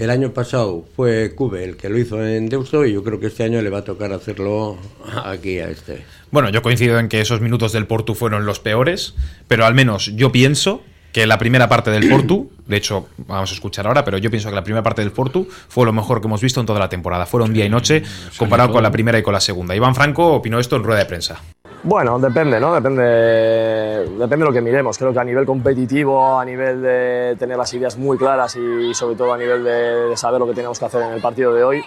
El 0.00 0.08
año 0.08 0.32
pasado 0.32 0.86
fue 0.96 1.34
Cube 1.34 1.62
el 1.62 1.76
que 1.76 1.90
lo 1.90 1.98
hizo 1.98 2.24
en 2.26 2.48
Deusto 2.48 2.86
y 2.86 2.94
yo 2.94 3.04
creo 3.04 3.20
que 3.20 3.26
este 3.26 3.44
año 3.44 3.60
le 3.60 3.68
va 3.68 3.80
a 3.80 3.84
tocar 3.84 4.10
hacerlo 4.14 4.78
aquí 5.26 5.58
a 5.58 5.68
este. 5.68 6.06
Bueno, 6.30 6.48
yo 6.48 6.62
coincido 6.62 6.98
en 6.98 7.10
que 7.10 7.20
esos 7.20 7.42
minutos 7.42 7.72
del 7.72 7.86
Portu 7.86 8.14
fueron 8.14 8.46
los 8.46 8.60
peores, 8.60 9.12
pero 9.46 9.66
al 9.66 9.74
menos 9.74 10.06
yo 10.16 10.32
pienso 10.32 10.82
que 11.12 11.26
la 11.26 11.36
primera 11.36 11.68
parte 11.68 11.90
del 11.90 12.08
Portu, 12.08 12.50
de 12.66 12.78
hecho, 12.78 13.08
vamos 13.26 13.50
a 13.50 13.54
escuchar 13.54 13.86
ahora, 13.86 14.02
pero 14.02 14.16
yo 14.16 14.30
pienso 14.30 14.48
que 14.48 14.54
la 14.54 14.64
primera 14.64 14.82
parte 14.82 15.02
del 15.02 15.12
Portu 15.12 15.46
fue 15.68 15.84
lo 15.84 15.92
mejor 15.92 16.22
que 16.22 16.28
hemos 16.28 16.40
visto 16.40 16.60
en 16.60 16.66
toda 16.66 16.78
la 16.78 16.88
temporada. 16.88 17.26
Fueron 17.26 17.52
día 17.52 17.66
y 17.66 17.68
noche 17.68 18.02
comparado 18.38 18.72
con 18.72 18.82
la 18.82 18.90
primera 18.90 19.18
y 19.18 19.22
con 19.22 19.34
la 19.34 19.40
segunda. 19.40 19.76
Iván 19.76 19.94
Franco 19.94 20.32
opinó 20.32 20.58
esto 20.60 20.76
en 20.76 20.84
rueda 20.84 21.00
de 21.00 21.04
prensa. 21.04 21.42
Bueno, 21.82 22.18
depende, 22.18 22.60
¿no? 22.60 22.74
Depende, 22.74 23.02
depende 23.02 24.36
de 24.36 24.44
lo 24.44 24.52
que 24.52 24.60
miremos. 24.60 24.98
Creo 24.98 25.12
que 25.12 25.18
a 25.18 25.24
nivel 25.24 25.46
competitivo, 25.46 26.38
a 26.38 26.44
nivel 26.44 26.82
de 26.82 27.36
tener 27.38 27.56
las 27.56 27.72
ideas 27.72 27.96
muy 27.96 28.18
claras 28.18 28.54
y 28.56 28.92
sobre 28.92 29.16
todo 29.16 29.32
a 29.32 29.38
nivel 29.38 29.64
de, 29.64 29.70
de 30.10 30.16
saber 30.16 30.40
lo 30.40 30.46
que 30.46 30.54
tenemos 30.54 30.78
que 30.78 30.84
hacer 30.84 31.02
en 31.02 31.12
el 31.12 31.22
partido 31.22 31.54
de 31.54 31.64
hoy, 31.64 31.82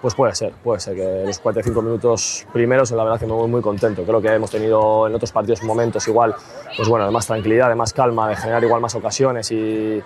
pues 0.00 0.14
puede 0.14 0.34
ser, 0.34 0.52
puede 0.62 0.80
ser 0.80 0.94
que 0.94 1.24
los 1.26 1.38
45 1.38 1.82
minutos 1.82 2.46
primeros, 2.52 2.90
la 2.92 3.02
verdad 3.02 3.18
que 3.18 3.26
me 3.26 3.32
voy 3.32 3.48
muy 3.48 3.62
contento. 3.62 4.04
Creo 4.04 4.20
que 4.20 4.28
hemos 4.28 4.50
tenido 4.50 5.08
en 5.08 5.14
otros 5.14 5.32
partidos 5.32 5.62
momentos 5.62 6.06
igual, 6.06 6.34
pues 6.76 6.88
bueno, 6.88 7.06
de 7.06 7.10
más 7.10 7.26
tranquilidad, 7.26 7.70
de 7.70 7.74
más 7.74 7.92
calma, 7.92 8.28
de 8.28 8.36
generar 8.36 8.62
igual 8.62 8.82
más 8.82 8.94
ocasiones 8.94 9.50
y, 9.50 10.00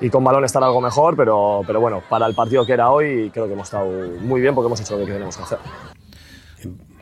y 0.00 0.10
con 0.10 0.24
balón 0.24 0.44
estar 0.44 0.64
algo 0.64 0.80
mejor, 0.80 1.16
pero, 1.16 1.60
pero 1.66 1.80
bueno, 1.80 2.02
para 2.08 2.26
el 2.26 2.34
partido 2.34 2.64
que 2.66 2.72
era 2.72 2.90
hoy 2.90 3.30
creo 3.30 3.46
que 3.46 3.52
hemos 3.52 3.68
estado 3.68 3.86
muy 4.22 4.40
bien 4.40 4.54
porque 4.54 4.66
hemos 4.66 4.80
hecho 4.80 4.96
lo 4.96 5.04
que 5.04 5.12
tenemos 5.12 5.36
que 5.36 5.42
hacer. 5.42 5.58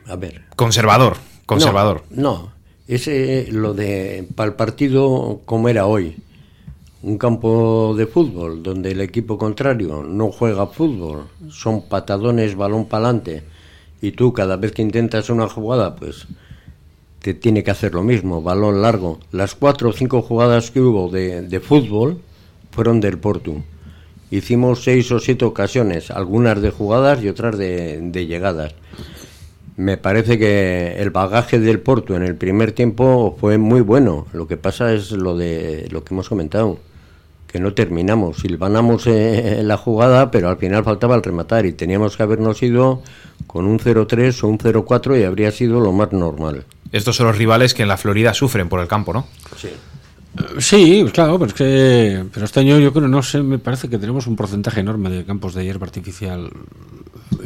A 0.08 0.16
ver, 0.16 0.42
Conservador, 0.56 1.18
conservador. 1.50 2.04
No, 2.10 2.52
ese 2.86 3.48
lo 3.50 3.74
de 3.74 4.26
para 4.34 4.50
el 4.50 4.56
partido 4.56 5.40
como 5.44 5.68
era 5.68 5.86
hoy. 5.86 6.16
Un 7.02 7.16
campo 7.16 7.94
de 7.96 8.06
fútbol 8.06 8.62
donde 8.62 8.90
el 8.92 9.00
equipo 9.00 9.38
contrario 9.38 10.02
no 10.02 10.30
juega 10.30 10.66
fútbol, 10.66 11.28
son 11.50 11.88
patadones 11.88 12.54
balón 12.54 12.84
para 12.84 13.04
adelante 13.06 13.42
y 14.02 14.12
tú 14.12 14.34
cada 14.34 14.56
vez 14.56 14.72
que 14.72 14.82
intentas 14.82 15.30
una 15.30 15.48
jugada 15.48 15.96
pues 15.96 16.26
te 17.20 17.32
tiene 17.34 17.64
que 17.64 17.70
hacer 17.70 17.94
lo 17.94 18.02
mismo, 18.02 18.42
balón 18.42 18.82
largo. 18.82 19.18
Las 19.32 19.54
cuatro 19.54 19.90
o 19.90 19.92
cinco 19.92 20.22
jugadas 20.22 20.70
que 20.70 20.80
hubo 20.80 21.08
de, 21.10 21.42
de 21.42 21.60
fútbol 21.60 22.20
fueron 22.70 23.00
del 23.00 23.18
Portu. 23.18 23.62
Hicimos 24.30 24.84
seis 24.84 25.10
o 25.10 25.18
siete 25.18 25.44
ocasiones, 25.44 26.10
algunas 26.10 26.60
de 26.62 26.70
jugadas 26.70 27.22
y 27.22 27.28
otras 27.28 27.58
de, 27.58 27.98
de 28.00 28.26
llegadas. 28.26 28.74
Me 29.80 29.96
parece 29.96 30.38
que 30.38 30.96
el 30.98 31.08
bagaje 31.08 31.58
del 31.58 31.80
Porto 31.80 32.14
en 32.14 32.22
el 32.22 32.36
primer 32.36 32.72
tiempo 32.72 33.34
fue 33.40 33.56
muy 33.56 33.80
bueno. 33.80 34.26
Lo 34.34 34.46
que 34.46 34.58
pasa 34.58 34.92
es 34.92 35.10
lo 35.10 35.38
de 35.38 35.88
lo 35.90 36.04
que 36.04 36.12
hemos 36.12 36.28
comentado, 36.28 36.78
que 37.46 37.60
no 37.60 37.72
terminamos. 37.72 38.36
Silvanamos 38.36 39.06
eh, 39.06 39.62
la 39.62 39.78
jugada, 39.78 40.30
pero 40.30 40.50
al 40.50 40.58
final 40.58 40.84
faltaba 40.84 41.14
el 41.14 41.22
rematar 41.22 41.64
y 41.64 41.72
teníamos 41.72 42.18
que 42.18 42.22
habernos 42.22 42.62
ido 42.62 43.02
con 43.46 43.64
un 43.64 43.78
0-3 43.78 44.44
o 44.44 44.48
un 44.48 44.58
0-4 44.58 45.18
y 45.18 45.24
habría 45.24 45.50
sido 45.50 45.80
lo 45.80 45.92
más 45.92 46.12
normal. 46.12 46.66
Estos 46.92 47.16
son 47.16 47.28
los 47.28 47.38
rivales 47.38 47.72
que 47.72 47.80
en 47.80 47.88
la 47.88 47.96
Florida 47.96 48.34
sufren 48.34 48.68
por 48.68 48.80
el 48.80 48.86
campo, 48.86 49.14
¿no? 49.14 49.28
Sí. 49.56 49.70
Sí, 50.58 51.06
claro, 51.10 51.38
pero 51.38 51.48
es 51.48 51.54
que 51.54 52.24
pero 52.34 52.44
este 52.44 52.60
año 52.60 52.78
yo 52.78 52.92
creo, 52.92 53.08
no 53.08 53.22
sé, 53.22 53.42
me 53.42 53.58
parece 53.58 53.88
que 53.88 53.96
tenemos 53.96 54.26
un 54.26 54.36
porcentaje 54.36 54.80
enorme 54.80 55.08
de 55.08 55.24
campos 55.24 55.54
de 55.54 55.64
hierba 55.64 55.86
artificial 55.86 56.50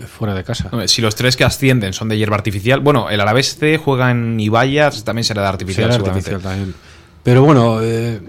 fuera 0.07 0.35
de 0.35 0.44
casa. 0.44 0.70
Si 0.87 1.03
los 1.03 1.14
tres 1.14 1.37
que 1.37 1.44
ascienden 1.44 1.92
son 1.92 2.09
de 2.09 2.16
hierba 2.16 2.37
artificial, 2.37 2.81
bueno, 2.81 3.11
el 3.11 3.20
Alavés 3.20 3.57
C 3.57 3.79
juega 3.79 4.11
en 4.11 4.38
Ibayas, 4.40 5.05
también 5.05 5.25
será 5.25 5.42
de 5.42 5.49
artificial. 5.49 5.92
Será 5.92 6.05
artificial 6.05 6.40
también. 6.40 6.75
Pero 7.23 7.42
bueno, 7.42 7.79
eh, 7.83 8.20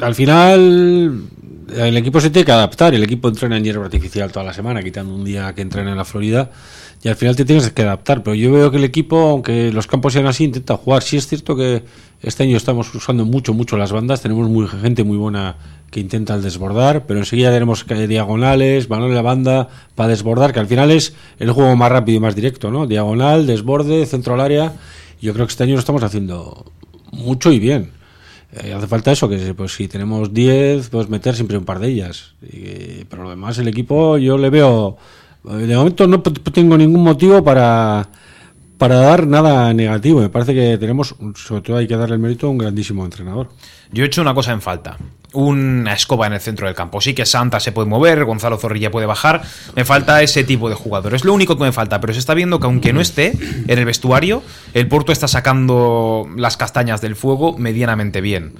al 0.00 0.14
final 0.14 1.28
el 1.74 1.96
equipo 1.96 2.20
se 2.20 2.30
tiene 2.30 2.44
que 2.44 2.52
adaptar. 2.52 2.94
El 2.94 3.02
equipo 3.02 3.28
entrena 3.28 3.56
en 3.56 3.64
hierba 3.64 3.84
artificial 3.84 4.30
toda 4.30 4.44
la 4.44 4.52
semana, 4.52 4.82
quitando 4.82 5.14
un 5.14 5.24
día 5.24 5.54
que 5.54 5.62
entrena 5.62 5.90
en 5.90 5.96
la 5.96 6.04
Florida. 6.04 6.50
Y 7.06 7.08
al 7.08 7.14
final 7.14 7.36
te 7.36 7.44
tienes 7.44 7.70
que 7.70 7.82
adaptar. 7.82 8.24
Pero 8.24 8.34
yo 8.34 8.50
veo 8.50 8.68
que 8.72 8.78
el 8.78 8.82
equipo, 8.82 9.16
aunque 9.16 9.70
los 9.70 9.86
campos 9.86 10.12
sean 10.12 10.26
así, 10.26 10.42
intenta 10.42 10.76
jugar. 10.76 11.04
Sí 11.04 11.16
es 11.16 11.28
cierto 11.28 11.54
que 11.54 11.84
este 12.20 12.42
año 12.42 12.56
estamos 12.56 12.92
usando 12.96 13.24
mucho, 13.24 13.54
mucho 13.54 13.76
las 13.76 13.92
bandas. 13.92 14.22
Tenemos 14.22 14.48
muy, 14.48 14.66
gente 14.66 15.04
muy 15.04 15.16
buena 15.16 15.54
que 15.92 16.00
intenta 16.00 16.36
desbordar, 16.36 17.06
pero 17.06 17.20
enseguida 17.20 17.52
tenemos 17.52 17.86
diagonales, 17.86 18.88
balón 18.88 19.14
la 19.14 19.22
banda 19.22 19.68
para 19.94 20.08
desbordar, 20.08 20.52
que 20.52 20.58
al 20.58 20.66
final 20.66 20.90
es 20.90 21.14
el 21.38 21.52
juego 21.52 21.76
más 21.76 21.92
rápido 21.92 22.16
y 22.16 22.20
más 22.20 22.34
directo, 22.34 22.72
¿no? 22.72 22.88
Diagonal, 22.88 23.46
desborde, 23.46 24.04
centro 24.06 24.34
al 24.34 24.40
área. 24.40 24.72
Yo 25.22 25.32
creo 25.32 25.46
que 25.46 25.52
este 25.52 25.62
año 25.62 25.74
lo 25.74 25.78
estamos 25.78 26.02
haciendo 26.02 26.72
mucho 27.12 27.52
y 27.52 27.60
bien. 27.60 27.92
Eh, 28.52 28.72
hace 28.72 28.88
falta 28.88 29.12
eso, 29.12 29.28
que 29.28 29.54
pues 29.54 29.76
si 29.76 29.86
tenemos 29.86 30.34
10, 30.34 30.88
pues 30.88 31.08
meter 31.08 31.36
siempre 31.36 31.56
un 31.56 31.64
par 31.64 31.78
de 31.78 31.86
ellas. 31.86 32.34
pero 33.08 33.22
lo 33.22 33.30
demás, 33.30 33.58
el 33.58 33.68
equipo, 33.68 34.18
yo 34.18 34.36
le 34.38 34.50
veo. 34.50 34.98
De 35.46 35.76
momento 35.76 36.08
no 36.08 36.20
tengo 36.20 36.76
ningún 36.76 37.04
motivo 37.04 37.42
para, 37.44 38.08
para 38.78 38.96
dar 38.96 39.26
nada 39.26 39.72
negativo. 39.72 40.20
Me 40.20 40.28
parece 40.28 40.54
que 40.54 40.76
tenemos, 40.76 41.14
sobre 41.36 41.62
todo 41.62 41.76
hay 41.76 41.86
que 41.86 41.96
darle 41.96 42.16
el 42.16 42.20
mérito 42.20 42.48
a 42.48 42.50
un 42.50 42.58
grandísimo 42.58 43.04
entrenador. 43.04 43.48
Yo 43.92 44.02
he 44.02 44.06
hecho 44.06 44.22
una 44.22 44.34
cosa 44.34 44.52
en 44.52 44.60
falta. 44.60 44.96
Una 45.32 45.92
escoba 45.92 46.26
en 46.26 46.32
el 46.32 46.40
centro 46.40 46.66
del 46.66 46.74
campo. 46.74 47.00
Sí 47.00 47.14
que 47.14 47.26
Santa 47.26 47.60
se 47.60 47.70
puede 47.70 47.88
mover, 47.88 48.24
Gonzalo 48.24 48.58
Zorrilla 48.58 48.90
puede 48.90 49.06
bajar. 49.06 49.42
Me 49.76 49.84
falta 49.84 50.20
ese 50.22 50.42
tipo 50.42 50.68
de 50.68 50.74
jugador. 50.74 51.14
Es 51.14 51.24
lo 51.24 51.32
único 51.32 51.56
que 51.56 51.62
me 51.62 51.72
falta. 51.72 52.00
Pero 52.00 52.12
se 52.12 52.18
está 52.18 52.34
viendo 52.34 52.58
que 52.58 52.66
aunque 52.66 52.92
no 52.92 53.00
esté 53.00 53.32
en 53.68 53.78
el 53.78 53.84
vestuario, 53.84 54.42
el 54.74 54.88
Porto 54.88 55.12
está 55.12 55.28
sacando 55.28 56.26
las 56.36 56.56
castañas 56.56 57.00
del 57.00 57.14
fuego 57.14 57.56
medianamente 57.56 58.20
bien. 58.20 58.54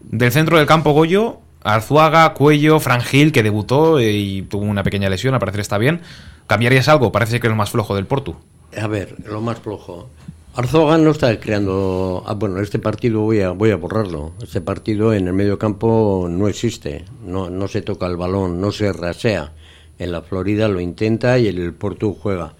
Del 0.00 0.32
centro 0.32 0.58
del 0.58 0.66
campo, 0.66 0.92
Goyo, 0.92 1.40
Arzuaga, 1.62 2.34
Cuello, 2.34 2.80
Frangil, 2.80 3.30
que 3.30 3.42
debutó 3.42 4.00
y 4.00 4.42
tuvo 4.42 4.64
una 4.64 4.82
pequeña 4.82 5.08
lesión, 5.08 5.34
al 5.34 5.40
parecer 5.40 5.60
está 5.60 5.78
bien. 5.78 6.00
¿Cambiarías 6.52 6.86
algo? 6.88 7.10
Parece 7.10 7.40
que 7.40 7.46
es 7.46 7.50
lo 7.50 7.56
más 7.56 7.70
flojo 7.70 7.94
del 7.94 8.04
Porto. 8.04 8.36
A 8.78 8.86
ver, 8.86 9.16
lo 9.24 9.40
más 9.40 9.58
flojo. 9.58 10.10
Arzuaga 10.54 10.98
no 10.98 11.12
está 11.12 11.40
creando. 11.40 12.22
Ah, 12.26 12.34
bueno, 12.34 12.60
este 12.60 12.78
partido 12.78 13.20
voy 13.20 13.40
a, 13.40 13.52
voy 13.52 13.70
a 13.70 13.76
borrarlo. 13.76 14.32
Este 14.42 14.60
partido 14.60 15.14
en 15.14 15.28
el 15.28 15.32
medio 15.32 15.58
campo 15.58 16.26
no 16.28 16.48
existe. 16.48 17.06
No, 17.24 17.48
no 17.48 17.68
se 17.68 17.80
toca 17.80 18.04
el 18.06 18.18
balón, 18.18 18.60
no 18.60 18.70
se 18.70 18.92
rasea. 18.92 19.50
En 19.98 20.12
la 20.12 20.20
Florida 20.20 20.68
lo 20.68 20.78
intenta 20.78 21.38
y 21.38 21.46
el 21.46 21.72
Porto 21.72 22.12
juega. 22.12 22.52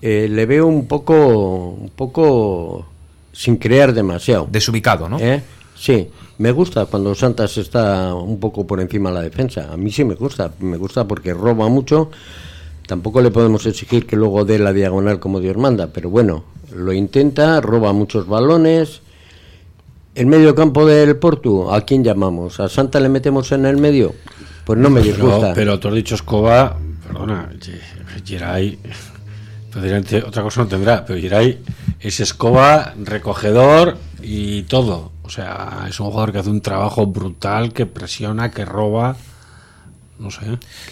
Eh, 0.00 0.26
le 0.30 0.46
veo 0.46 0.66
un 0.66 0.88
poco, 0.88 1.76
un 1.78 1.90
poco 1.90 2.86
sin 3.30 3.58
crear 3.58 3.92
demasiado. 3.92 4.48
Desubicado, 4.50 5.06
¿no? 5.06 5.20
¿Eh? 5.20 5.42
Sí, 5.76 6.08
me 6.38 6.50
gusta 6.50 6.86
cuando 6.86 7.14
Santas 7.14 7.58
está 7.58 8.14
un 8.14 8.40
poco 8.40 8.66
por 8.66 8.80
encima 8.80 9.10
de 9.10 9.16
la 9.16 9.22
defensa. 9.22 9.70
A 9.70 9.76
mí 9.76 9.92
sí 9.92 10.02
me 10.02 10.14
gusta, 10.14 10.50
me 10.60 10.78
gusta 10.78 11.06
porque 11.06 11.34
roba 11.34 11.68
mucho. 11.68 12.10
Tampoco 12.88 13.20
le 13.20 13.30
podemos 13.30 13.66
exigir 13.66 14.06
que 14.06 14.16
luego 14.16 14.46
dé 14.46 14.58
la 14.58 14.72
diagonal 14.72 15.20
como 15.20 15.40
Dios 15.40 15.58
manda, 15.58 15.88
pero 15.88 16.08
bueno, 16.08 16.44
lo 16.74 16.94
intenta, 16.94 17.60
roba 17.60 17.92
muchos 17.92 18.26
balones. 18.26 19.02
El 20.14 20.24
medio 20.24 20.54
campo 20.54 20.86
del 20.86 21.16
Porto, 21.16 21.74
¿a 21.74 21.82
quién 21.82 22.02
llamamos? 22.02 22.60
¿A 22.60 22.68
Santa 22.70 22.98
le 22.98 23.10
metemos 23.10 23.52
en 23.52 23.66
el 23.66 23.76
medio? 23.76 24.14
Pues 24.64 24.78
no 24.78 24.88
me 24.88 25.02
disgusta. 25.02 25.52
Pero, 25.52 25.78
tú 25.78 25.88
has 25.88 25.94
dicho 25.96 26.14
Escoba, 26.14 26.78
perdona, 27.06 27.50
Geray, 28.24 28.78
otra 30.26 30.42
cosa 30.42 30.62
no 30.62 30.68
tendrá, 30.68 31.04
pero 31.04 31.20
Geray 31.20 31.58
es 32.00 32.20
Escoba, 32.20 32.94
recogedor 33.04 33.98
y 34.22 34.62
todo. 34.62 35.12
O 35.24 35.28
sea, 35.28 35.84
es 35.86 36.00
un 36.00 36.06
jugador 36.06 36.32
que 36.32 36.38
hace 36.38 36.48
un 36.48 36.62
trabajo 36.62 37.06
brutal, 37.06 37.74
que 37.74 37.84
presiona, 37.84 38.50
que 38.50 38.64
roba 38.64 39.14
no 40.18 40.30
sé. 40.30 40.40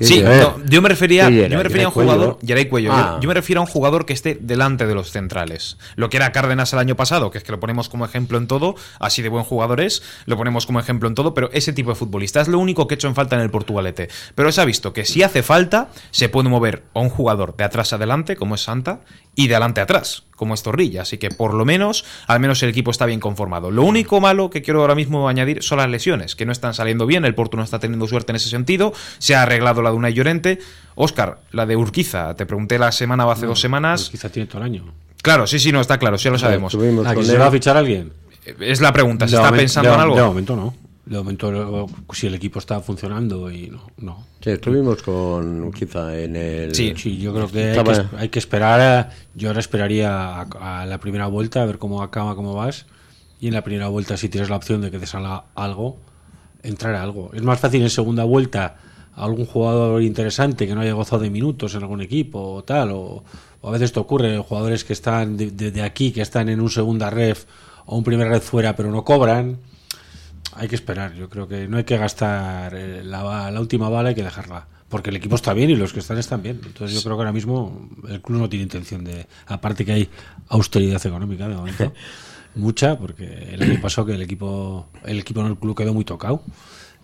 Sí, 0.00 0.22
yo 0.68 0.82
me 0.82 0.88
refería, 0.88 1.28
yo 1.28 1.56
me 1.56 1.62
refería 1.62 1.86
a 1.86 1.88
un 1.88 1.94
jugador. 1.94 2.38
Cuello. 2.68 2.92
Ah. 2.92 3.18
Yo, 3.20 3.28
me 3.28 3.34
refiero 3.34 3.60
a 3.60 3.64
un 3.64 3.70
jugador 3.70 4.06
que 4.06 4.12
esté 4.12 4.38
delante 4.40 4.86
de 4.86 4.94
los 4.94 5.10
centrales. 5.10 5.78
Lo 5.94 6.08
que 6.08 6.16
era 6.16 6.32
Cárdenas 6.32 6.72
el 6.72 6.78
año 6.78 6.96
pasado, 6.96 7.30
que 7.30 7.38
es 7.38 7.44
que 7.44 7.52
lo 7.52 7.60
ponemos 7.60 7.88
como 7.88 8.04
ejemplo 8.04 8.38
en 8.38 8.46
todo, 8.46 8.74
así 8.98 9.22
de 9.22 9.28
buen 9.28 9.44
jugador 9.44 9.80
es, 9.80 10.02
lo 10.26 10.36
ponemos 10.36 10.66
como 10.66 10.80
ejemplo 10.80 11.08
en 11.08 11.14
todo, 11.14 11.34
pero 11.34 11.50
ese 11.52 11.72
tipo 11.72 11.90
de 11.90 11.96
futbolista 11.96 12.40
es 12.40 12.48
lo 12.48 12.58
único 12.58 12.86
que 12.86 12.94
he 12.94 12.96
hecho 12.96 13.08
en 13.08 13.14
falta 13.14 13.36
en 13.36 13.42
el 13.42 13.50
Portugalete. 13.50 14.08
Pero 14.34 14.50
se 14.52 14.60
ha 14.60 14.64
visto 14.64 14.92
que 14.92 15.04
si 15.04 15.22
hace 15.22 15.42
falta, 15.42 15.88
se 16.10 16.28
puede 16.28 16.48
mover 16.48 16.84
a 16.94 17.00
un 17.00 17.10
jugador 17.10 17.56
de 17.56 17.64
atrás 17.64 17.92
adelante, 17.92 18.36
como 18.36 18.54
es 18.54 18.62
Santa, 18.62 19.00
y 19.36 19.46
de 19.46 19.54
adelante 19.54 19.80
atrás, 19.80 20.24
como 20.34 20.54
es 20.54 20.62
Zorrilla. 20.62 21.02
Así 21.02 21.18
que 21.18 21.30
por 21.30 21.54
lo 21.54 21.64
menos, 21.64 22.04
al 22.26 22.40
menos 22.40 22.60
el 22.64 22.70
equipo 22.70 22.90
está 22.90 23.06
bien 23.06 23.20
conformado. 23.20 23.70
Lo 23.70 23.84
único 23.84 24.20
malo 24.20 24.50
que 24.50 24.62
quiero 24.62 24.80
ahora 24.80 24.96
mismo 24.96 25.28
añadir 25.28 25.62
son 25.62 25.78
las 25.78 25.88
lesiones, 25.88 26.34
que 26.34 26.46
no 26.46 26.52
están 26.52 26.74
saliendo 26.74 27.06
bien. 27.06 27.24
El 27.24 27.34
Porto 27.34 27.56
no 27.56 27.62
está 27.62 27.78
teniendo 27.78 28.08
suerte 28.08 28.32
en 28.32 28.36
ese 28.36 28.48
sentido. 28.48 28.92
Se 29.18 29.36
ha 29.36 29.42
arreglado 29.42 29.82
la 29.82 29.90
de 29.90 29.96
una 29.96 30.10
Llorente. 30.10 30.58
Oscar, 30.96 31.40
la 31.52 31.66
de 31.66 31.76
Urquiza, 31.76 32.34
te 32.34 32.46
pregunté 32.46 32.78
la 32.78 32.90
semana 32.90 33.26
o 33.26 33.30
hace 33.30 33.46
dos 33.46 33.60
semanas. 33.60 34.06
Urquiza 34.06 34.30
tiene 34.30 34.48
todo 34.48 34.58
el 34.62 34.64
año. 34.64 34.84
Claro, 35.22 35.46
sí, 35.46 35.58
sí, 35.58 35.70
no, 35.70 35.80
está 35.80 35.98
claro, 35.98 36.16
sí, 36.16 36.24
ya 36.24 36.30
lo 36.30 36.38
sabemos. 36.38 36.74
¿A 36.74 37.22
se 37.22 37.38
va 37.38 37.46
a 37.46 37.50
fichar 37.50 37.76
alguien? 37.76 38.12
Es 38.60 38.80
la 38.80 38.92
pregunta, 38.92 39.28
¿se 39.28 39.36
está 39.36 39.52
pensando 39.52 39.92
en 39.92 40.00
algo? 40.00 40.16
De 40.16 40.22
momento 40.22 40.56
no. 40.56 40.74
De 41.06 41.16
momento, 41.16 41.86
si 42.12 42.26
el 42.26 42.34
equipo 42.34 42.58
está 42.58 42.80
funcionando 42.80 43.48
y 43.48 43.68
no. 43.68 43.80
no. 43.98 44.26
Sí, 44.40 44.50
estuvimos 44.50 45.02
con 45.02 45.70
quizá 45.70 46.18
en 46.18 46.34
el. 46.34 46.74
Sí, 46.74 46.94
sí 46.96 47.16
yo 47.18 47.32
creo 47.32 47.48
que 47.48 47.80
hay, 48.18 48.28
que 48.28 48.40
esperar. 48.40 49.10
yo 49.36 49.48
ahora 49.48 49.60
esperaría 49.60 50.40
a, 50.40 50.84
la 50.84 50.98
primera 50.98 51.28
vuelta 51.28 51.62
a 51.62 51.66
ver 51.66 51.78
cómo 51.78 52.02
acaba, 52.02 52.34
cómo 52.34 52.54
vas. 52.54 52.86
Y 53.38 53.46
en 53.46 53.54
la 53.54 53.62
primera 53.62 53.86
vuelta, 53.86 54.16
si 54.16 54.28
tienes 54.28 54.50
la 54.50 54.56
opción 54.56 54.80
de 54.80 54.90
que 54.90 54.98
te 54.98 55.06
salga 55.06 55.44
algo, 55.54 55.98
entrar 56.64 56.96
a 56.96 57.02
algo. 57.02 57.30
Es 57.34 57.42
más 57.42 57.60
fácil 57.60 57.82
en 57.82 57.90
segunda 57.90 58.24
vuelta 58.24 58.76
algún 59.14 59.46
jugador 59.46 60.02
interesante 60.02 60.66
que 60.66 60.74
no 60.74 60.80
haya 60.80 60.92
gozado 60.92 61.22
de 61.22 61.30
minutos 61.30 61.74
en 61.76 61.82
algún 61.82 62.02
equipo 62.02 62.54
o 62.54 62.64
tal. 62.64 62.90
O, 62.92 63.22
a 63.62 63.70
veces 63.70 63.92
te 63.92 64.00
ocurre 64.00 64.38
jugadores 64.38 64.84
que 64.84 64.92
están 64.92 65.36
de, 65.36 65.82
aquí, 65.82 66.10
que 66.10 66.22
están 66.22 66.48
en 66.48 66.60
un 66.60 66.70
segunda 66.70 67.10
ref 67.10 67.44
o 67.84 67.96
un 67.96 68.02
primer 68.02 68.28
red 68.28 68.42
fuera, 68.42 68.74
pero 68.74 68.90
no 68.90 69.04
cobran 69.04 69.58
hay 70.56 70.68
que 70.68 70.74
esperar. 70.74 71.14
Yo 71.14 71.28
creo 71.28 71.46
que 71.48 71.68
no 71.68 71.76
hay 71.76 71.84
que 71.84 71.96
gastar 71.96 72.74
eh, 72.74 73.02
la, 73.04 73.52
última 73.58 73.88
bala, 73.88 74.10
hay 74.10 74.14
que 74.14 74.22
dejarla. 74.22 74.66
Porque 74.88 75.10
el 75.10 75.16
equipo 75.16 75.34
está 75.34 75.52
bien 75.52 75.70
y 75.70 75.76
los 75.76 75.92
que 75.92 76.00
están 76.00 76.18
están 76.18 76.42
bien. 76.42 76.60
Entonces 76.64 76.96
yo 76.96 77.02
creo 77.02 77.16
que 77.16 77.22
ahora 77.22 77.32
mismo 77.32 77.88
el 78.08 78.20
club 78.22 78.38
no 78.38 78.48
tiene 78.48 78.62
intención 78.62 79.04
de... 79.04 79.26
Aparte 79.46 79.84
que 79.84 79.92
hay 79.92 80.08
austeridad 80.48 81.04
económica 81.04 81.48
de 81.48 81.56
momento. 81.56 81.92
mucha, 82.54 82.98
porque 82.98 83.50
el 83.52 83.62
año 83.62 83.80
pasado 83.80 84.06
que 84.06 84.14
el 84.14 84.22
equipo, 84.22 84.88
el 85.04 85.18
equipo 85.18 85.40
en 85.40 85.46
el 85.48 85.56
club 85.56 85.76
quedó 85.76 85.92
muy 85.92 86.04
tocado 86.04 86.42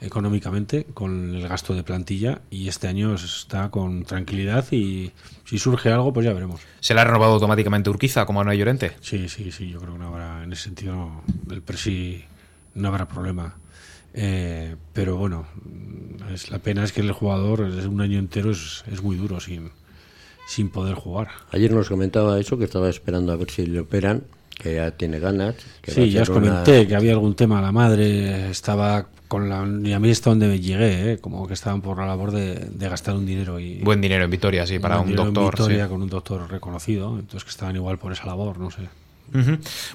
económicamente 0.03 0.87
con 0.93 1.37
el 1.37 1.49
gasto 1.49 1.75
de 1.75 1.85
plantilla 1.85 2.41
y 2.51 2.69
este 2.69 2.89
año 2.89 3.15
está 3.15 3.71
con 3.71 4.05
tranquilidad 4.05 4.65
y 4.73 5.13
si 5.45 5.59
surge 5.59 5.93
algo 5.93 6.13
pues 6.13 6.27
ya 6.27 6.33
veremos. 6.33 6.61
¿Se 6.81 6.93
le 6.95 7.01
ha 7.01 7.05
renovado 7.05 7.35
automáticamente 7.35 7.89
Urquiza 7.89 8.27
como 8.27 8.43
no 8.43 8.51
hay 8.51 8.59
Llorente? 8.59 8.97
Sí, 9.01 9.29
sí, 9.29 9.53
sí, 9.53 9.71
yo 9.71 9.79
creo 9.79 9.93
que 9.93 10.01
no 10.01 10.09
habrá 10.09 10.43
en 10.43 10.53
ese 10.53 10.65
sentido 10.65 11.23
el 11.51 11.63
presi 11.63 12.25
no 12.75 12.89
habrá 12.89 13.07
problema. 13.07 13.57
Eh, 14.15 14.77
pero 14.93 15.17
bueno, 15.17 15.47
es, 16.33 16.51
la 16.51 16.59
pena 16.59 16.85
es 16.85 16.93
que 16.93 17.01
el 17.01 17.13
jugador 17.13 17.61
un 17.61 18.01
año 18.01 18.19
entero 18.19 18.51
es, 18.51 18.85
es, 18.93 19.03
muy 19.03 19.17
duro 19.17 19.41
sin, 19.41 19.71
sin 20.47 20.69
poder 20.69 20.95
jugar. 20.95 21.29
Ayer 21.51 21.73
nos 21.73 21.89
comentaba 21.89 22.39
eso, 22.39 22.59
que 22.59 22.65
estaba 22.65 22.91
esperando 22.91 23.33
a 23.33 23.37
ver 23.37 23.51
si 23.51 23.67
le 23.67 23.81
operan, 23.81 24.25
que 24.59 24.75
ya 24.75 24.91
tiene 24.91 25.19
ganas. 25.19 25.55
Que 25.81 25.93
sí, 25.93 26.11
ya 26.11 26.23
os 26.23 26.31
comenté 26.31 26.87
que 26.87 26.95
había 26.95 27.13
algún 27.13 27.35
tema. 27.35 27.61
La 27.63 27.73
madre 27.73 28.51
estaba 28.51 29.07
con 29.29 29.49
la. 29.49 29.67
Y 29.89 29.93
a 29.93 29.99
mí 29.99 30.11
está 30.11 30.31
donde 30.31 30.61
llegué, 30.61 31.13
¿eh? 31.13 31.19
como 31.19 31.47
que 31.49 31.55
estaban 31.55 31.81
por 31.81 31.99
la 31.99 32.07
labor 32.07 32.33
de, 32.33 32.69
gastar 32.79 33.15
un 33.15 33.25
dinero. 33.25 33.59
y 33.59 33.79
Buen 33.79 34.01
dinero 34.01 34.25
en 34.25 34.31
Vitoria, 34.31 34.67
sí, 34.67 34.79
para 34.79 35.01
un 35.01 35.15
doctor. 35.15 35.45
En 35.45 35.51
Vitoria, 35.51 35.89
con 35.89 36.03
un 36.03 36.09
doctor 36.11 36.51
reconocido, 36.51 37.19
entonces 37.19 37.45
que 37.45 37.51
estaban 37.51 37.75
igual 37.77 37.99
por 37.99 38.13
esa 38.13 38.27
labor, 38.27 38.59
no 38.59 38.71
sé. 38.71 38.89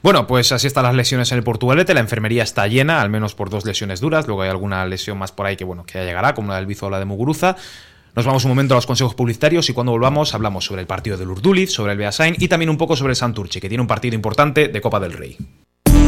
Bueno, 0.02 0.28
pues 0.28 0.52
así 0.52 0.67
están 0.67 0.84
las 0.84 0.95
lesiones 0.95 1.32
en 1.32 1.38
el 1.38 1.43
Portugalete. 1.43 1.93
La 1.93 2.00
enfermería 2.00 2.43
está 2.43 2.67
llena, 2.67 3.02
al 3.02 3.10
menos 3.10 3.36
por 3.36 3.50
dos 3.50 3.65
lesiones 3.65 4.00
duras. 4.00 4.28
Luego 4.28 4.41
hay 4.41 4.50
alguna 4.50 4.86
lesión 4.86 5.17
más 5.17 5.32
por 5.32 5.45
ahí 5.45 5.56
que, 5.56 5.63
bueno, 5.63 5.86
que 5.86 6.00
ya 6.00 6.06
llegará, 6.06 6.34
como 6.34 6.50
la 6.50 6.58
del 6.58 6.65
Bizo 6.65 6.88
o 6.88 6.89
la 6.89 7.00
de 7.00 7.06
Muguruza. 7.06 7.56
Nos 8.15 8.26
vamos 8.26 8.45
un 8.45 8.50
momento 8.50 8.73
a 8.73 8.78
los 8.78 8.88
consejos 8.88 9.13
publicitarios 9.13 9.69
y 9.69 9.73
cuando 9.73 9.91
volvamos 9.91 10.34
hablamos 10.34 10.65
sobre 10.65 10.82
el 10.82 10.88
partido 10.88 11.17
del 11.17 11.30
Urduliz, 11.30 11.71
sobre 11.71 11.91
el 11.91 12.00
Beasain 12.00 12.36
y 12.39 12.47
también 12.47 12.71
un 12.71 12.78
poco 12.78 12.95
sobre 12.95 13.12
el 13.12 13.15
Santurchi, 13.15 13.60
que 13.60 13.69
tiene 13.69 13.82
un 13.82 13.88
partido 13.88 14.15
importante 14.15 14.69
de 14.69 14.82
Copa 14.82 15.00
del 15.00 15.13
Rey. 15.13 15.38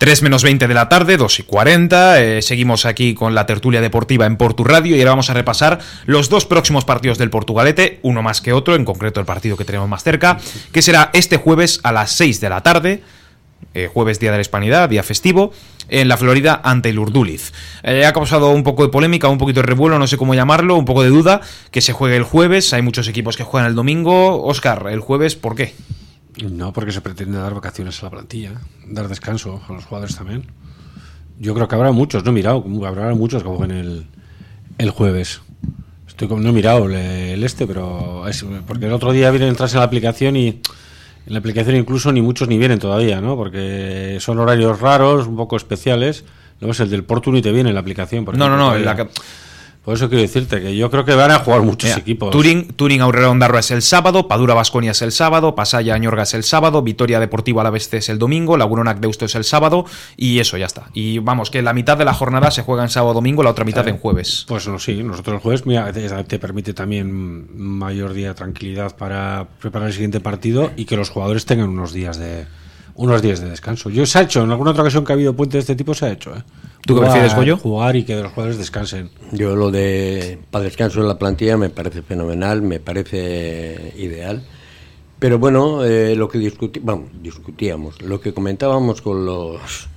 3 0.00 0.22
menos 0.22 0.42
20 0.42 0.66
de 0.66 0.72
la 0.72 0.88
tarde, 0.88 1.18
2 1.18 1.40
y 1.40 1.42
40. 1.42 2.22
Eh, 2.22 2.40
seguimos 2.40 2.86
aquí 2.86 3.12
con 3.12 3.34
la 3.34 3.44
tertulia 3.44 3.82
deportiva 3.82 4.24
en 4.24 4.38
Portu 4.38 4.64
Radio 4.64 4.96
y 4.96 5.00
ahora 5.00 5.10
vamos 5.10 5.28
a 5.28 5.34
repasar 5.34 5.78
los 6.06 6.30
dos 6.30 6.46
próximos 6.46 6.86
partidos 6.86 7.18
del 7.18 7.28
Portugalete, 7.28 7.98
uno 8.00 8.22
más 8.22 8.40
que 8.40 8.54
otro, 8.54 8.76
en 8.76 8.86
concreto 8.86 9.20
el 9.20 9.26
partido 9.26 9.58
que 9.58 9.66
tenemos 9.66 9.90
más 9.90 10.02
cerca, 10.02 10.38
que 10.72 10.80
será 10.80 11.10
este 11.12 11.36
jueves 11.36 11.80
a 11.82 11.92
las 11.92 12.12
6 12.12 12.40
de 12.40 12.48
la 12.48 12.62
tarde. 12.62 13.02
eh, 13.74 13.90
jueves 13.92 14.18
día 14.18 14.30
de 14.30 14.38
la 14.38 14.40
Hispanidad, 14.40 14.88
día 14.88 15.02
festivo, 15.02 15.52
en 15.90 16.08
la 16.08 16.16
Florida 16.16 16.62
ante 16.64 16.88
el 16.88 16.98
Urduliz. 16.98 17.52
Eh, 17.82 18.06
ha 18.06 18.14
causado 18.14 18.52
un 18.52 18.62
poco 18.62 18.84
de 18.84 18.88
polémica, 18.88 19.28
un 19.28 19.36
poquito 19.36 19.60
de 19.60 19.66
revuelo, 19.66 19.98
no 19.98 20.06
sé 20.06 20.16
cómo 20.16 20.34
llamarlo, 20.34 20.76
un 20.76 20.86
poco 20.86 21.02
de 21.02 21.10
duda, 21.10 21.42
que 21.70 21.82
se 21.82 21.92
juegue 21.92 22.16
el 22.16 22.22
jueves, 22.22 22.72
hay 22.72 22.80
muchos 22.80 23.06
equipos 23.06 23.36
que 23.36 23.44
juegan 23.44 23.68
el 23.68 23.74
domingo. 23.74 24.42
Oscar, 24.44 24.86
el 24.90 25.00
jueves, 25.00 25.36
¿por 25.36 25.56
qué? 25.56 25.74
No, 26.50 26.72
porque 26.72 26.92
se 26.92 27.00
pretende 27.00 27.38
dar 27.38 27.54
vacaciones 27.54 28.00
a 28.02 28.06
la 28.06 28.10
plantilla, 28.10 28.52
dar 28.86 29.08
descanso 29.08 29.60
a 29.68 29.72
los 29.72 29.84
jugadores 29.84 30.16
también. 30.16 30.46
Yo 31.38 31.54
creo 31.54 31.68
que 31.68 31.74
habrá 31.74 31.92
muchos, 31.92 32.24
no 32.24 32.30
he 32.30 32.34
mirado, 32.34 32.64
habrá 32.86 33.14
muchos 33.14 33.42
que 33.42 33.48
jueguen 33.48 33.70
el, 33.76 34.06
el 34.78 34.90
jueves. 34.90 35.40
Estoy 36.06 36.28
como, 36.28 36.40
no 36.42 36.50
he 36.50 36.52
mirado 36.52 36.86
el, 36.86 36.94
el 36.94 37.44
este, 37.44 37.66
pero 37.66 38.28
es, 38.28 38.44
porque 38.66 38.86
el 38.86 38.92
otro 38.92 39.12
día 39.12 39.30
viene 39.30 39.46
a 39.46 39.48
entrarse 39.48 39.76
en 39.76 39.80
la 39.80 39.86
aplicación 39.86 40.36
y 40.36 40.48
en 40.48 40.60
la 41.32 41.38
aplicación 41.38 41.76
incluso 41.76 42.12
ni 42.12 42.20
muchos 42.22 42.48
ni 42.48 42.58
vienen 42.58 42.78
todavía, 42.78 43.20
¿no? 43.20 43.36
Porque 43.36 44.18
son 44.20 44.38
horarios 44.38 44.80
raros, 44.80 45.26
un 45.26 45.36
poco 45.36 45.56
especiales. 45.56 46.24
Luego 46.60 46.72
es 46.72 46.80
el 46.80 46.90
del 46.90 47.04
Porto 47.04 47.32
ni 47.32 47.40
te 47.42 47.52
viene 47.52 47.70
en 47.70 47.74
la 47.74 47.80
aplicación. 47.80 48.24
Por 48.24 48.36
No, 48.36 48.48
no, 48.48 48.54
ejemplo, 48.54 48.64
no, 48.66 48.84
todavía. 48.84 49.04
la- 49.04 49.10
Por 49.84 49.94
eso 49.94 50.08
quiero 50.08 50.20
decirte 50.20 50.60
que 50.60 50.76
yo 50.76 50.90
creo 50.90 51.06
que 51.06 51.14
van 51.14 51.30
a 51.30 51.38
jugar 51.38 51.62
muchos 51.62 51.88
Mira, 51.88 52.00
equipos. 52.00 52.30
Turing, 52.30 52.68
Turing 52.74 53.00
Aurrera 53.00 53.30
Ondarroa 53.30 53.60
es 53.60 53.70
el 53.70 53.80
sábado, 53.80 54.28
Padura 54.28 54.52
Basconia 54.52 54.90
es 54.90 55.00
el 55.00 55.10
sábado, 55.10 55.54
Pasaya 55.54 55.94
Añorga 55.94 56.24
es 56.24 56.34
el 56.34 56.44
sábado, 56.44 56.82
Vitoria 56.82 57.18
Deportiva 57.18 57.62
Alavés 57.62 57.92
es 57.94 58.10
el 58.10 58.18
domingo, 58.18 58.58
Lagunonac 58.58 59.00
Deusto 59.00 59.24
es 59.24 59.34
el 59.34 59.44
sábado 59.44 59.86
y 60.18 60.38
eso 60.38 60.58
ya 60.58 60.66
está. 60.66 60.90
Y 60.92 61.18
vamos, 61.18 61.50
que 61.50 61.62
la 61.62 61.72
mitad 61.72 61.96
de 61.96 62.04
la 62.04 62.12
jornada 62.12 62.50
se 62.50 62.62
juega 62.62 62.82
en 62.82 62.90
sábado 62.90 63.14
domingo, 63.14 63.42
la 63.42 63.50
otra 63.50 63.64
mitad 63.64 63.88
en 63.88 63.96
jueves. 63.96 64.44
Pues 64.46 64.68
no, 64.68 64.78
sí, 64.78 65.02
nosotros 65.02 65.36
el 65.36 65.40
jueves 65.40 65.64
mira, 65.64 65.90
te, 65.92 66.08
te 66.24 66.38
permite 66.38 66.74
también 66.74 67.48
mayor 67.56 68.12
día 68.12 68.28
de 68.28 68.34
tranquilidad 68.34 68.94
para 68.96 69.48
preparar 69.60 69.88
el 69.88 69.94
siguiente 69.94 70.20
partido 70.20 70.70
y 70.76 70.84
que 70.84 70.96
los 70.96 71.08
jugadores 71.08 71.46
tengan 71.46 71.70
unos 71.70 71.94
días 71.94 72.18
de 72.18 72.46
unos 72.94 73.22
días 73.22 73.40
de 73.40 73.50
descanso. 73.50 73.90
Yo 73.90 74.06
se 74.06 74.18
ha 74.18 74.22
hecho, 74.22 74.42
en 74.42 74.50
alguna 74.50 74.70
otra 74.72 74.82
ocasión 74.82 75.04
que 75.04 75.12
ha 75.12 75.14
habido 75.14 75.34
puente 75.34 75.56
de 75.56 75.60
este 75.60 75.76
tipo 75.76 75.94
se 75.94 76.06
ha 76.06 76.12
hecho. 76.12 76.34
¿eh? 76.34 76.42
¿Tú 76.86 76.94
qué 76.94 77.00
prefieres, 77.02 77.34
Goyo? 77.34 77.56
Jugar 77.56 77.96
y 77.96 78.04
que 78.04 78.16
los 78.16 78.32
jugadores 78.32 78.58
descansen. 78.58 79.10
Yo 79.32 79.54
lo 79.54 79.70
de 79.70 80.38
para 80.50 80.64
descanso 80.64 81.00
en 81.00 81.08
la 81.08 81.18
plantilla 81.18 81.56
me 81.56 81.70
parece 81.70 82.02
fenomenal, 82.02 82.62
me 82.62 82.80
parece 82.80 83.94
ideal. 83.96 84.42
Pero 85.18 85.38
bueno, 85.38 85.84
eh, 85.84 86.16
lo 86.16 86.28
que 86.28 86.38
discuti 86.38 86.80
vamos, 86.82 87.10
discutíamos, 87.22 88.00
lo 88.00 88.20
que 88.20 88.32
comentábamos 88.32 89.02
con 89.02 89.26
los 89.26 89.88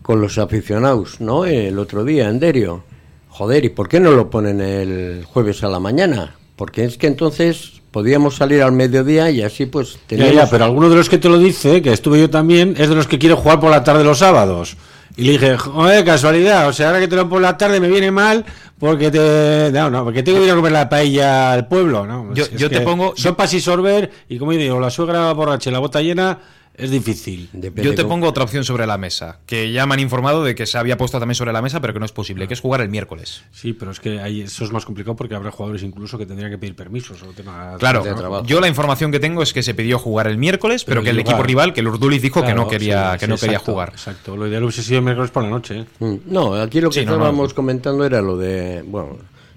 con 0.00 0.22
los 0.22 0.38
aficionados, 0.38 1.20
¿no? 1.20 1.44
El 1.44 1.78
otro 1.78 2.02
día 2.02 2.30
en 2.30 2.40
Derio. 2.40 2.82
Joder, 3.28 3.66
¿y 3.66 3.68
por 3.68 3.90
qué 3.90 4.00
no 4.00 4.12
lo 4.12 4.30
ponen 4.30 4.62
el 4.62 5.24
jueves 5.24 5.62
a 5.62 5.68
la 5.68 5.78
mañana? 5.78 6.34
Porque 6.56 6.84
es 6.84 6.96
que 6.96 7.06
entonces 7.06 7.77
podíamos 7.90 8.36
salir 8.36 8.62
al 8.62 8.72
mediodía 8.72 9.30
y 9.30 9.42
así 9.42 9.66
pues 9.66 9.94
Ya, 9.94 9.98
teníamos 10.08 10.34
ya, 10.34 10.50
pero 10.50 10.64
alguno 10.64 10.88
de 10.90 10.96
los 10.96 11.08
que 11.08 11.18
te 11.18 11.28
lo 11.28 11.38
dice, 11.38 11.82
que 11.82 11.92
estuve 11.92 12.20
yo 12.20 12.30
también, 12.30 12.74
es 12.78 12.88
de 12.88 12.94
los 12.94 13.06
que 13.06 13.18
quiere 13.18 13.34
jugar 13.34 13.60
por 13.60 13.70
la 13.70 13.82
tarde 13.84 14.04
los 14.04 14.18
sábados. 14.18 14.76
Y 15.16 15.22
le 15.24 15.32
dije, 15.32 15.56
joder, 15.58 16.04
casualidad, 16.04 16.68
o 16.68 16.72
sea, 16.72 16.88
ahora 16.88 17.00
que 17.00 17.08
te 17.08 17.16
lo 17.16 17.28
por 17.28 17.40
la 17.40 17.56
tarde 17.56 17.80
me 17.80 17.88
viene 17.88 18.10
mal 18.12 18.44
porque 18.78 19.10
te. 19.10 19.70
No, 19.72 19.90
no, 19.90 20.04
porque 20.04 20.22
tengo 20.22 20.38
que 20.38 20.44
ir 20.46 20.52
a 20.52 20.54
comer 20.54 20.70
la 20.70 20.88
paella 20.88 21.52
al 21.52 21.66
pueblo, 21.66 22.06
¿no? 22.06 22.32
Yo- 22.34 22.48
yo 22.56 22.70
te 22.70 22.80
pongo- 22.82 23.14
Sopas 23.16 23.52
y 23.54 23.60
sorber, 23.60 24.12
y 24.28 24.38
como 24.38 24.52
digo, 24.52 24.78
la 24.78 24.90
suegra 24.90 25.32
borracha 25.32 25.70
y 25.70 25.72
la 25.72 25.80
bota 25.80 26.00
llena 26.00 26.38
es 26.78 26.90
difícil. 26.90 27.48
Depende 27.52 27.82
Yo 27.82 27.94
te 27.94 28.02
cómo- 28.02 28.14
pongo 28.14 28.28
otra 28.28 28.44
opción 28.44 28.64
sobre 28.64 28.86
la 28.86 28.96
mesa, 28.96 29.40
que 29.46 29.70
ya 29.72 29.84
me 29.86 29.94
han 29.94 30.00
informado 30.00 30.44
de 30.44 30.54
que 30.54 30.64
se 30.66 30.78
había 30.78 30.96
puesto 30.96 31.18
también 31.18 31.34
sobre 31.34 31.52
la 31.52 31.60
mesa, 31.60 31.80
pero 31.80 31.92
que 31.92 31.98
no 31.98 32.06
es 32.06 32.12
posible, 32.12 32.46
que 32.48 32.54
es 32.54 32.60
jugar 32.60 32.80
el 32.80 32.88
miércoles. 32.88 33.42
Sí, 33.52 33.72
pero 33.72 33.90
es 33.90 34.00
que 34.00 34.20
ahí 34.20 34.42
eso 34.42 34.64
es 34.64 34.72
más 34.72 34.84
complicado 34.84 35.16
porque 35.16 35.34
habrá 35.34 35.50
jugadores 35.50 35.82
incluso 35.82 36.16
que 36.18 36.24
tendrían 36.26 36.50
que 36.50 36.58
pedir 36.58 36.74
permisos 36.76 37.22
o 37.22 37.26
temas 37.32 37.78
Claro, 37.78 38.02
de 38.04 38.14
trabajo. 38.14 38.44
yo 38.46 38.60
la 38.60 38.68
información 38.68 39.10
que 39.12 39.20
tengo 39.20 39.42
es 39.42 39.52
que 39.52 39.62
se 39.62 39.74
pidió 39.74 39.98
jugar 39.98 40.26
el 40.28 40.38
miércoles, 40.38 40.84
pero, 40.84 41.00
Pero 41.00 41.04
que 41.04 41.10
el 41.10 41.16
jugar. 41.16 41.34
equipo 41.34 41.42
rival, 41.46 41.72
que 41.74 41.80
el 41.80 41.88
Urduliz 41.88 42.22
dijo 42.22 42.42
que 42.44 42.54
no 42.54 42.68
quería, 42.68 43.12
sí, 43.12 43.18
que 43.18 43.24
sí, 43.26 43.30
no 43.30 43.36
quería 43.36 43.56
exacto, 43.56 43.72
jugar. 43.72 43.88
Exacto, 43.90 44.36
lo 44.36 44.46
ideal 44.46 44.62
hubiese 44.62 44.82
sido 44.82 45.02
miércoles 45.02 45.30
por 45.30 45.42
la 45.42 45.50
noche. 45.50 45.80
¿eh? 45.80 45.84
Mm, 45.98 46.14
No, 46.26 46.54
aquí 46.54 46.80
lo 46.80 46.90
que 46.90 47.00
Sí, 47.00 47.04
no, 47.06 47.12
no. 47.12 47.16
estábamos 47.18 47.54
comentando 47.54 48.04
era 48.04 48.20
lo 48.22 48.36
de, 48.36 48.82
bueno, 48.86 49.16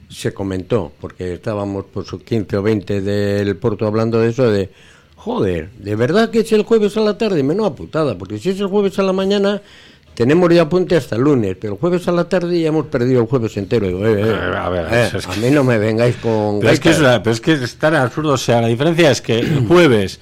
se 0.10 0.34
comentó, 0.34 0.92
porque 1.00 1.36
estábamos 1.36 1.86
por 1.86 2.04
sus 2.06 2.22
15 2.24 2.58
o 2.58 2.62
20 2.62 3.00
del 3.02 3.56
Porto 3.56 3.88
hablando 3.88 4.20
de 4.20 4.30
eso, 4.30 4.50
de, 4.52 4.70
joder, 5.24 5.70
¿de 5.78 5.96
verdad 5.96 6.30
que 6.30 6.40
es 6.40 6.52
el 6.52 6.64
jueves 6.64 6.98
a 6.98 7.02
la 7.02 7.18
tarde? 7.18 7.44
Menuda 7.44 7.74
putada, 7.76 8.18
porque 8.18 8.38
si 8.40 8.50
es 8.50 8.60
el 8.60 8.68
jueves 8.68 8.98
a 9.00 9.04
la 9.04 9.14
mañana, 9.14 9.62
tenemos 10.16 10.52
ya 10.54 10.64
apunte 10.64 10.96
hasta 10.96 11.16
el 11.16 11.22
lunes, 11.22 11.56
pero 11.62 11.74
el 11.74 11.80
jueves 11.80 12.08
a 12.08 12.12
la 12.12 12.28
tarde 12.28 12.60
ya 12.60 12.70
hemos 12.70 12.88
perdido 12.88 13.22
el 13.22 13.28
jueves 13.28 13.56
entero. 13.58 13.88
Digo, 13.88 14.06
eh, 14.06 14.22
eh, 14.30 14.56
A 14.58 14.70
ver, 14.70 14.88
eh, 14.92 15.06
es- 15.08 15.14
es 15.14 15.28
a 15.28 15.36
mí 15.36 15.50
no 15.52 15.64
me 15.64 15.78
vengáis 15.78 16.16
con... 16.18 16.60
Pero 16.60 16.72
es, 16.74 16.80
que 16.80 16.90
es, 16.90 17.00
una- 17.00 17.22
pero 17.22 17.34
es 17.34 17.40
que 17.42 17.54
es 17.54 17.76
tan 17.78 17.96
absurdo. 17.96 18.34
O 18.34 18.38
sea, 18.38 18.62
la 18.62 18.68
diferencia 18.68 19.12
es 19.12 19.22
que 19.22 19.40
el 19.40 19.68
jueves 19.68 20.20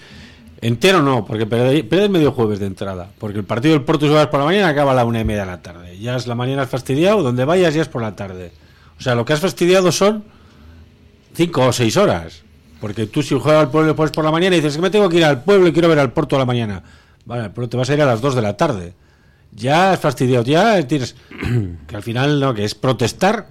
entero 0.61 1.01
no, 1.01 1.25
porque 1.25 1.45
pierdes 1.47 2.09
medio 2.09 2.33
jueves 2.33 2.59
de 2.59 2.65
entrada. 2.67 3.09
Porque 3.17 3.39
el 3.39 3.45
partido 3.45 3.73
del 3.73 3.83
Porto 3.83 4.11
vas 4.13 4.27
por 4.27 4.39
la 4.41 4.45
mañana 4.45 4.67
acaba 4.67 4.91
a 4.91 4.95
la 4.95 5.05
una 5.05 5.21
y 5.21 5.25
media 5.25 5.41
de 5.41 5.47
la 5.51 5.61
tarde. 5.61 5.97
Ya 5.97 6.15
es 6.17 6.27
la 6.27 6.35
mañana 6.35 6.63
has 6.63 6.69
fastidiado, 6.69 7.23
donde 7.23 7.45
vayas 7.45 7.73
ya 7.73 7.81
es 7.81 7.87
por 7.87 8.01
la 8.01 8.15
tarde. 8.15 8.51
O 8.99 9.01
sea, 9.01 9.15
lo 9.15 9.23
que 9.25 9.31
has 9.33 9.39
fastidiado 9.39 9.91
son 9.93 10.23
cinco 11.33 11.65
o 11.67 11.71
seis 11.73 11.95
horas. 11.97 12.43
Porque 12.79 13.07
tú 13.07 13.21
si 13.21 13.37
juegas 13.39 13.63
al 13.65 13.71
pueblo 13.71 13.95
pues 13.95 14.11
por 14.11 14.23
la 14.23 14.31
mañana 14.31 14.55
y 14.55 14.59
dices 14.59 14.75
que 14.75 14.81
me 14.81 14.89
tengo 14.89 15.09
que 15.09 15.17
ir 15.17 15.25
al 15.25 15.43
pueblo 15.43 15.67
y 15.67 15.73
quiero 15.73 15.89
ver 15.89 15.99
al 15.99 16.13
Porto 16.13 16.35
a 16.35 16.39
la 16.39 16.45
mañana. 16.45 16.81
Vale, 17.25 17.49
pero 17.49 17.67
te 17.67 17.77
vas 17.77 17.89
a 17.89 17.93
ir 17.93 18.01
a 18.01 18.05
las 18.05 18.21
dos 18.21 18.35
de 18.35 18.41
la 18.41 18.55
tarde. 18.57 18.93
Ya 19.51 19.91
has 19.91 19.99
fastidiado, 19.99 20.43
ya 20.45 20.81
tienes... 20.87 21.15
que 21.87 21.95
al 21.95 22.03
final 22.03 22.39
no, 22.39 22.53
que 22.53 22.63
es 22.63 22.75
protestar 22.75 23.47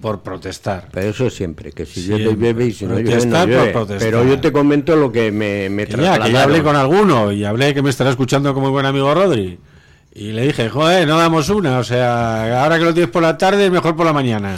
por 0.00 0.22
protestar. 0.22 0.88
Pero 0.92 1.08
eso 1.08 1.30
siempre, 1.30 1.72
que 1.72 1.84
si 1.86 2.02
Siempre. 2.02 2.24
llueve, 2.26 2.36
llueve 2.40 2.66
y 2.66 2.72
si 2.72 2.84
no 2.84 2.94
llueve, 2.94 3.10
Protestar 3.10 3.48
no 3.48 3.54
por 3.54 3.62
llueve. 3.62 3.72
protestar. 3.72 4.10
Pero 4.10 4.24
yo 4.24 4.40
te 4.40 4.52
comento 4.52 4.94
lo 4.96 5.10
que 5.10 5.32
me, 5.32 5.68
me 5.70 5.86
Que 5.86 5.96
ya, 5.96 6.18
que 6.20 6.30
ya 6.30 6.42
hablé 6.44 6.62
con 6.62 6.76
alguno 6.76 7.32
y 7.32 7.44
hablé 7.44 7.74
que 7.74 7.82
me 7.82 7.90
estará 7.90 8.10
escuchando 8.10 8.54
como 8.54 8.70
buen 8.70 8.86
amigo 8.86 9.12
Rodri. 9.14 9.58
Y 10.14 10.32
le 10.32 10.42
dije, 10.46 10.68
joder, 10.68 11.06
no 11.06 11.16
damos 11.18 11.48
una, 11.48 11.78
o 11.78 11.84
sea, 11.84 12.62
ahora 12.62 12.78
que 12.78 12.84
lo 12.84 12.92
tienes 12.94 13.10
por 13.10 13.22
la 13.22 13.38
tarde 13.38 13.64
es 13.66 13.70
mejor 13.72 13.96
por 13.96 14.06
la 14.06 14.12
mañana. 14.12 14.56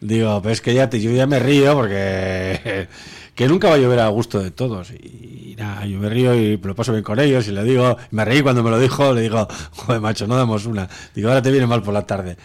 Digo, 0.00 0.40
pues 0.42 0.54
es 0.54 0.60
que 0.60 0.74
ya 0.74 0.88
te, 0.90 1.00
yo 1.00 1.10
ya 1.12 1.26
me 1.26 1.38
río 1.38 1.74
porque 1.74 2.88
que 3.36 3.46
nunca 3.46 3.68
va 3.68 3.74
a 3.74 3.78
llover 3.78 4.00
a 4.00 4.08
gusto 4.08 4.42
de 4.42 4.50
todos. 4.50 4.90
Y, 4.90 5.54
nada, 5.58 5.84
yo 5.86 5.98
me 5.98 6.08
río 6.08 6.34
y 6.34 6.56
lo 6.56 6.74
paso 6.74 6.92
bien 6.92 7.04
con 7.04 7.20
ellos 7.20 7.46
y 7.46 7.52
le 7.52 7.62
digo, 7.64 7.96
me 8.10 8.24
reí 8.24 8.42
cuando 8.42 8.62
me 8.62 8.70
lo 8.70 8.80
dijo, 8.80 9.12
le 9.12 9.20
digo, 9.20 9.46
joder, 9.72 10.00
macho, 10.00 10.26
no 10.26 10.36
damos 10.36 10.64
una. 10.64 10.88
Digo, 11.14 11.28
ahora 11.28 11.42
te 11.42 11.50
viene 11.50 11.66
mal 11.66 11.82
por 11.82 11.92
la 11.92 12.06
tarde. 12.06 12.38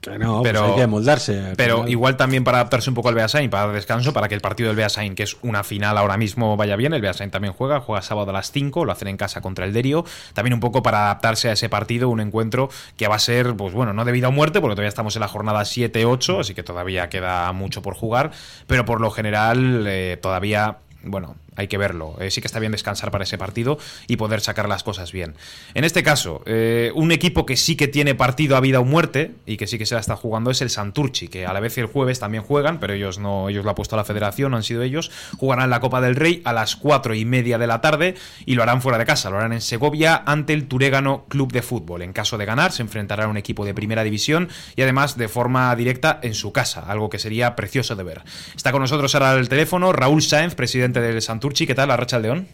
Que 0.00 0.16
no, 0.16 0.42
Pero- 0.42 0.60
pues 0.60 0.72
hay 0.72 0.80
que 0.80 0.86
moldarse. 0.86 1.52
Pero 1.56 1.88
igual 1.88 2.16
también 2.16 2.44
para 2.44 2.58
adaptarse 2.58 2.88
un 2.88 2.94
poco 2.94 3.08
al 3.08 3.16
Beasain, 3.16 3.50
para 3.50 3.66
dar 3.66 3.74
descanso, 3.74 4.12
para 4.12 4.28
que 4.28 4.34
el 4.36 4.40
partido 4.40 4.68
del 4.68 4.76
Beasain, 4.76 5.14
que 5.16 5.24
es 5.24 5.36
una 5.42 5.64
final 5.64 5.98
ahora 5.98 6.16
mismo, 6.16 6.56
vaya 6.56 6.76
bien. 6.76 6.92
El 6.94 7.02
Beasain 7.02 7.30
también 7.30 7.52
juega, 7.52 7.80
juega 7.80 8.00
sábado 8.00 8.30
a 8.30 8.32
las 8.32 8.52
5, 8.52 8.84
lo 8.84 8.92
hacen 8.92 9.08
en 9.08 9.16
casa 9.16 9.40
contra 9.40 9.64
el 9.64 9.72
Derio. 9.72 10.04
También 10.34 10.54
un 10.54 10.60
poco 10.60 10.82
para 10.84 11.06
adaptarse 11.06 11.48
a 11.48 11.52
ese 11.52 11.68
partido, 11.68 12.08
un 12.08 12.20
encuentro 12.20 12.68
que 12.96 13.08
va 13.08 13.16
a 13.16 13.18
ser, 13.18 13.56
pues 13.56 13.74
bueno, 13.74 13.92
no 13.92 14.04
de 14.04 14.12
vida 14.12 14.28
o 14.28 14.32
muerte, 14.32 14.60
porque 14.60 14.74
todavía 14.76 14.88
estamos 14.88 15.16
en 15.16 15.20
la 15.20 15.28
jornada 15.28 15.62
7-8, 15.64 16.40
así 16.40 16.54
que 16.54 16.62
todavía 16.62 17.08
queda 17.08 17.52
mucho 17.52 17.82
por 17.82 17.94
jugar. 17.94 18.30
Pero 18.68 18.84
por 18.84 19.00
lo 19.00 19.10
general, 19.10 19.84
eh, 19.88 20.16
todavía, 20.22 20.78
bueno, 21.02 21.34
hay 21.58 21.66
que 21.66 21.76
verlo. 21.76 22.14
Eh, 22.20 22.30
sí 22.30 22.40
que 22.40 22.46
está 22.46 22.60
bien 22.60 22.72
descansar 22.72 23.10
para 23.10 23.24
ese 23.24 23.36
partido 23.36 23.78
y 24.06 24.16
poder 24.16 24.40
sacar 24.40 24.68
las 24.68 24.84
cosas 24.84 25.10
bien. 25.12 25.34
En 25.74 25.84
este 25.84 26.04
caso, 26.04 26.42
eh, 26.46 26.92
un 26.94 27.10
equipo 27.10 27.44
que 27.44 27.56
sí 27.56 27.76
que 27.76 27.88
tiene 27.88 28.14
partido 28.14 28.56
a 28.56 28.60
vida 28.60 28.78
o 28.78 28.84
muerte 28.84 29.32
y 29.44 29.56
que 29.56 29.66
sí 29.66 29.76
que 29.76 29.84
se 29.84 29.94
la 29.94 30.00
está 30.00 30.14
jugando 30.14 30.52
es 30.52 30.62
el 30.62 30.70
Santurchi, 30.70 31.26
que 31.26 31.46
a 31.46 31.52
la 31.52 31.58
vez 31.58 31.76
el 31.78 31.86
jueves 31.86 32.20
también 32.20 32.44
juegan, 32.44 32.78
pero 32.78 32.94
ellos 32.94 33.18
no, 33.18 33.48
ellos 33.48 33.64
lo 33.64 33.72
ha 33.72 33.74
puesto 33.74 33.96
la 33.96 34.04
federación, 34.04 34.52
no 34.52 34.56
han 34.56 34.62
sido 34.62 34.82
ellos. 34.82 35.10
Jugarán 35.36 35.68
la 35.68 35.80
Copa 35.80 36.00
del 36.00 36.14
Rey 36.14 36.42
a 36.44 36.52
las 36.52 36.76
cuatro 36.76 37.12
y 37.14 37.24
media 37.24 37.58
de 37.58 37.66
la 37.66 37.80
tarde 37.80 38.14
y 38.46 38.54
lo 38.54 38.62
harán 38.62 38.80
fuera 38.80 38.96
de 38.96 39.04
casa, 39.04 39.28
lo 39.28 39.38
harán 39.38 39.52
en 39.52 39.60
Segovia 39.60 40.22
ante 40.26 40.52
el 40.52 40.68
Turégano 40.68 41.24
Club 41.28 41.50
de 41.50 41.62
Fútbol. 41.62 42.02
En 42.02 42.12
caso 42.12 42.38
de 42.38 42.44
ganar, 42.44 42.70
se 42.70 42.82
enfrentará 42.82 43.24
a 43.24 43.28
un 43.28 43.36
equipo 43.36 43.64
de 43.64 43.74
primera 43.74 44.04
división 44.04 44.48
y 44.76 44.82
además 44.82 45.16
de 45.16 45.26
forma 45.26 45.74
directa 45.74 46.20
en 46.22 46.34
su 46.34 46.52
casa, 46.52 46.84
algo 46.86 47.10
que 47.10 47.18
sería 47.18 47.56
precioso 47.56 47.96
de 47.96 48.04
ver. 48.04 48.22
Está 48.54 48.70
con 48.70 48.80
nosotros 48.80 49.12
ahora 49.16 49.34
el 49.34 49.48
teléfono 49.48 49.92
Raúl 49.92 50.22
Sáenz, 50.22 50.54
presidente 50.54 51.00
del 51.00 51.20
Santurchi. 51.20 51.47
¿Qué 51.54 51.74
tal, 51.74 51.90
Arracha 51.90 52.18
León? 52.18 52.46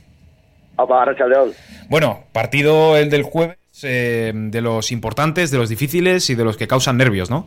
Arracha 0.76 1.26
León. 1.26 1.52
Bueno, 1.88 2.24
partido 2.32 2.96
el 2.96 3.10
del 3.10 3.22
jueves, 3.22 3.58
eh, 3.84 4.32
de 4.34 4.60
los 4.60 4.92
importantes, 4.92 5.50
de 5.50 5.58
los 5.58 5.68
difíciles 5.68 6.30
y 6.30 6.34
de 6.34 6.44
los 6.44 6.56
que 6.56 6.66
causan 6.66 6.96
nervios, 6.96 7.30
¿no? 7.30 7.46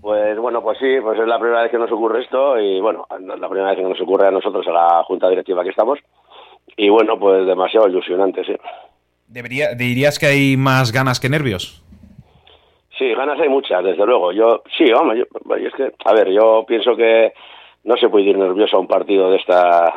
Pues 0.00 0.38
bueno, 0.38 0.62
pues 0.62 0.78
sí, 0.78 0.96
pues 1.02 1.18
es 1.20 1.26
la 1.26 1.38
primera 1.38 1.62
vez 1.62 1.70
que 1.70 1.78
nos 1.78 1.92
ocurre 1.92 2.22
esto 2.22 2.58
y 2.58 2.80
bueno, 2.80 3.06
la 3.10 3.48
primera 3.48 3.70
vez 3.70 3.78
que 3.78 3.84
nos 3.84 4.00
ocurre 4.00 4.28
a 4.28 4.30
nosotros, 4.30 4.66
a 4.66 4.72
la 4.72 5.04
junta 5.04 5.28
directiva 5.28 5.62
que 5.62 5.70
estamos. 5.70 5.98
Y 6.76 6.88
bueno, 6.88 7.18
pues 7.18 7.46
demasiado 7.46 7.88
ilusionante, 7.88 8.44
sí. 8.44 8.54
Debería, 9.28 9.74
¿Dirías 9.74 10.18
que 10.18 10.26
hay 10.26 10.56
más 10.56 10.92
ganas 10.92 11.20
que 11.20 11.28
nervios? 11.28 11.82
Sí, 12.98 13.14
ganas 13.14 13.38
hay 13.40 13.48
muchas, 13.48 13.84
desde 13.84 14.04
luego. 14.04 14.32
Yo, 14.32 14.62
sí, 14.76 14.90
vamos, 14.90 15.16
yo, 15.16 15.24
es 15.56 15.74
que, 15.74 15.92
a 16.04 16.12
ver, 16.12 16.30
yo 16.30 16.64
pienso 16.66 16.96
que 16.96 17.32
no 17.84 17.96
se 17.96 18.08
puede 18.08 18.26
ir 18.26 18.38
nervioso 18.38 18.76
a 18.76 18.80
un 18.80 18.86
partido 18.86 19.30
de 19.30 19.36
esta 19.38 19.92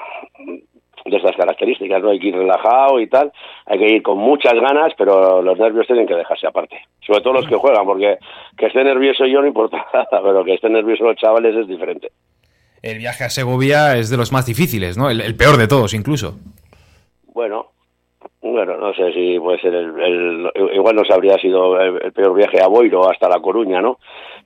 de 1.05 1.17
estas 1.17 1.35
características, 1.35 2.01
¿no? 2.01 2.11
Hay 2.11 2.19
que 2.19 2.27
ir 2.27 2.35
relajado 2.35 2.99
y 2.99 3.07
tal, 3.07 3.31
hay 3.65 3.77
que 3.77 3.89
ir 3.95 4.03
con 4.03 4.17
muchas 4.17 4.53
ganas, 4.53 4.93
pero 4.97 5.41
los 5.41 5.59
nervios 5.59 5.85
tienen 5.85 6.07
que 6.07 6.15
dejarse 6.15 6.47
aparte. 6.47 6.77
Sobre 7.05 7.21
todo 7.21 7.33
los 7.33 7.47
que 7.47 7.55
juegan, 7.55 7.85
porque 7.85 8.17
que 8.57 8.67
esté 8.67 8.83
nervioso 8.83 9.25
yo 9.25 9.41
no 9.41 9.47
importa 9.47 9.85
nada, 9.93 10.21
pero 10.23 10.43
que 10.45 10.53
estén 10.53 10.73
nerviosos 10.73 11.07
los 11.07 11.17
chavales 11.17 11.55
es 11.55 11.67
diferente. 11.67 12.09
El 12.81 12.97
viaje 12.97 13.23
a 13.23 13.29
Segovia 13.29 13.97
es 13.97 14.09
de 14.09 14.17
los 14.17 14.31
más 14.31 14.45
difíciles, 14.45 14.97
¿no? 14.97 15.09
El, 15.09 15.35
peor 15.35 15.57
de 15.57 15.67
todos, 15.67 15.93
incluso. 15.93 16.35
Bueno, 17.33 17.67
bueno, 18.41 18.77
no 18.77 18.93
sé 18.93 19.13
si 19.13 19.39
puede 19.39 19.59
ser 19.59 19.73
el, 19.73 20.51
igual 20.73 20.95
nos 20.95 21.09
habría 21.09 21.37
sido 21.37 21.79
el, 21.79 22.11
peor 22.11 22.35
viaje 22.35 22.61
a 22.61 22.67
Boiro 22.67 23.09
hasta 23.09 23.29
La 23.29 23.39
Coruña, 23.39 23.81
¿no? 23.81 23.99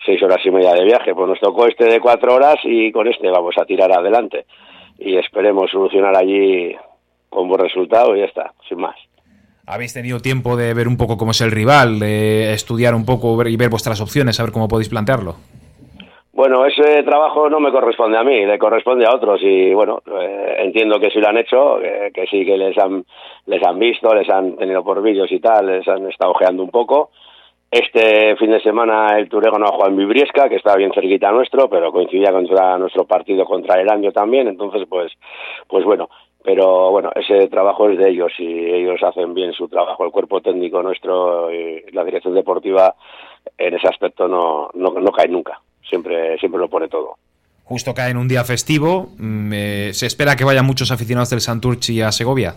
Seis 0.05 0.21
horas 0.23 0.39
y 0.45 0.51
media 0.51 0.73
de 0.73 0.85
viaje, 0.85 1.13
pues 1.13 1.27
nos 1.27 1.39
tocó 1.39 1.67
este 1.67 1.85
de 1.85 1.99
cuatro 1.99 2.35
horas 2.35 2.57
y 2.63 2.91
con 2.91 3.07
este 3.07 3.29
vamos 3.29 3.55
a 3.57 3.65
tirar 3.65 3.91
adelante 3.91 4.45
y 4.99 5.17
esperemos 5.17 5.69
solucionar 5.69 6.15
allí 6.15 6.75
con 7.29 7.47
buen 7.47 7.61
resultado 7.61 8.15
y 8.15 8.19
ya 8.19 8.25
está, 8.25 8.53
sin 8.67 8.79
más. 8.79 8.95
¿Habéis 9.65 9.93
tenido 9.93 10.19
tiempo 10.19 10.55
de 10.55 10.73
ver 10.73 10.87
un 10.87 10.95
poco 10.95 11.17
cómo 11.17 11.31
es 11.31 11.41
el 11.41 11.51
rival, 11.51 11.99
de 11.99 12.53
estudiar 12.53 12.95
un 12.95 13.05
poco 13.05 13.45
y 13.45 13.57
ver 13.57 13.69
vuestras 13.69 13.99
opciones, 13.99 14.39
a 14.39 14.43
ver 14.43 14.53
cómo 14.53 14.67
podéis 14.67 14.89
plantearlo? 14.89 15.35
Bueno, 16.31 16.65
ese 16.65 17.03
trabajo 17.03 17.49
no 17.49 17.59
me 17.59 17.71
corresponde 17.71 18.17
a 18.17 18.23
mí, 18.23 18.45
le 18.45 18.59
corresponde 18.59 19.05
a 19.05 19.15
otros 19.15 19.41
y 19.41 19.73
bueno, 19.73 20.01
eh, 20.21 20.57
entiendo 20.59 20.99
que 20.99 21.09
sí 21.09 21.19
lo 21.19 21.27
han 21.27 21.37
hecho, 21.37 21.79
que, 22.13 22.27
sí 22.27 22.45
que 22.45 22.55
les 22.57 22.77
han, 22.77 23.03
les 23.47 23.61
han 23.63 23.79
visto, 23.79 24.13
les 24.13 24.29
han 24.29 24.55
tenido 24.55 24.83
por 24.83 25.01
vídeos 25.01 25.31
y 25.31 25.39
tal, 25.39 25.65
les 25.65 25.87
han 25.87 26.07
estado 26.07 26.31
ojeando 26.31 26.63
un 26.63 26.69
poco 26.69 27.09
este 27.77 28.35
fin 28.37 28.51
de 28.51 28.61
semana 28.61 29.17
el 29.17 29.29
Turego 29.29 29.57
no 29.57 29.65
ha 29.65 29.71
jugado 29.71 29.91
en 29.91 29.97
Vibriesca, 29.97 30.49
que 30.49 30.55
estaba 30.55 30.77
bien 30.77 30.91
cerquita 30.93 31.31
nuestro, 31.31 31.69
pero 31.69 31.91
coincidía 31.91 32.31
contra 32.31 32.77
nuestro 32.77 33.05
partido 33.05 33.45
contra 33.45 33.79
el 33.79 33.89
año 33.89 34.11
también, 34.11 34.47
entonces 34.47 34.83
pues, 34.89 35.11
pues 35.67 35.85
bueno, 35.85 36.09
pero 36.43 36.91
bueno, 36.91 37.11
ese 37.15 37.47
trabajo 37.47 37.89
es 37.89 37.97
de 37.97 38.09
ellos 38.09 38.31
y 38.39 38.47
ellos 38.47 39.01
hacen 39.03 39.33
bien 39.33 39.53
su 39.53 39.67
trabajo, 39.67 40.05
el 40.05 40.11
cuerpo 40.11 40.41
técnico 40.41 40.81
nuestro 40.81 41.53
y 41.53 41.83
la 41.91 42.03
dirección 42.03 42.33
deportiva 42.33 42.95
en 43.57 43.73
ese 43.73 43.87
aspecto 43.87 44.27
no, 44.27 44.69
no, 44.73 44.91
no 44.91 45.11
cae 45.11 45.27
nunca, 45.27 45.61
siempre, 45.87 46.37
siempre 46.39 46.59
lo 46.59 46.69
pone 46.69 46.87
todo. 46.87 47.15
Justo 47.63 47.93
cae 47.93 48.11
en 48.11 48.17
un 48.17 48.29
día 48.29 48.43
festivo, 48.45 49.09
mm, 49.17 49.53
eh, 49.53 49.89
¿se 49.93 50.05
espera 50.05 50.35
que 50.35 50.45
vayan 50.45 50.65
muchos 50.65 50.89
aficionados 50.91 51.29
del 51.29 51.41
Santurchi 51.41 52.01
a 52.01 52.11
Segovia? 52.11 52.55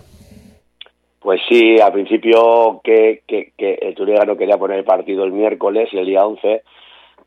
Pues 1.21 1.41
sí, 1.49 1.79
al 1.79 1.93
principio 1.93 2.81
que, 2.83 3.23
que, 3.27 3.53
que 3.57 3.75
el 3.75 4.27
no 4.27 4.37
quería 4.37 4.57
poner 4.57 4.79
el 4.79 4.85
partido 4.85 5.25
el 5.25 5.33
miércoles 5.33 5.91
y 5.93 5.99
el 5.99 6.07
día 6.07 6.25
11 6.27 6.63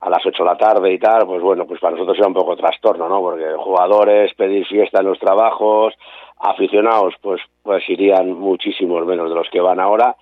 a 0.02 0.10
las 0.10 0.26
8 0.26 0.44
de 0.44 0.50
la 0.50 0.58
tarde 0.58 0.92
y 0.92 1.00
tal, 1.00 1.26
pues 1.26 1.42
bueno, 1.42 1.66
pues 1.66 1.80
para 1.80 1.94
nosotros 1.94 2.18
era 2.18 2.28
un 2.28 2.34
poco 2.34 2.58
trastorno, 2.58 3.08
¿no? 3.08 3.22
Porque 3.22 3.54
jugadores, 3.56 4.34
pedir 4.34 4.66
fiesta 4.66 5.00
en 5.00 5.06
los 5.06 5.20
trabajos, 5.20 5.94
aficionados, 6.40 7.14
pues, 7.22 7.42
pues 7.62 7.88
irían 7.88 8.34
muchísimos 8.34 9.06
menos 9.06 9.30
de 9.30 9.36
los 9.36 9.48
que 9.50 9.62
van 9.62 9.80
ahora. 9.80 10.16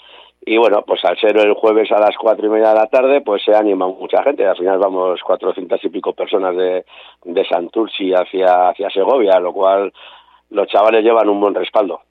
Y 0.45 0.57
bueno, 0.57 0.83
pues 0.85 1.03
al 1.05 1.17
ser 1.17 1.37
el 1.37 1.53
jueves 1.53 1.91
a 1.91 1.99
las 1.99 2.15
cuatro 2.17 2.45
y 2.47 2.49
media 2.49 2.69
de 2.69 2.79
la 2.79 2.87
tarde, 2.87 3.21
pues 3.21 3.43
se 3.43 3.55
anima 3.55 3.87
mucha 3.87 4.21
gente. 4.23 4.45
Al 4.45 4.57
final 4.57 4.79
vamos 4.79 5.21
cuatrocientas 5.23 5.83
y 5.83 5.89
pico 5.89 6.13
personas 6.13 6.55
de, 6.55 6.85
de 7.23 7.45
Santurci 7.45 8.13
hacia, 8.13 8.69
hacia 8.69 8.89
Segovia, 8.89 9.39
lo 9.39 9.53
cual 9.53 9.93
los 10.49 10.67
chavales 10.67 11.03
llevan 11.03 11.29
un 11.29 11.39
buen 11.39 11.55
respaldo. 11.55 12.01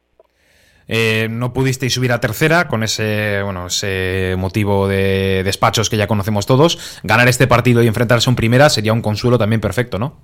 Eh, 0.93 1.28
no 1.30 1.53
pudisteis 1.53 1.95
subir 1.95 2.11
a 2.11 2.18
tercera 2.18 2.66
con 2.66 2.82
ese, 2.82 3.43
bueno, 3.45 3.66
ese 3.66 4.34
motivo 4.36 4.88
de 4.88 5.43
despachos 5.45 5.88
que 5.88 5.97
ya 5.97 6.09
conocemos 6.09 6.47
todos. 6.47 7.01
Ganar 7.05 7.28
este 7.28 7.47
partido 7.47 7.80
y 7.80 7.86
enfrentarse 7.86 8.28
un 8.28 8.34
primera 8.34 8.68
sería 8.68 8.93
un 8.93 9.01
consuelo 9.01 9.38
también 9.38 9.61
perfecto, 9.61 10.01
¿no? 10.01 10.14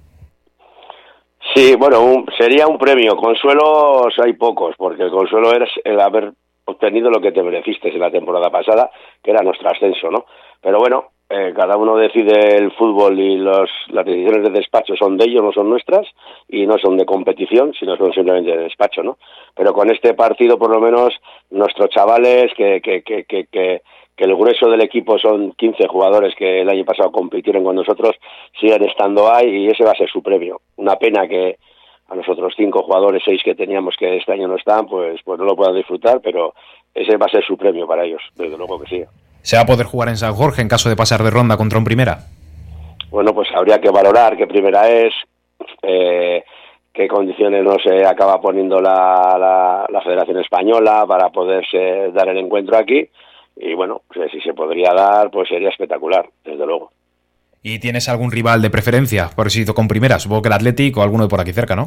Sí, 1.54 1.76
bueno, 1.76 2.24
sería 2.36 2.66
un 2.66 2.78
premio. 2.78 3.16
Consuelos 3.16 4.12
hay 4.22 4.32
pocos, 4.32 4.74
porque 4.76 5.04
el 5.04 5.10
consuelo 5.10 5.52
es 5.52 5.70
el 5.84 6.00
haber 6.00 6.32
obtenido 6.64 7.10
lo 7.10 7.20
que 7.20 7.30
te 7.30 7.44
mereciste 7.44 7.88
en 7.88 8.00
la 8.00 8.10
temporada 8.10 8.50
pasada, 8.50 8.90
que 9.22 9.30
era 9.30 9.42
nuestro 9.42 9.70
ascenso, 9.70 10.10
¿no? 10.10 10.26
Pero 10.60 10.78
bueno, 10.80 11.12
eh, 11.28 11.52
cada 11.56 11.76
uno 11.76 11.96
decide 11.96 12.56
el 12.56 12.70
fútbol 12.72 13.18
y 13.18 13.36
los, 13.36 13.68
las 13.88 14.06
decisiones 14.06 14.44
de 14.44 14.50
despacho 14.50 14.94
son 14.96 15.16
de 15.16 15.24
ellos, 15.24 15.42
no 15.42 15.52
son 15.52 15.68
nuestras, 15.68 16.06
y 16.48 16.66
no 16.66 16.78
son 16.78 16.96
de 16.96 17.04
competición, 17.04 17.72
sino 17.78 17.96
son 17.96 18.12
simplemente 18.12 18.50
de 18.50 18.64
despacho, 18.64 19.02
¿no? 19.02 19.18
Pero 19.54 19.72
con 19.72 19.90
este 19.90 20.14
partido, 20.14 20.58
por 20.58 20.70
lo 20.70 20.80
menos, 20.80 21.14
nuestros 21.50 21.90
chavales, 21.90 22.52
que, 22.56 22.80
que, 22.80 23.02
que, 23.02 23.24
que, 23.24 23.46
que 24.16 24.24
el 24.24 24.34
grueso 24.34 24.68
del 24.70 24.82
equipo 24.82 25.18
son 25.18 25.52
15 25.52 25.88
jugadores 25.88 26.34
que 26.36 26.62
el 26.62 26.68
año 26.68 26.84
pasado 26.84 27.12
compitieron 27.12 27.64
con 27.64 27.76
nosotros, 27.76 28.16
siguen 28.58 28.84
estando 28.84 29.32
ahí 29.32 29.48
y 29.48 29.68
ese 29.68 29.84
va 29.84 29.90
a 29.90 29.96
ser 29.96 30.08
su 30.08 30.22
premio. 30.22 30.60
Una 30.76 30.96
pena 30.96 31.28
que 31.28 31.58
a 32.08 32.14
nosotros 32.14 32.54
cinco 32.56 32.82
jugadores, 32.82 33.22
seis 33.24 33.42
que 33.44 33.54
teníamos 33.54 33.96
que 33.98 34.16
este 34.16 34.32
año 34.32 34.48
no 34.48 34.56
están, 34.56 34.86
pues, 34.86 35.20
pues 35.24 35.38
no 35.38 35.44
lo 35.44 35.56
puedan 35.56 35.74
disfrutar, 35.74 36.20
pero 36.22 36.54
ese 36.94 37.16
va 37.16 37.26
a 37.26 37.30
ser 37.30 37.44
su 37.44 37.56
premio 37.56 37.86
para 37.86 38.04
ellos, 38.04 38.22
desde 38.36 38.56
luego 38.56 38.80
que 38.80 38.88
sí. 38.88 39.04
¿Se 39.46 39.54
va 39.54 39.62
a 39.62 39.66
poder 39.66 39.86
jugar 39.86 40.08
en 40.08 40.16
San 40.16 40.34
Jorge 40.34 40.60
en 40.60 40.66
caso 40.66 40.88
de 40.88 40.96
pasar 40.96 41.22
de 41.22 41.30
ronda 41.30 41.56
contra 41.56 41.78
un 41.78 41.84
primera? 41.84 42.18
Bueno, 43.10 43.32
pues 43.32 43.46
habría 43.54 43.80
que 43.80 43.90
valorar 43.90 44.36
qué 44.36 44.44
primera 44.44 44.88
es, 44.88 45.14
eh, 45.82 46.42
qué 46.92 47.06
condiciones 47.06 47.62
no 47.62 47.76
se 47.78 48.04
acaba 48.04 48.40
poniendo 48.40 48.80
la, 48.80 49.86
la, 49.88 50.00
Federación 50.00 50.40
Española 50.40 51.04
para 51.06 51.28
poderse 51.28 52.10
dar 52.12 52.28
el 52.28 52.38
encuentro 52.38 52.76
aquí. 52.76 53.08
Y 53.56 53.72
bueno, 53.74 54.02
pues, 54.12 54.32
si 54.32 54.40
se 54.40 54.52
podría 54.52 54.92
dar, 54.92 55.30
pues 55.30 55.48
sería 55.48 55.68
espectacular, 55.68 56.28
desde 56.44 56.66
luego. 56.66 56.90
¿Y 57.62 57.78
tienes 57.78 58.08
algún 58.08 58.32
rival 58.32 58.60
de 58.62 58.70
preferencia? 58.70 59.30
Por 59.36 59.52
si 59.52 59.64
con 59.64 59.86
primera, 59.86 60.18
supongo 60.18 60.42
que 60.42 60.48
el 60.48 60.54
Atlético 60.54 60.98
o 60.98 61.02
alguno 61.04 61.22
de 61.22 61.30
por 61.30 61.40
aquí 61.40 61.52
cerca, 61.52 61.76
¿no? 61.76 61.86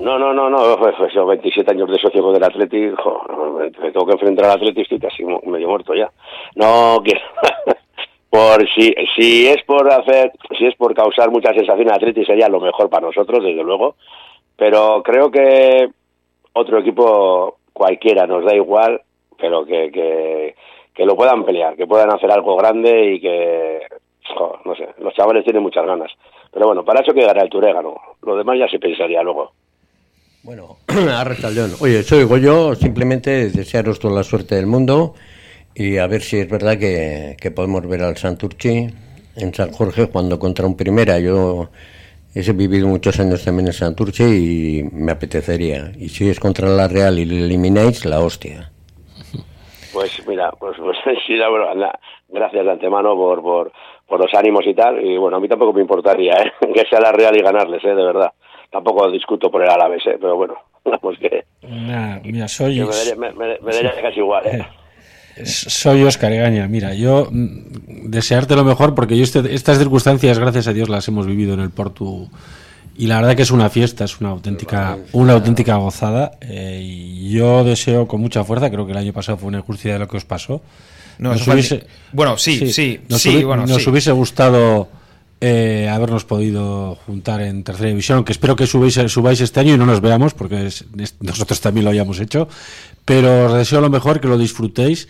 No, 0.00 0.18
no, 0.18 0.32
no, 0.32 0.48
no, 0.48 0.76
pues, 0.78 0.94
pues 0.96 1.14
27 1.14 1.70
años 1.72 1.90
de 1.90 1.98
socio 1.98 2.22
con 2.22 2.34
el 2.34 2.42
Atlético, 2.42 3.22
me 3.58 3.70
tengo 3.70 4.06
que 4.06 4.12
enfrentar 4.12 4.46
al 4.46 4.52
Atlético 4.52 4.80
y 4.80 4.82
estoy 4.82 4.98
casi 4.98 5.24
medio 5.24 5.68
muerto 5.68 5.94
ya. 5.94 6.10
No 6.54 7.02
quiero. 7.04 7.20
por 8.30 8.66
si 8.70 8.94
si 9.14 9.48
es 9.48 9.62
por 9.64 9.92
hacer 9.92 10.32
si 10.56 10.66
es 10.66 10.74
por 10.76 10.94
causar 10.94 11.30
mucha 11.30 11.52
sensación 11.52 11.88
al 11.88 11.96
Atlético 11.96 12.26
sería 12.26 12.48
lo 12.48 12.60
mejor 12.60 12.88
para 12.88 13.06
nosotros 13.06 13.42
desde 13.42 13.62
luego 13.62 13.96
pero 14.56 15.02
creo 15.02 15.32
que 15.32 15.90
otro 16.52 16.78
equipo 16.78 17.58
cualquiera 17.72 18.26
nos 18.28 18.44
da 18.44 18.54
igual 18.54 19.02
pero 19.36 19.64
que, 19.64 19.90
que, 19.90 20.54
que 20.94 21.04
lo 21.04 21.16
puedan 21.16 21.44
pelear 21.44 21.74
que 21.74 21.88
puedan 21.88 22.14
hacer 22.14 22.30
algo 22.30 22.56
grande 22.56 23.14
y 23.14 23.20
que 23.20 23.80
no 24.64 24.76
sé 24.76 24.90
los 24.98 25.12
chavales 25.14 25.42
tienen 25.42 25.64
muchas 25.64 25.84
ganas 25.84 26.12
pero 26.52 26.66
bueno 26.66 26.84
para 26.84 27.00
eso 27.00 27.12
quedará 27.12 27.42
el 27.42 27.50
Turégano 27.50 27.96
lo 28.22 28.36
demás 28.36 28.58
ya 28.60 28.68
se 28.68 28.78
pensaría 28.78 29.24
luego 29.24 29.50
bueno, 30.42 30.78
León. 31.54 31.72
Oye, 31.80 32.02
soy 32.02 32.26
yo, 32.40 32.74
simplemente 32.74 33.50
desearos 33.50 33.98
toda 33.98 34.14
la 34.14 34.22
suerte 34.22 34.54
del 34.54 34.66
mundo 34.66 35.14
y 35.74 35.98
a 35.98 36.06
ver 36.06 36.22
si 36.22 36.38
es 36.38 36.48
verdad 36.48 36.78
que, 36.78 37.36
podemos 37.54 37.86
ver 37.86 38.02
al 38.02 38.16
Santurchi 38.16 38.88
en 39.36 39.54
San 39.54 39.70
Jorge 39.72 40.08
cuando 40.08 40.38
contra 40.38 40.66
un 40.66 40.76
primera. 40.76 41.18
Yo 41.18 41.68
he 42.34 42.52
vivido 42.52 42.88
muchos 42.88 43.20
años 43.20 43.44
también 43.44 43.68
en 43.68 43.72
Santurchi 43.74 44.24
y 44.24 44.82
me 44.92 45.12
apetecería. 45.12 45.92
Y 45.98 46.08
si 46.08 46.28
es 46.28 46.40
contra 46.40 46.68
la 46.68 46.88
Real 46.88 47.18
y 47.18 47.26
le 47.26 47.44
elimináis, 47.44 48.04
la 48.06 48.20
hostia. 48.20 48.70
Pues 49.92 50.26
mira, 50.26 50.50
pues, 50.58 50.76
pues 50.78 50.96
sí, 51.26 51.34
gracias 52.28 52.64
de 52.64 52.70
antemano 52.70 53.14
por, 53.14 53.42
por, 53.42 53.72
por 54.06 54.20
los 54.20 54.32
ánimos 54.34 54.66
y 54.66 54.74
tal. 54.74 55.04
Y 55.04 55.18
bueno, 55.18 55.36
a 55.36 55.40
mí 55.40 55.48
tampoco 55.48 55.74
me 55.74 55.82
importaría 55.82 56.32
¿eh? 56.32 56.52
que 56.74 56.86
sea 56.88 57.00
la 57.00 57.12
Real 57.12 57.36
y 57.36 57.42
ganarles, 57.42 57.84
¿eh? 57.84 57.94
de 57.94 58.04
verdad 58.04 58.32
tampoco 58.70 59.10
discuto 59.10 59.50
por 59.50 59.62
el 59.62 59.70
Alavés, 59.70 60.06
¿eh? 60.06 60.16
pero 60.20 60.36
bueno. 60.36 60.54
Vamos 60.84 61.18
que, 61.18 61.44
mira, 62.24 62.48
soy... 62.48 62.80
me, 62.80 63.72
daría, 63.72 63.92
casi 64.00 64.18
igual. 64.18 64.46
¿eh? 64.46 64.66
Soy 65.44 66.02
Oscar 66.02 66.32
Egaña. 66.32 66.66
Mira, 66.68 66.94
yo 66.94 67.28
mm, 67.30 68.10
desearte 68.10 68.56
lo 68.56 68.64
mejor 68.64 68.94
porque 68.94 69.16
yo 69.16 69.24
este, 69.24 69.54
estas 69.54 69.78
circunstancias, 69.78 70.38
gracias 70.38 70.68
a 70.68 70.72
Dios, 70.72 70.88
las 70.88 71.06
hemos 71.08 71.26
vivido 71.26 71.54
en 71.54 71.60
el 71.60 71.70
Porto 71.70 72.28
y 72.96 73.06
la 73.06 73.16
verdad 73.16 73.36
que 73.36 73.42
es 73.42 73.50
una 73.50 73.70
fiesta, 73.70 74.04
es 74.04 74.20
una 74.20 74.30
auténtica, 74.30 74.98
una 75.12 75.34
auténtica 75.34 75.76
gozada. 75.76 76.32
Eh, 76.42 76.80
y 76.82 77.30
yo 77.30 77.64
deseo 77.64 78.06
con 78.06 78.20
mucha 78.20 78.44
fuerza, 78.44 78.70
creo 78.70 78.84
que 78.84 78.92
el 78.92 78.98
año 78.98 79.12
pasado 79.12 79.38
fue 79.38 79.48
una 79.48 79.58
injusticia 79.58 79.94
de 79.94 80.00
lo 80.00 80.08
que 80.08 80.18
os 80.18 80.24
pasó. 80.24 80.60
nos 81.18 81.46
hubiese, 81.46 81.86
bueno, 82.12 82.36
sí, 82.36 82.72
sí, 82.72 83.00
nos, 83.08 83.22
sí, 83.22 83.42
bueno, 83.44 83.66
nos 83.66 83.86
hubiese 83.86 84.12
gustado 84.12 84.88
eh, 85.40 85.88
habernos 85.90 86.24
podido 86.24 86.96
juntar 87.06 87.40
en 87.40 87.64
tercera 87.64 87.88
división, 87.88 88.16
aunque 88.16 88.32
espero 88.32 88.56
que 88.56 88.66
subáis, 88.66 89.00
subáis 89.08 89.40
este 89.40 89.60
año 89.60 89.74
y 89.74 89.78
no 89.78 89.86
nos 89.86 90.02
veamos, 90.02 90.34
porque 90.34 90.68
nosotros 91.20 91.60
también 91.60 91.84
lo 91.84 91.90
hayamos 91.90 92.20
hecho. 92.20 92.48
Pero 93.04 93.46
os 93.46 93.54
deseo 93.54 93.80
lo 93.80 93.88
mejor, 93.88 94.20
que 94.20 94.28
lo 94.28 94.36
disfrutéis. 94.36 95.08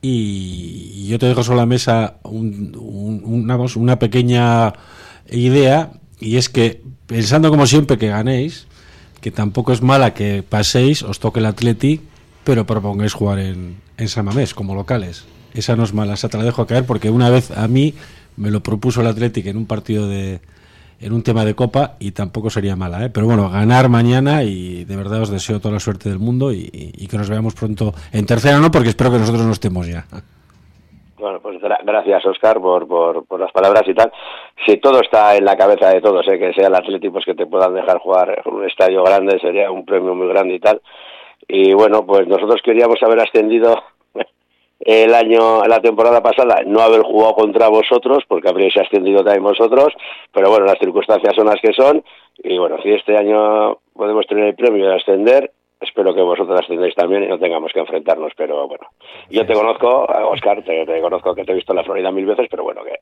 Y 0.00 1.06
yo 1.08 1.18
te 1.18 1.26
dejo 1.26 1.42
sobre 1.42 1.58
la 1.58 1.66
mesa 1.66 2.18
una 2.24 3.98
pequeña 3.98 4.72
idea, 5.30 5.92
y 6.20 6.36
es 6.36 6.48
que 6.48 6.82
pensando 7.06 7.50
como 7.50 7.66
siempre 7.66 7.98
que 7.98 8.08
ganéis, 8.08 8.66
que 9.20 9.30
tampoco 9.30 9.72
es 9.72 9.82
mala 9.82 10.14
que 10.14 10.42
paséis, 10.42 11.02
os 11.02 11.18
toque 11.18 11.40
el 11.40 11.46
Atleti, 11.46 12.00
pero 12.44 12.66
propongáis 12.66 13.12
jugar 13.12 13.40
en, 13.40 13.76
en 13.96 14.08
San 14.08 14.24
Mamés 14.24 14.54
como 14.54 14.74
locales. 14.74 15.24
Esa 15.54 15.74
no 15.74 15.84
es 15.84 15.94
mala, 15.94 16.14
esa 16.14 16.28
te 16.28 16.38
la 16.38 16.44
dejo 16.44 16.66
caer 16.66 16.84
porque 16.84 17.10
una 17.10 17.30
vez 17.30 17.50
a 17.50 17.66
mí 17.66 17.94
me 18.38 18.50
lo 18.50 18.60
propuso 18.60 19.00
el 19.00 19.08
Atlético 19.08 19.48
en 19.48 19.56
un 19.56 19.66
partido 19.66 20.08
de 20.08 20.40
en 21.00 21.12
un 21.12 21.22
tema 21.22 21.44
de 21.44 21.54
copa 21.54 21.94
y 22.00 22.10
tampoco 22.12 22.50
sería 22.50 22.74
mala, 22.74 23.04
¿eh? 23.04 23.10
pero 23.12 23.26
bueno, 23.26 23.48
ganar 23.48 23.88
mañana 23.88 24.42
y 24.42 24.84
de 24.84 24.96
verdad 24.96 25.22
os 25.22 25.30
deseo 25.30 25.60
toda 25.60 25.74
la 25.74 25.80
suerte 25.80 26.08
del 26.08 26.18
mundo 26.18 26.52
y, 26.52 27.06
que 27.08 27.16
nos 27.16 27.30
veamos 27.30 27.54
pronto 27.54 27.92
en 28.12 28.26
tercera, 28.26 28.58
no, 28.58 28.70
porque 28.70 28.88
espero 28.90 29.10
que 29.12 29.18
nosotros 29.18 29.46
no 29.46 29.52
estemos 29.52 29.86
ya. 29.86 30.04
Bueno, 31.18 31.40
pues 31.40 31.58
gracias, 31.60 32.26
Oscar, 32.26 32.60
por, 32.60 32.86
por, 32.86 33.40
las 33.40 33.50
palabras 33.52 33.82
y 33.86 33.94
tal. 33.94 34.12
Si 34.66 34.76
todo 34.78 35.00
está 35.00 35.36
en 35.36 35.44
la 35.44 35.56
cabeza 35.56 35.90
de 35.90 36.00
todos, 36.00 36.26
¿eh? 36.28 36.38
que 36.38 36.52
sea 36.52 36.68
el 36.68 36.74
Atlético 36.74 37.14
pues 37.14 37.24
que 37.24 37.34
te 37.34 37.46
puedan 37.46 37.74
dejar 37.74 37.98
jugar 37.98 38.42
en 38.44 38.54
un 38.54 38.64
estadio 38.64 39.02
grande, 39.02 39.38
sería 39.40 39.70
un 39.70 39.84
premio 39.84 40.14
muy 40.14 40.28
grande 40.28 40.54
y 40.54 40.60
tal. 40.60 40.80
Y 41.46 41.72
bueno, 41.72 42.04
pues 42.04 42.26
nosotros 42.28 42.60
queríamos 42.62 43.02
haber 43.02 43.20
ascendido 43.20 43.74
el 44.80 45.14
año, 45.14 45.64
la 45.64 45.80
temporada 45.80 46.22
pasada, 46.22 46.62
no 46.66 46.80
haber 46.80 47.02
jugado 47.02 47.34
contra 47.34 47.68
vosotros, 47.68 48.24
porque 48.28 48.48
habríais 48.48 48.76
ascendido 48.76 49.24
también 49.24 49.42
vosotros, 49.42 49.92
pero 50.32 50.50
bueno, 50.50 50.66
las 50.66 50.78
circunstancias 50.78 51.34
son 51.34 51.46
las 51.46 51.60
que 51.60 51.72
son, 51.72 52.04
y 52.38 52.56
bueno, 52.58 52.76
si 52.82 52.90
este 52.90 53.16
año 53.16 53.78
podemos 53.94 54.26
tener 54.26 54.44
el 54.44 54.54
premio 54.54 54.88
de 54.88 54.96
ascender, 54.96 55.52
espero 55.80 56.14
que 56.14 56.22
vosotros 56.22 56.60
ascendáis 56.60 56.94
también 56.94 57.24
y 57.24 57.28
no 57.28 57.38
tengamos 57.38 57.72
que 57.72 57.80
enfrentarnos, 57.80 58.32
pero 58.36 58.66
bueno, 58.66 58.86
yo 59.30 59.46
te 59.46 59.54
conozco, 59.54 60.06
Oscar, 60.30 60.62
te, 60.64 61.00
conozco 61.00 61.34
que 61.34 61.44
te 61.44 61.52
he 61.52 61.54
visto 61.54 61.72
en 61.72 61.76
la 61.76 61.84
Florida 61.84 62.10
mil 62.10 62.26
veces, 62.26 62.46
pero 62.50 62.64
bueno, 62.64 62.82
que 62.82 62.98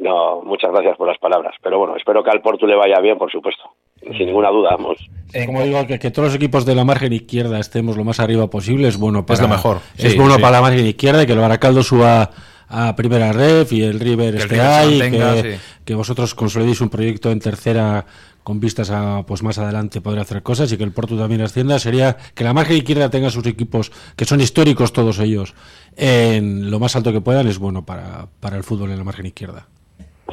no, 0.00 0.42
muchas 0.42 0.72
gracias 0.72 0.96
por 0.96 1.06
las 1.06 1.18
palabras, 1.18 1.54
pero 1.62 1.78
bueno, 1.78 1.96
espero 1.96 2.24
que 2.24 2.30
al 2.30 2.42
Porto 2.42 2.66
le 2.66 2.74
vaya 2.74 3.00
bien, 3.00 3.16
por 3.16 3.30
supuesto, 3.30 3.64
sin 4.00 4.26
ninguna 4.26 4.50
duda, 4.50 4.70
vamos. 4.76 4.98
Eh, 5.32 5.46
como 5.46 5.62
digo, 5.62 5.86
que, 5.86 5.98
todos 6.10 6.28
los 6.28 6.36
equipos 6.36 6.66
de 6.66 6.74
la 6.74 6.84
margen 6.84 7.12
izquierda 7.12 7.60
estemos 7.60 7.96
lo 7.96 8.04
más 8.04 8.20
arriba 8.20 8.48
posible 8.48 8.88
es 8.88 8.98
bueno 8.98 9.24
para, 9.24 9.42
lo 9.42 9.48
mejor. 9.48 9.78
es 9.96 10.16
bueno 10.16 10.36
para 10.38 10.52
la 10.52 10.60
margen 10.62 10.86
izquierda 10.86 11.22
y 11.22 11.26
que 11.26 11.32
el 11.32 11.38
Baracaldo 11.38 11.82
suba 11.82 12.30
a 12.68 12.96
primera 12.96 13.32
ref 13.32 13.72
y 13.72 13.82
el 13.82 14.00
River 14.00 14.34
esté 14.34 14.60
ahí, 14.60 14.98
que, 14.98 15.58
que, 15.84 15.94
vosotros 15.94 16.34
consolidéis 16.34 16.80
un 16.80 16.88
proyecto 16.88 17.30
en 17.30 17.38
tercera 17.38 18.04
con 18.46 18.60
vistas 18.60 18.92
a 18.92 19.24
pues 19.26 19.42
más 19.42 19.58
adelante 19.58 20.00
poder 20.00 20.20
hacer 20.20 20.40
cosas 20.44 20.72
y 20.72 20.78
que 20.78 20.84
el 20.84 20.94
Porto 20.94 21.18
también 21.18 21.40
ascienda, 21.40 21.80
sería 21.80 22.14
que 22.32 22.44
la 22.44 22.54
margen 22.54 22.76
izquierda 22.76 23.10
tenga 23.10 23.28
sus 23.28 23.44
equipos, 23.44 23.90
que 24.16 24.24
son 24.24 24.38
históricos 24.40 24.92
todos 24.92 25.18
ellos, 25.18 25.52
en 25.96 26.70
lo 26.70 26.78
más 26.78 26.94
alto 26.94 27.10
que 27.12 27.20
puedan, 27.20 27.48
es 27.48 27.58
bueno 27.58 27.84
para, 27.84 28.28
para 28.40 28.56
el 28.56 28.62
fútbol 28.62 28.92
en 28.92 28.98
la 28.98 29.04
margen 29.04 29.26
izquierda. 29.26 29.66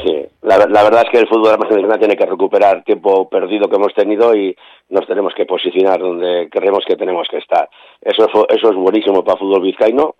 Sí, 0.05 0.13
la, 0.43 0.57
verdad 0.59 1.05
es 1.05 1.09
que 1.09 1.17
el 1.17 1.27
fútbol 1.27 1.45
de 1.45 1.51
la 1.53 1.57
margen 1.57 1.79
izquierda 1.79 1.97
tiene 1.97 2.15
que 2.15 2.27
recuperar 2.27 2.83
tiempo 2.83 3.27
perdido 3.27 3.67
que 3.67 3.77
hemos 3.77 3.95
tenido 3.95 4.35
y 4.35 4.55
nos 4.89 5.07
tenemos 5.07 5.33
que 5.33 5.47
posicionar 5.47 5.99
donde 5.99 6.49
creemos 6.51 6.85
que 6.85 6.95
tenemos 6.95 7.27
que 7.31 7.39
estar. 7.39 7.67
Eso, 7.99 8.27
eso 8.47 8.69
es 8.69 8.75
buenísimo 8.75 9.23
para 9.23 9.33
el 9.33 9.39
fútbol 9.39 9.63
vizcaíno 9.63 10.13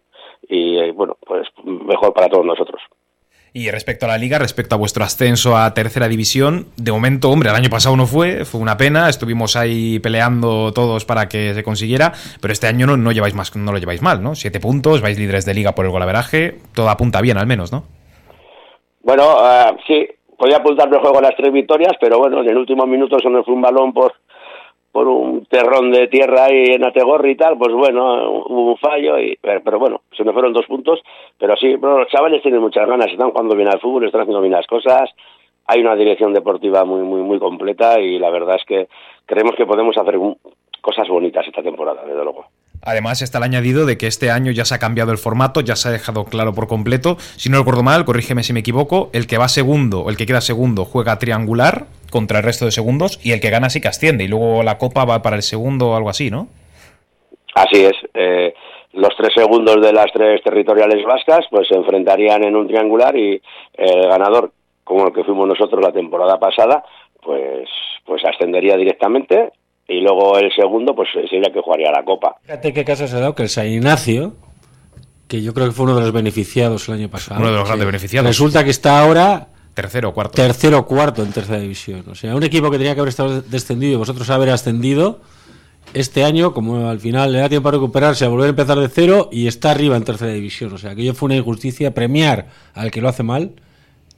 y 0.50 0.80
eh, 0.80 0.91
bueno, 0.94 1.16
pues 1.24 1.48
mejor 1.64 2.12
para 2.12 2.28
todos 2.28 2.44
nosotros. 2.44 2.82
Y 3.56 3.70
respecto 3.70 4.08
a 4.08 4.10
la 4.10 4.18
liga, 4.18 4.39
respecto 4.39 4.74
a 4.74 4.80
vuestro 4.80 5.04
ascenso 5.04 5.56
a 5.56 5.72
tercera 5.76 6.08
división, 6.08 6.66
de 6.76 6.91
momento, 6.91 7.30
hombre, 7.30 7.51
el 7.51 7.56
año 7.56 7.70
pasado 7.70 7.95
no 7.95 8.08
fue, 8.08 8.45
fue 8.45 8.60
una 8.60 8.78
pena, 8.78 9.10
estuvimos 9.10 9.56
ahí 9.56 9.99
peleando 9.99 10.74
todos 10.74 11.06
para 11.06 11.30
que 11.30 11.54
se 11.54 11.62
consiguiera, 11.62 12.14
pero 12.41 12.51
este 12.51 12.66
año 12.66 12.88
no, 12.88 12.97
no 12.97 13.12
lleváis 13.12 13.36
más, 13.36 13.56
no 13.56 13.72
lo 13.72 13.78
lleváis 13.78 14.01
mal, 14.01 14.24
¿no? 14.24 14.34
Siete 14.34 14.60
puntos, 14.60 15.01
vais 15.04 15.20
líderes 15.20 15.45
de 15.45 15.54
liga 15.54 15.76
por 15.76 15.86
el 15.86 15.91
golaveraje, 15.91 16.56
todo 16.74 16.89
apunta 16.89 17.22
bien 17.22 17.38
al 17.38 17.45
menos, 17.45 17.72
¿no? 17.72 17.84
Bueno, 19.04 19.36
uh, 19.38 19.78
sí, 19.86 20.08
podía 20.36 20.58
apuntarme 20.58 20.95
el 20.95 21.04
juego 21.04 21.20
a 21.20 21.22
las 21.22 21.36
tres 21.36 21.54
victorias, 21.54 21.93
pero 22.01 22.18
bueno, 22.18 22.41
en 22.41 22.49
el 22.49 22.58
último 22.58 22.88
minuto 22.88 23.20
se 23.20 23.30
fue 23.30 23.54
un 23.54 23.62
balón 23.62 23.93
por 23.93 24.14
por 24.94 25.08
un 25.08 25.46
terrón 25.48 25.91
de 25.91 26.08
tierra 26.08 26.46
ahí 26.46 26.66
en 26.76 26.86
Ategorri 26.86 27.32
y 27.32 27.36
tal, 27.36 27.58
pues 27.58 27.74
bueno, 27.74 28.30
hubo 28.30 28.72
un 28.74 28.78
fallo, 28.78 29.18
y, 29.18 29.36
pero, 29.41 29.80
bueno, 29.80 30.02
se 30.16 30.24
me 30.24 30.32
fueron 30.32 30.54
dos 30.54 30.68
puntos, 30.68 31.00
pero 31.39 31.56
sí, 31.58 31.76
los 31.82 32.08
chavales 32.10 32.44
tienen 32.44 32.62
muchas 32.62 32.88
ganas, 32.88 33.08
están 33.08 33.32
jugando 33.32 33.56
bien 33.56 33.70
al 33.70 33.80
fútbol, 33.80 34.06
están 34.06 34.22
haciendo 34.22 34.41
bien 34.41 34.54
las 34.54 34.68
cosas, 34.68 35.10
hay 35.66 35.82
una 35.82 35.96
dirección 35.96 36.32
deportiva 36.32 36.86
muy, 36.86 37.02
muy, 37.02 37.22
muy 37.22 37.39
completa 37.39 38.00
y 38.00 38.20
la 38.20 38.30
verdad 38.30 38.58
es 38.58 38.66
que 38.68 38.88
creemos 39.26 39.56
que 39.56 39.66
podemos 39.66 39.98
hacer 39.98 40.16
cosas 40.80 41.08
bonitas 41.08 41.48
esta 41.48 41.64
temporada, 41.64 42.04
desde 42.06 42.24
luego. 42.24 42.46
Además 42.84 43.24
está 43.24 43.39
el 43.39 43.46
añadido 43.46 43.88
de 43.88 43.98
que 43.98 44.06
este 44.06 44.30
año 44.30 44.52
ya 44.52 44.66
se 44.66 44.76
ha 44.76 44.80
cambiado 44.80 45.12
el 45.12 45.18
formato, 45.18 45.62
ya 45.62 45.76
se 45.76 45.88
ha 45.88 45.91
dejado 45.91 46.26
claro 46.26 46.54
por 46.54 46.68
completo. 46.68 47.16
Si 47.18 47.50
no 47.50 47.58
recuerdo 47.58 47.82
mal, 47.82 48.06
corrígeme 48.06 48.44
si 48.44 48.54
me 48.54 48.60
equivoco, 48.60 49.10
el 49.14 49.26
que 49.26 49.39
va 49.39 49.48
segundo, 49.48 50.08
el 50.10 50.18
que 50.18 50.28
queda 50.28 50.41
segundo, 50.41 50.86
juega 50.86 51.18
triangular 51.18 51.88
contra 52.14 52.38
el 52.38 52.45
resto 52.45 52.66
de 52.66 52.72
segundos 52.72 53.20
y 53.24 53.32
el 53.32 53.41
que 53.41 53.49
gana 53.49 53.72
sí 53.72 53.82
que 53.82 53.88
asciende 53.88 54.24
y 54.24 54.28
luego 54.28 54.61
la 54.61 54.78
copa 54.78 55.03
va 55.03 55.24
para 55.24 55.36
el 55.36 55.41
segundo 55.41 55.89
o 55.89 55.95
algo 55.95 56.09
así, 56.09 56.30
¿no? 56.30 56.47
Así 57.55 57.84
es. 57.84 57.93
Eh, 58.14 58.53
los 58.93 59.09
tres 59.18 59.32
segundos 59.36 59.82
de 59.82 59.91
las 59.91 60.05
tres 60.14 60.41
territoriales 60.43 61.03
vascas 61.03 61.47
pues 61.49 61.68
se 61.68 61.76
enfrentarían 61.76 62.43
en 62.43 62.55
un 62.55 62.68
triangular 62.68 63.18
y 63.18 63.41
el 63.74 64.07
ganador, 64.07 64.51
como 64.84 65.07
el 65.07 65.14
que 65.14 65.24
fuimos 65.24 65.47
nosotros 65.47 65.82
la 65.84 65.91
temporada 65.91 66.39
pasada, 66.39 66.84
pues 67.22 67.68
pues 68.05 68.22
ascendería 68.26 68.78
directamente 68.78 69.53
y 69.88 70.01
luego 70.01 70.38
el 70.38 70.53
segundo 70.53 70.93
pues 70.93 71.09
sería 71.11 71.51
que 71.51 71.61
jugaría 71.61 71.91
la 71.91 72.03
Copa. 72.03 72.36
Fíjate 72.43 72.74
qué 72.74 72.86
caso 72.86 73.07
se 73.07 73.16
ha 73.16 73.22
dado 73.22 73.34
que 73.34 73.41
el 73.41 73.49
San 73.49 73.68
Ignacio, 73.68 74.34
que 75.28 75.41
yo 75.41 75.55
creo 75.55 75.66
que 75.66 75.74
fue 75.74 75.86
uno 75.86 75.95
de 75.95 76.01
los 76.01 76.11
beneficiados 76.11 76.88
el 76.89 76.95
año 76.95 77.09
pasado. 77.09 77.39
Uno 77.39 77.49
de 77.49 77.57
los 77.57 77.66
grandes 77.66 77.88
beneficiados. 77.88 78.28
Resulta 78.28 78.64
que 78.64 78.70
está 78.70 79.01
ahora... 79.01 79.47
Tercero 79.74 80.09
o 80.09 80.13
cuarto. 80.13 80.36
Tercero 80.36 80.80
o 80.80 80.86
cuarto 80.86 81.24
en 81.24 81.32
tercera 81.32 81.59
división. 81.59 82.03
O 82.09 82.15
sea, 82.15 82.36
un 82.36 82.43
equipo 82.43 82.69
que 82.69 82.78
tenía 82.78 82.93
que 82.93 82.99
haber 82.99 83.09
estado 83.09 83.41
descendido 83.41 83.93
y 83.93 83.95
vosotros 83.95 84.30
haber 84.30 84.49
ascendido, 84.49 85.21
este 85.93 86.24
año, 86.24 86.53
como 86.53 86.89
al 86.89 86.99
final 86.99 87.32
le 87.32 87.39
da 87.39 87.49
tiempo 87.49 87.69
a 87.69 87.71
recuperarse, 87.71 88.26
a 88.26 88.28
volver 88.28 88.47
a 88.47 88.49
empezar 88.49 88.80
de 88.80 88.88
cero 88.88 89.30
y 89.32 89.47
está 89.47 89.71
arriba 89.71 89.97
en 89.97 90.03
tercera 90.03 90.32
división. 90.32 90.74
O 90.74 90.78
sea, 90.78 90.95
que 90.95 91.03
yo 91.03 91.13
fue 91.13 91.28
una 91.28 91.36
injusticia 91.36 91.93
premiar 91.93 92.47
al 92.74 92.91
que 92.91 93.01
lo 93.01 93.09
hace 93.09 93.24
mal. 93.24 93.51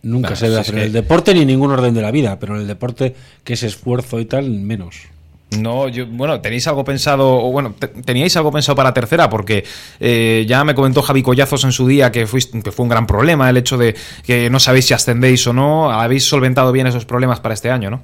Nunca 0.01 0.35
se 0.35 0.47
debe 0.47 0.61
hacer 0.61 0.75
en 0.75 0.81
el 0.81 0.93
deporte 0.93 1.33
ni 1.33 1.41
en 1.41 1.47
ningún 1.47 1.71
orden 1.71 1.93
de 1.93 2.01
la 2.01 2.11
vida, 2.11 2.37
pero 2.37 2.55
en 2.55 2.61
el 2.61 2.67
deporte, 2.67 3.15
que 3.43 3.53
es 3.53 3.63
esfuerzo 3.63 4.19
y 4.19 4.25
tal, 4.25 4.49
menos. 4.49 5.14
No, 5.51 5.87
yo, 5.87 6.05
bueno, 6.07 6.41
¿tenéis 6.41 6.67
algo 6.67 6.83
pensado, 6.83 7.37
o 7.37 7.51
bueno, 7.51 7.75
teníais 8.05 8.35
algo 8.35 8.51
pensado 8.51 8.75
para 8.75 8.93
tercera? 8.93 9.29
Porque 9.29 9.63
eh, 9.99 10.43
ya 10.47 10.63
me 10.63 10.73
comentó 10.73 11.01
Javi 11.01 11.21
Collazos 11.21 11.63
en 11.63 11.71
su 11.71 11.87
día 11.87 12.11
que, 12.11 12.21
que 12.21 12.71
fue 12.71 12.83
un 12.83 12.89
gran 12.89 13.05
problema 13.05 13.49
el 13.49 13.57
hecho 13.57 13.77
de 13.77 13.93
que 14.25 14.49
no 14.49 14.59
sabéis 14.59 14.87
si 14.87 14.93
ascendéis 14.93 15.45
o 15.47 15.53
no. 15.53 15.91
¿Habéis 15.91 16.27
solventado 16.27 16.71
bien 16.71 16.87
esos 16.87 17.05
problemas 17.05 17.39
para 17.39 17.53
este 17.53 17.69
año, 17.69 17.89
no? 17.89 18.01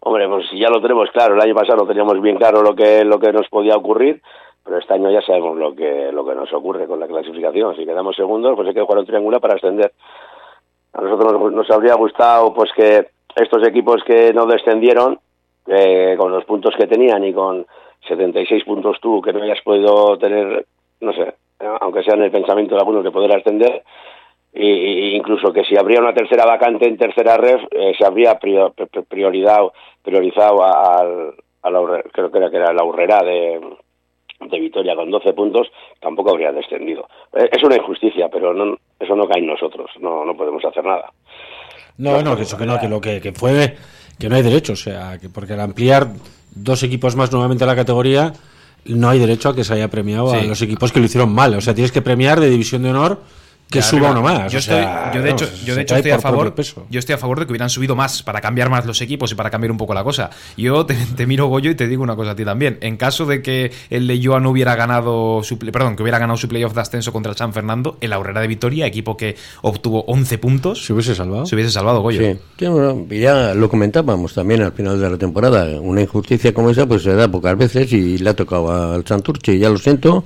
Hombre, 0.00 0.28
pues 0.28 0.46
ya 0.58 0.68
lo 0.70 0.80
tenemos 0.80 1.10
claro. 1.12 1.34
El 1.34 1.40
año 1.40 1.54
pasado 1.54 1.86
teníamos 1.86 2.20
bien 2.20 2.36
claro 2.36 2.62
lo 2.62 2.74
que, 2.74 3.04
lo 3.04 3.18
que 3.18 3.32
nos 3.32 3.48
podía 3.48 3.76
ocurrir, 3.76 4.20
pero 4.64 4.78
este 4.78 4.94
año 4.94 5.10
ya 5.10 5.20
sabemos 5.22 5.56
lo 5.56 5.74
que, 5.74 6.10
lo 6.10 6.26
que 6.26 6.34
nos 6.34 6.52
ocurre 6.52 6.86
con 6.86 7.00
la 7.00 7.06
clasificación. 7.06 7.76
Si 7.76 7.84
quedamos 7.84 8.16
segundos, 8.16 8.54
pues 8.56 8.68
hay 8.68 8.74
que 8.74 8.80
jugar 8.80 8.98
un 8.98 9.06
triángulo 9.06 9.40
para 9.40 9.54
ascender. 9.54 9.92
A 10.94 11.00
nosotros 11.00 11.32
nos, 11.32 11.52
nos 11.52 11.70
habría 11.70 11.94
gustado 11.94 12.52
pues 12.54 12.70
que 12.74 13.08
estos 13.36 13.66
equipos 13.66 14.02
que 14.06 14.32
no 14.32 14.46
descendieron 14.46 15.18
eh, 15.66 16.14
con 16.18 16.32
los 16.32 16.44
puntos 16.44 16.74
que 16.76 16.86
tenían 16.86 17.24
y 17.24 17.32
con 17.32 17.66
76 18.08 18.64
puntos 18.64 18.98
tú 19.00 19.20
que 19.22 19.32
no 19.32 19.42
hayas 19.42 19.60
podido 19.62 20.18
tener, 20.18 20.66
no 21.00 21.12
sé, 21.12 21.34
aunque 21.80 22.02
sea 22.02 22.14
en 22.14 22.22
el 22.22 22.30
pensamiento 22.30 22.74
de 22.74 22.80
algunos 22.80 23.02
que 23.02 23.10
poder 23.10 23.36
ascender, 23.36 23.82
e, 24.52 25.16
incluso 25.16 25.52
que 25.52 25.64
si 25.64 25.76
habría 25.76 26.00
una 26.00 26.14
tercera 26.14 26.44
vacante 26.44 26.86
en 26.86 26.96
tercera 26.96 27.36
ref, 27.36 27.62
eh, 27.70 27.92
se 27.98 28.06
habría 28.06 28.38
prioridad, 28.38 29.60
priorizado 30.02 30.62
al, 30.64 31.34
a 31.62 31.70
la, 31.70 32.02
creo 32.12 32.30
que 32.30 32.38
era, 32.38 32.50
que 32.50 32.56
era 32.56 32.72
la 32.72 32.84
Urrera 32.84 33.18
de, 33.20 33.60
de 34.40 34.60
Vitoria 34.60 34.94
con 34.94 35.10
12 35.10 35.32
puntos, 35.32 35.68
tampoco 36.00 36.30
habría 36.30 36.52
descendido. 36.52 37.08
Eh, 37.32 37.48
es 37.50 37.62
una 37.64 37.76
injusticia, 37.76 38.28
pero 38.28 38.54
no, 38.54 38.76
eso 39.00 39.16
no 39.16 39.26
cae 39.26 39.40
en 39.40 39.46
nosotros, 39.46 39.90
no, 40.00 40.24
no 40.24 40.36
podemos 40.36 40.64
hacer 40.64 40.84
nada. 40.84 41.10
No, 41.96 42.22
no, 42.22 42.36
que 42.36 42.42
eso 42.42 42.58
que 42.58 42.66
no, 42.66 42.78
que 42.78 42.88
lo 42.88 43.00
que, 43.00 43.20
que 43.20 43.32
fue 43.32 43.76
que 44.18 44.28
no 44.28 44.36
hay 44.36 44.42
derecho, 44.42 44.74
o 44.74 44.76
sea, 44.76 45.18
que 45.18 45.28
porque 45.28 45.54
al 45.54 45.60
ampliar 45.60 46.12
dos 46.54 46.82
equipos 46.82 47.16
más 47.16 47.32
nuevamente 47.32 47.64
a 47.64 47.66
la 47.66 47.76
categoría, 47.76 48.32
no 48.86 49.08
hay 49.08 49.18
derecho 49.18 49.48
a 49.48 49.54
que 49.54 49.64
se 49.64 49.74
haya 49.74 49.88
premiado 49.88 50.32
a 50.32 50.42
los 50.42 50.60
equipos 50.62 50.92
que 50.92 51.00
lo 51.00 51.06
hicieron 51.06 51.32
mal. 51.32 51.54
O 51.54 51.60
sea, 51.60 51.74
tienes 51.74 51.92
que 51.92 52.02
premiar 52.02 52.40
de 52.40 52.50
división 52.50 52.82
de 52.82 52.90
honor 52.90 53.22
que 53.70 53.82
suba 53.82 54.12
uno 54.12 54.22
más. 54.22 54.52
Yo, 54.52 54.58
o 54.58 54.62
sea, 54.62 55.06
estoy, 55.06 55.14
yo 55.18 55.22
de 55.24 55.30
hecho, 55.30 55.48
yo 55.64 55.74
de 55.74 55.82
hecho 55.82 55.96
estoy 55.96 56.10
a 56.12 56.18
favor. 56.20 56.54
Yo 56.90 56.98
estoy 56.98 57.14
a 57.14 57.18
favor 57.18 57.40
de 57.40 57.46
que 57.46 57.52
hubieran 57.52 57.70
subido 57.70 57.96
más 57.96 58.22
para 58.22 58.40
cambiar 58.40 58.70
más 58.70 58.86
los 58.86 59.00
equipos 59.00 59.32
y 59.32 59.34
para 59.34 59.50
cambiar 59.50 59.72
un 59.72 59.78
poco 59.78 59.94
la 59.94 60.04
cosa. 60.04 60.30
Yo 60.56 60.86
te, 60.86 60.94
te 61.16 61.26
miro 61.26 61.46
Goyo 61.46 61.70
y 61.70 61.74
te 61.74 61.88
digo 61.88 62.02
una 62.02 62.14
cosa 62.14 62.32
a 62.32 62.36
ti 62.36 62.44
también. 62.44 62.78
En 62.82 62.96
caso 62.96 63.26
de 63.26 63.42
que 63.42 63.72
el 63.90 64.06
de 64.06 64.20
Joan 64.24 64.46
hubiera 64.46 64.76
ganado 64.76 65.42
su 65.42 65.58
perdón, 65.58 65.96
que 65.96 66.02
hubiera 66.02 66.18
ganado 66.18 66.36
su 66.36 66.48
playoff 66.48 66.74
de 66.74 66.80
ascenso 66.82 67.12
contra 67.12 67.32
el 67.32 67.38
San 67.38 67.52
Fernando, 67.52 67.98
el 68.00 68.12
Aurrera 68.12 68.40
de 68.40 68.46
Vitoria, 68.46 68.86
equipo 68.86 69.16
que 69.16 69.36
obtuvo 69.62 70.04
11 70.06 70.38
puntos, 70.38 70.84
Se 70.84 70.92
hubiese 70.92 71.14
salvado. 71.14 71.46
se 71.46 71.54
hubiese 71.54 71.72
salvado 71.72 72.00
Goyo. 72.00 72.20
Sí, 72.20 72.38
Sí, 72.58 72.66
bueno, 72.66 73.06
ya 73.10 73.54
lo 73.54 73.68
comentábamos 73.68 74.34
también 74.34 74.62
al 74.62 74.72
final 74.72 75.00
de 75.00 75.10
la 75.10 75.18
temporada. 75.18 75.80
Una 75.80 76.02
injusticia 76.02 76.54
como 76.54 76.70
esa 76.70 76.86
pues 76.86 77.02
se 77.02 77.14
da 77.14 77.28
pocas 77.28 77.56
veces 77.58 77.92
y 77.92 78.18
le 78.18 78.30
ha 78.30 78.34
tocado 78.36 78.92
al 78.94 79.04
Santurce. 79.06 79.58
Ya 79.58 79.68
lo 79.68 79.78
siento, 79.78 80.24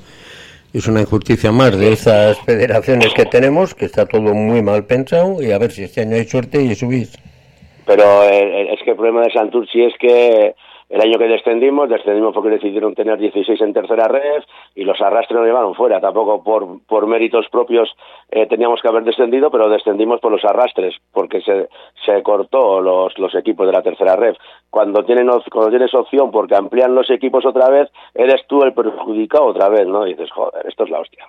es 0.72 0.86
una 0.86 1.00
injusticia 1.00 1.50
más 1.50 1.78
de 1.78 1.92
esas 1.92 2.38
federaciones 2.40 3.12
que 3.14 3.24
tenemos, 3.24 3.74
que 3.74 3.86
está 3.86 4.06
todo 4.06 4.34
muy 4.34 4.62
mal 4.62 4.84
pensado 4.84 5.42
y 5.42 5.52
a 5.52 5.58
ver 5.58 5.70
si 5.70 5.84
este 5.84 6.02
año 6.02 6.16
hay 6.16 6.24
suerte 6.24 6.62
y 6.62 6.74
subís. 6.74 7.16
Pero 7.86 8.24
eh, 8.24 8.74
es 8.74 8.82
que 8.84 8.90
el 8.90 8.96
problema 8.96 9.22
de 9.22 9.32
Santurci 9.32 9.82
es 9.82 9.94
que 9.98 10.54
el 10.88 11.00
año 11.02 11.18
que 11.18 11.28
descendimos, 11.28 11.88
descendimos 11.88 12.32
porque 12.32 12.50
decidieron 12.50 12.94
tener 12.94 13.18
16 13.18 13.60
en 13.60 13.74
tercera 13.74 14.08
red 14.08 14.42
y 14.74 14.84
los 14.84 14.98
arrastres 15.00 15.36
nos 15.38 15.46
llevaron 15.46 15.74
fuera. 15.74 16.00
Tampoco 16.00 16.42
por, 16.42 16.82
por 16.86 17.06
méritos 17.06 17.46
propios 17.50 17.94
eh, 18.30 18.46
teníamos 18.46 18.80
que 18.80 18.88
haber 18.88 19.04
descendido, 19.04 19.50
pero 19.50 19.68
descendimos 19.68 20.20
por 20.20 20.32
los 20.32 20.44
arrastres, 20.44 20.94
porque 21.12 21.42
se, 21.42 21.68
se 22.06 22.22
cortó 22.22 22.80
los, 22.80 23.18
los 23.18 23.34
equipos 23.34 23.66
de 23.66 23.72
la 23.72 23.82
tercera 23.82 24.16
red. 24.16 24.34
Cuando, 24.70 25.04
tienen, 25.04 25.28
cuando 25.52 25.70
tienes 25.70 25.92
opción 25.94 26.30
porque 26.30 26.56
amplían 26.56 26.94
los 26.94 27.10
equipos 27.10 27.44
otra 27.44 27.68
vez, 27.68 27.90
eres 28.14 28.46
tú 28.46 28.62
el 28.62 28.72
perjudicado 28.72 29.46
otra 29.46 29.68
vez, 29.68 29.86
¿no? 29.86 30.04
Dices, 30.04 30.30
joder, 30.30 30.66
esto 30.66 30.84
es 30.84 30.90
la 30.90 31.00
hostia. 31.00 31.26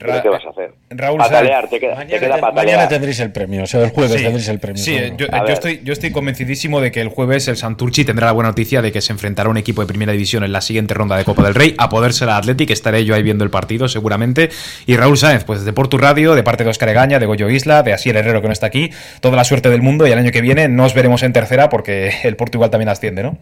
Ra- 0.00 0.22
¿Qué 0.22 0.28
vas 0.28 0.44
a 0.46 0.50
hacer? 0.50 0.72
Raúl 0.90 1.18
patalear, 1.18 1.68
te 1.68 1.78
queda, 1.78 1.90
te 1.92 1.96
Mañana, 1.98 2.20
queda 2.20 2.34
te- 2.36 2.40
patalear. 2.40 2.66
mañana 2.66 2.88
tendréis 2.88 3.20
el 3.20 3.32
premio, 3.32 3.62
o 3.64 3.66
sea, 3.66 3.82
el 3.84 3.90
jueves 3.90 4.12
Sí, 4.12 4.22
tendréis 4.22 4.48
el 4.48 4.58
premio. 4.58 4.82
Sí, 4.82 4.96
seguro. 4.98 5.26
yo, 5.46 5.52
estoy, 5.52 5.80
yo 5.84 5.92
estoy 5.92 6.10
convencidísimo 6.10 6.80
de 6.80 6.90
que 6.90 7.00
el 7.00 7.08
jueves 7.08 7.46
el 7.48 7.56
Santurchi 7.56 8.04
tendrá 8.04 8.26
la 8.26 8.32
buena 8.32 8.48
noticia 8.50 8.80
de 8.82 8.90
que 8.92 9.00
se 9.00 9.12
enfrentará 9.12 9.48
a 9.48 9.50
un 9.50 9.58
equipo 9.58 9.82
de 9.82 9.86
primera 9.88 10.12
división 10.12 10.42
en 10.42 10.52
la 10.52 10.60
siguiente 10.60 10.94
ronda 10.94 11.16
de 11.16 11.24
Copa 11.24 11.42
del 11.44 11.54
Rey, 11.54 11.74
a 11.78 11.88
poder 11.88 12.12
ser 12.12 12.30
Athletic, 12.30 12.70
estaré 12.70 13.04
yo 13.04 13.14
ahí 13.14 13.22
viendo 13.22 13.44
el 13.44 13.50
partido 13.50 13.88
seguramente. 13.88 14.48
Y 14.86 14.96
Raúl 14.96 15.16
Sáenz, 15.18 15.44
pues 15.44 15.60
desde 15.60 15.72
Portu 15.72 15.98
Radio, 15.98 16.34
de 16.34 16.42
parte 16.42 16.64
de 16.64 16.70
Oscar 16.70 16.88
Egaña, 16.88 17.18
de 17.18 17.26
Goyo 17.26 17.48
Isla, 17.50 17.82
de 17.82 17.92
Asier 17.92 18.16
Herrero 18.16 18.40
que 18.40 18.46
no 18.48 18.52
está 18.52 18.66
aquí, 18.66 18.90
toda 19.20 19.36
la 19.36 19.44
suerte 19.44 19.68
del 19.70 19.82
mundo 19.82 20.06
y 20.06 20.12
el 20.12 20.18
año 20.18 20.32
que 20.32 20.40
viene 20.40 20.68
nos 20.68 20.94
veremos 20.94 21.22
en 21.22 21.32
tercera 21.32 21.68
porque 21.68 22.10
el 22.24 22.36
Portugal 22.36 22.70
también 22.70 22.88
asciende, 22.88 23.22
¿no? 23.22 23.36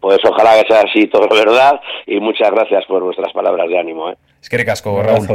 Pues 0.00 0.18
ojalá 0.28 0.60
que 0.60 0.66
sea 0.68 0.82
así 0.82 1.06
todo 1.06 1.26
verdad 1.34 1.80
y 2.06 2.20
muchas 2.20 2.50
gracias 2.50 2.84
por 2.86 3.02
vuestras 3.02 3.32
palabras 3.32 3.66
de 3.68 3.78
ánimo. 3.78 4.10
¿eh? 4.10 4.16
Es 4.42 4.48
que 4.50 4.62
casco, 4.64 5.02
Raúl. 5.02 5.26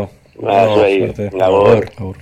Ah, 0.48 0.68
ahí. 0.84 1.14
Labor. 1.38 1.90
Labor. 1.98 2.18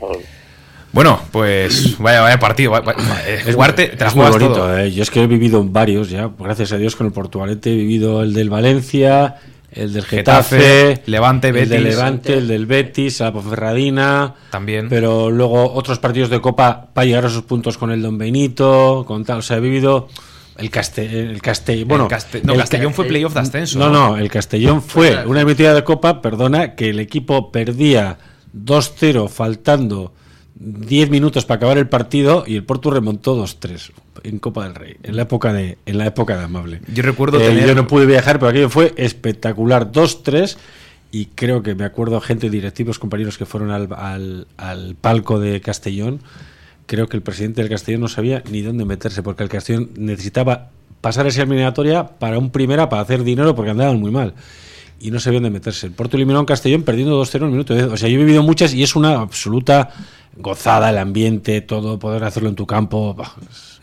Bueno, 0.91 1.19
pues 1.31 1.97
vaya, 1.99 2.21
vaya 2.21 2.39
partido. 2.39 2.71
vaya- 2.71 2.85
vaya- 2.85 3.53
jugarte, 3.53 3.87
te 3.89 4.03
la 4.03 4.07
es 4.07 4.15
muy 4.15 4.27
bonito, 4.27 4.53
todo. 4.53 4.77
eh. 4.77 4.91
Yo 4.91 5.03
es 5.03 5.11
que 5.11 5.21
he 5.21 5.27
vivido 5.27 5.63
varios 5.63 6.09
ya, 6.09 6.29
gracias 6.39 6.71
a 6.71 6.77
Dios 6.77 6.95
con 6.95 7.05
el 7.07 7.13
Portugalete 7.13 7.71
he 7.71 7.75
vivido 7.75 8.23
el 8.23 8.33
del 8.33 8.49
Valencia, 8.49 9.35
el 9.71 9.93
del 9.93 10.05
Getafe, 10.05 10.57
Getafe, 10.59 11.01
Levante, 11.05 11.49
el 11.49 11.53
del 11.69 11.83
Betis. 11.83 11.95
Levante, 11.97 12.33
el 12.33 12.47
del 12.47 12.65
Betis, 12.65 13.19
la 13.19 13.31
Ponferradina, 13.33 14.33
También. 14.49 14.87
pero 14.89 15.29
luego 15.29 15.71
otros 15.73 15.99
partidos 15.99 16.29
de 16.29 16.39
Copa 16.41 16.87
para 16.93 17.05
llegar 17.05 17.25
a 17.25 17.27
esos 17.27 17.43
puntos 17.43 17.77
con 17.77 17.91
el 17.91 18.01
Don 18.01 18.17
Benito, 18.17 19.03
con 19.05 19.23
tal, 19.25 19.39
o 19.39 19.41
sea, 19.43 19.57
he 19.57 19.59
vivido 19.59 20.07
el 20.57 20.69
Castell, 20.69 21.13
el 21.13 21.41
Castell, 21.41 21.85
bueno, 21.85 22.07
Caste- 22.07 22.41
no, 22.43 22.53
el 22.53 22.59
Castellón 22.59 22.91
Ca- 22.91 22.95
fue 22.95 23.05
playoff 23.05 23.33
de 23.33 23.39
ascenso. 23.41 23.79
No, 23.79 23.89
no, 23.89 24.17
el 24.17 24.29
Castellón 24.29 24.81
fue 24.81 25.25
una 25.25 25.45
metida 25.45 25.73
de 25.73 25.83
Copa, 25.83 26.21
perdona, 26.21 26.75
que 26.75 26.89
el 26.89 26.99
equipo 26.99 27.51
perdía 27.51 28.17
2-0 28.53 29.27
faltando 29.29 30.13
10 30.55 31.09
minutos 31.09 31.45
para 31.45 31.57
acabar 31.57 31.77
el 31.77 31.87
partido 31.87 32.43
y 32.47 32.55
el 32.55 32.63
Porto 32.63 32.89
remontó 32.89 33.35
2-3 33.35 33.91
en 34.23 34.39
Copa 34.39 34.63
del 34.63 34.73
Rey, 34.75 34.97
en 35.03 35.15
la 35.15 35.21
época 35.23 35.53
de 35.53 35.77
en 35.85 35.97
la 35.99 36.07
época 36.07 36.35
de 36.37 36.43
Amable. 36.43 36.81
Yo 36.93 37.03
recuerdo 37.03 37.39
Eh, 37.39 37.47
tener- 37.49 37.67
yo 37.67 37.75
no 37.75 37.87
pude 37.87 38.05
viajar, 38.07 38.39
pero 38.39 38.49
aquello 38.49 38.69
fue 38.69 38.93
espectacular, 38.97 39.91
2-3 39.91 40.57
y 41.11 41.27
creo 41.27 41.61
que 41.61 41.75
me 41.75 41.85
acuerdo 41.85 42.19
gente 42.19 42.49
directivos, 42.49 42.97
compañeros 42.99 43.37
que 43.37 43.45
fueron 43.45 43.69
al, 43.71 43.87
al, 43.95 44.47
al 44.57 44.95
palco 44.99 45.39
de 45.39 45.61
Castellón. 45.61 46.19
Creo 46.87 47.07
que 47.07 47.17
el 47.17 47.21
presidente 47.21 47.61
del 47.61 47.69
Castellón 47.69 48.01
no 48.01 48.07
sabía 48.07 48.41
ni 48.49 48.61
dónde 48.61 48.85
meterse, 48.85 49.21
porque 49.21 49.43
el 49.43 49.49
Castellón 49.49 49.91
necesitaba 49.95 50.71
pasar 51.01 51.27
esa 51.27 51.43
eliminatoria 51.43 52.07
para 52.07 52.39
un 52.39 52.49
primera, 52.49 52.89
para 52.89 53.03
hacer 53.03 53.23
dinero, 53.23 53.55
porque 53.55 53.71
andaban 53.71 53.99
muy 53.99 54.09
mal. 54.09 54.33
Y 54.99 55.11
no 55.11 55.19
sabían 55.19 55.43
dónde 55.43 55.59
meterse. 55.59 55.85
El 55.85 55.93
Porto 55.93 56.17
eliminó 56.17 56.39
a 56.39 56.41
un 56.41 56.47
Castellón 56.47 56.81
perdiendo 56.83 57.21
2-0 57.21 57.35
en 57.35 57.43
el 57.43 57.51
minuto. 57.51 57.73
O 57.93 57.97
sea, 57.97 58.09
yo 58.09 58.15
he 58.15 58.23
vivido 58.23 58.41
muchas 58.41 58.73
y 58.73 58.81
es 58.81 58.95
una 58.95 59.19
absoluta 59.19 59.91
gozada 60.37 60.89
el 60.89 60.97
ambiente, 60.97 61.61
todo, 61.61 61.99
poder 61.99 62.23
hacerlo 62.23 62.49
en 62.49 62.55
tu 62.55 62.65
campo. 62.65 63.15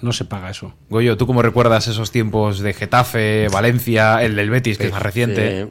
no 0.02 0.12
se 0.12 0.24
paga 0.24 0.50
eso. 0.50 0.74
Goyo, 0.88 1.16
¿tú 1.16 1.26
cómo 1.26 1.42
recuerdas 1.42 1.88
esos 1.88 2.11
tiempos 2.11 2.61
de 2.61 2.72
Getafe, 2.72 3.48
Valencia, 3.48 4.22
el 4.22 4.36
del 4.36 4.50
Betis, 4.50 4.78
que 4.78 4.86
es 4.86 4.92
más 4.92 5.02
reciente? 5.02 5.61
Eh, 5.61 5.68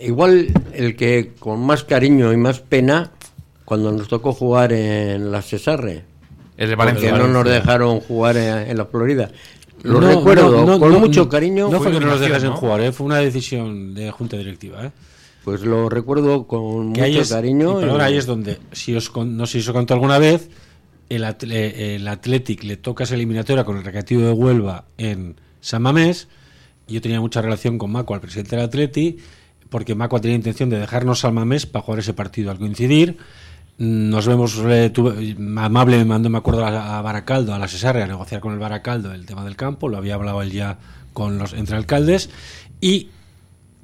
igual 0.00 0.48
el 0.72 0.96
que 0.96 1.32
con 1.38 1.60
más 1.60 1.84
cariño 1.84 2.32
y 2.32 2.36
más 2.36 2.60
pena, 2.60 3.12
cuando 3.64 3.92
nos 3.92 4.08
tocó 4.08 4.32
jugar 4.32 4.72
en 4.72 5.32
la 5.32 5.42
Cesarre, 5.42 6.04
el 6.56 6.68
de 6.70 6.76
porque 6.76 6.92
Valencia. 6.92 7.18
no 7.18 7.28
nos 7.28 7.44
dejaron 7.44 8.00
jugar 8.00 8.36
en, 8.36 8.70
en 8.70 8.76
la 8.76 8.86
Florida. 8.86 9.30
Lo 9.82 10.00
No, 10.00 10.08
recuerdo 10.08 10.50
no, 10.50 10.66
no, 10.66 10.80
con 10.80 10.92
no, 10.92 10.98
mucho 11.00 11.28
cariño. 11.28 11.68
No 11.70 11.80
fue 11.80 11.92
que 11.92 12.00
no 12.00 12.06
nos 12.06 12.20
dejasen 12.20 12.50
¿no? 12.50 12.56
jugar, 12.56 12.80
¿eh? 12.80 12.92
fue 12.92 13.06
una 13.06 13.18
decisión 13.18 13.94
de 13.94 14.10
junta 14.10 14.36
directiva. 14.36 14.86
¿eh? 14.86 14.90
Pues 15.44 15.60
lo 15.62 15.88
recuerdo 15.88 16.46
con 16.46 16.92
que 16.92 17.02
mucho 17.06 17.20
es, 17.20 17.28
cariño. 17.30 17.80
y 17.80 17.84
y- 17.84 18.00
ahí 18.00 18.16
es 18.16 18.26
donde, 18.26 18.58
si 18.72 18.94
os 18.96 19.10
con- 19.10 19.36
no 19.36 19.46
sé 19.46 19.60
si 19.60 19.68
os 19.68 19.72
contó 19.74 19.94
alguna 19.94 20.18
vez, 20.18 20.48
el, 21.08 21.22
atle- 21.24 21.72
el 21.94 22.08
Athletic 22.08 22.64
le 22.64 22.76
toca 22.78 23.04
esa 23.04 23.14
eliminatoria 23.14 23.62
con 23.64 23.76
el 23.76 23.84
Recreativo 23.84 24.22
de 24.22 24.32
Huelva 24.32 24.86
en 24.98 25.36
San 25.60 25.82
Mamés. 25.82 26.26
Yo 26.88 27.00
tenía 27.00 27.20
mucha 27.20 27.42
relación 27.42 27.78
con 27.78 27.92
Maco, 27.92 28.14
el 28.14 28.20
presidente 28.20 28.56
del 28.56 28.64
Atleti, 28.64 29.18
porque 29.68 29.94
Maco 29.94 30.20
tenía 30.20 30.36
intención 30.36 30.68
de 30.70 30.78
dejarnos 30.80 31.20
San 31.20 31.34
Mamés 31.34 31.66
para 31.66 31.84
jugar 31.84 32.00
ese 32.00 32.14
partido. 32.14 32.50
Al 32.50 32.58
coincidir, 32.58 33.18
nos 33.78 34.26
vemos, 34.26 34.58
eh, 34.66 34.92
Amable 35.58 35.98
me 35.98 36.04
mandó, 36.04 36.30
me 36.30 36.38
acuerdo, 36.38 36.64
a, 36.64 36.98
a 36.98 37.02
Baracaldo, 37.02 37.52
a 37.54 37.58
la 37.58 37.68
Cesarre, 37.68 38.02
a 38.02 38.06
negociar 38.06 38.40
con 38.40 38.52
el 38.52 38.58
Baracaldo 38.58 39.12
el 39.12 39.26
tema 39.26 39.44
del 39.44 39.56
campo, 39.56 39.88
lo 39.88 39.96
había 39.98 40.14
hablado 40.14 40.40
él 40.42 40.50
ya 40.52 40.78
con 41.12 41.38
los 41.38 41.52
entre 41.52 41.76
alcaldes, 41.76 42.30
y 42.80 43.08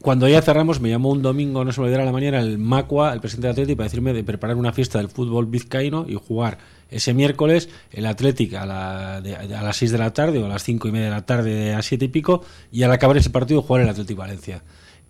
cuando 0.00 0.26
ya 0.28 0.42
cerramos, 0.42 0.80
me 0.80 0.88
llamó 0.90 1.10
un 1.10 1.22
domingo, 1.22 1.64
no 1.64 1.70
se 1.72 1.80
me 1.80 1.84
olvidará 1.86 2.04
la 2.04 2.10
mañana, 2.12 2.40
el 2.40 2.58
Macua, 2.58 3.12
el 3.12 3.20
presidente 3.20 3.46
del 3.48 3.52
Atlético, 3.52 3.76
para 3.76 3.84
decirme 3.86 4.12
de 4.12 4.24
preparar 4.24 4.56
una 4.56 4.72
fiesta 4.72 4.98
del 4.98 5.08
fútbol 5.08 5.46
vizcaíno 5.46 6.06
y 6.08 6.14
jugar 6.14 6.58
ese 6.90 7.14
miércoles 7.14 7.68
el 7.92 8.06
Atlético 8.06 8.58
a, 8.58 8.66
la, 8.66 9.20
de- 9.20 9.36
a 9.36 9.62
las 9.62 9.76
6 9.76 9.92
de 9.92 9.98
la 9.98 10.12
tarde 10.12 10.38
o 10.42 10.46
a 10.46 10.48
las 10.48 10.64
5 10.64 10.88
y 10.88 10.92
media 10.92 11.04
de 11.06 11.10
la 11.12 11.24
tarde 11.24 11.74
a 11.74 11.82
7 11.82 12.06
y 12.06 12.08
pico 12.08 12.42
y 12.72 12.82
al 12.82 12.90
acabar 12.92 13.16
ese 13.16 13.30
partido 13.30 13.62
jugar 13.62 13.82
el 13.82 13.88
Atlético 13.90 14.20
Valencia. 14.20 14.62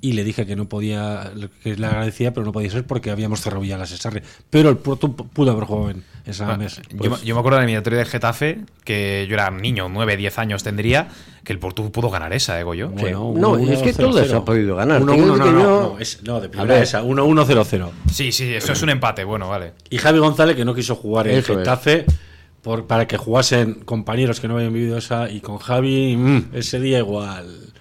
Y 0.05 0.15
le 0.15 0.25
dije 0.25 0.45
que 0.47 0.57
no 0.57 0.69
podía, 0.69 1.31
que 1.63 1.77
le 1.77 1.87
agradecía, 1.87 2.35
pero 2.35 2.45
no 2.45 2.51
podía 2.51 2.69
ser 2.71 2.85
porque 2.85 3.11
habíamos 3.13 3.41
cerrado 3.41 3.63
ya 3.63 3.79
la 3.79 3.87
Cesarre. 3.87 4.25
Pero 4.51 4.69
el 4.69 4.77
Porto 4.77 5.13
pudo 5.13 5.53
haber 5.53 5.63
jugado 5.65 5.91
en, 5.91 6.03
Ah, 6.41 6.45
Mamés. 6.47 6.81
yo, 6.91 6.99
Pues- 6.99 7.11
me- 7.21 7.27
yo 7.27 7.35
me 7.37 7.39
acuerdo 7.39 7.57
de 7.57 7.61
la 7.61 7.65
eliminatoria 7.67 8.01
de 8.01 8.05
Getafe, 8.07 8.59
que 8.85 9.27
yo 9.29 9.35
era 9.35 9.49
un 9.49 9.59
niño, 9.63 9.89
9, 9.89 10.17
10 10.17 10.39
años 10.39 10.65
tendría, 10.65 11.07
que 11.45 11.53
el 11.53 11.59
Porto 11.61 11.89
pudo 11.93 12.11
ganar 12.11 12.33
esa, 12.33 12.59
¿eh, 12.61 12.65
Goyo? 12.65 12.89
Bueno, 12.91 13.33
No, 13.37 13.53
1-1, 13.57 13.73
es 13.73 13.83
que 13.83 13.93
0-0. 13.93 14.11
todas 14.11 14.33
ha 14.33 14.45
podido 14.45 14.75
ganar. 14.77 15.01
1-1, 15.03 15.07
Te 15.13 15.15
quiero 15.15 15.37
no, 15.37 15.45
no, 15.45 15.53
no, 15.53 15.59
yo- 15.61 15.93
no, 15.95 15.99
es- 16.01 16.23
no, 16.25 16.41
de 16.41 16.49
primera 16.49 16.75
ver. 16.75 16.83
esa, 16.83 17.03
1-1-0-0. 17.05 17.91
Sí, 18.13 18.33
sí, 18.33 18.53
eso 18.55 18.73
es 18.73 18.83
un 18.83 18.91
empate, 18.91 19.23
bueno, 19.23 19.49
vale. 19.49 19.73
Y 19.89 19.99
Javi 19.99 20.19
González, 20.19 20.57
que 20.57 20.65
no 20.65 20.75
quiso 20.75 20.97
jugar 20.97 21.29
en 21.29 21.39
Eso 21.39 21.53
es. 21.53 21.59
Getafe, 21.61 22.07
por, 22.61 22.87
para 22.89 23.07
que 23.07 23.17
jugasen 23.19 23.75
compañeros 23.85 24.41
que 24.41 24.49
no 24.49 24.57
habían 24.57 24.73
vivido 24.73 24.99
esa, 24.99 25.31
y 25.31 25.41
con 25.41 25.59
Javi, 25.59 26.17
mm, 26.17 26.51
ese 26.55 26.81
día 26.81 26.99
igual. 26.99 27.72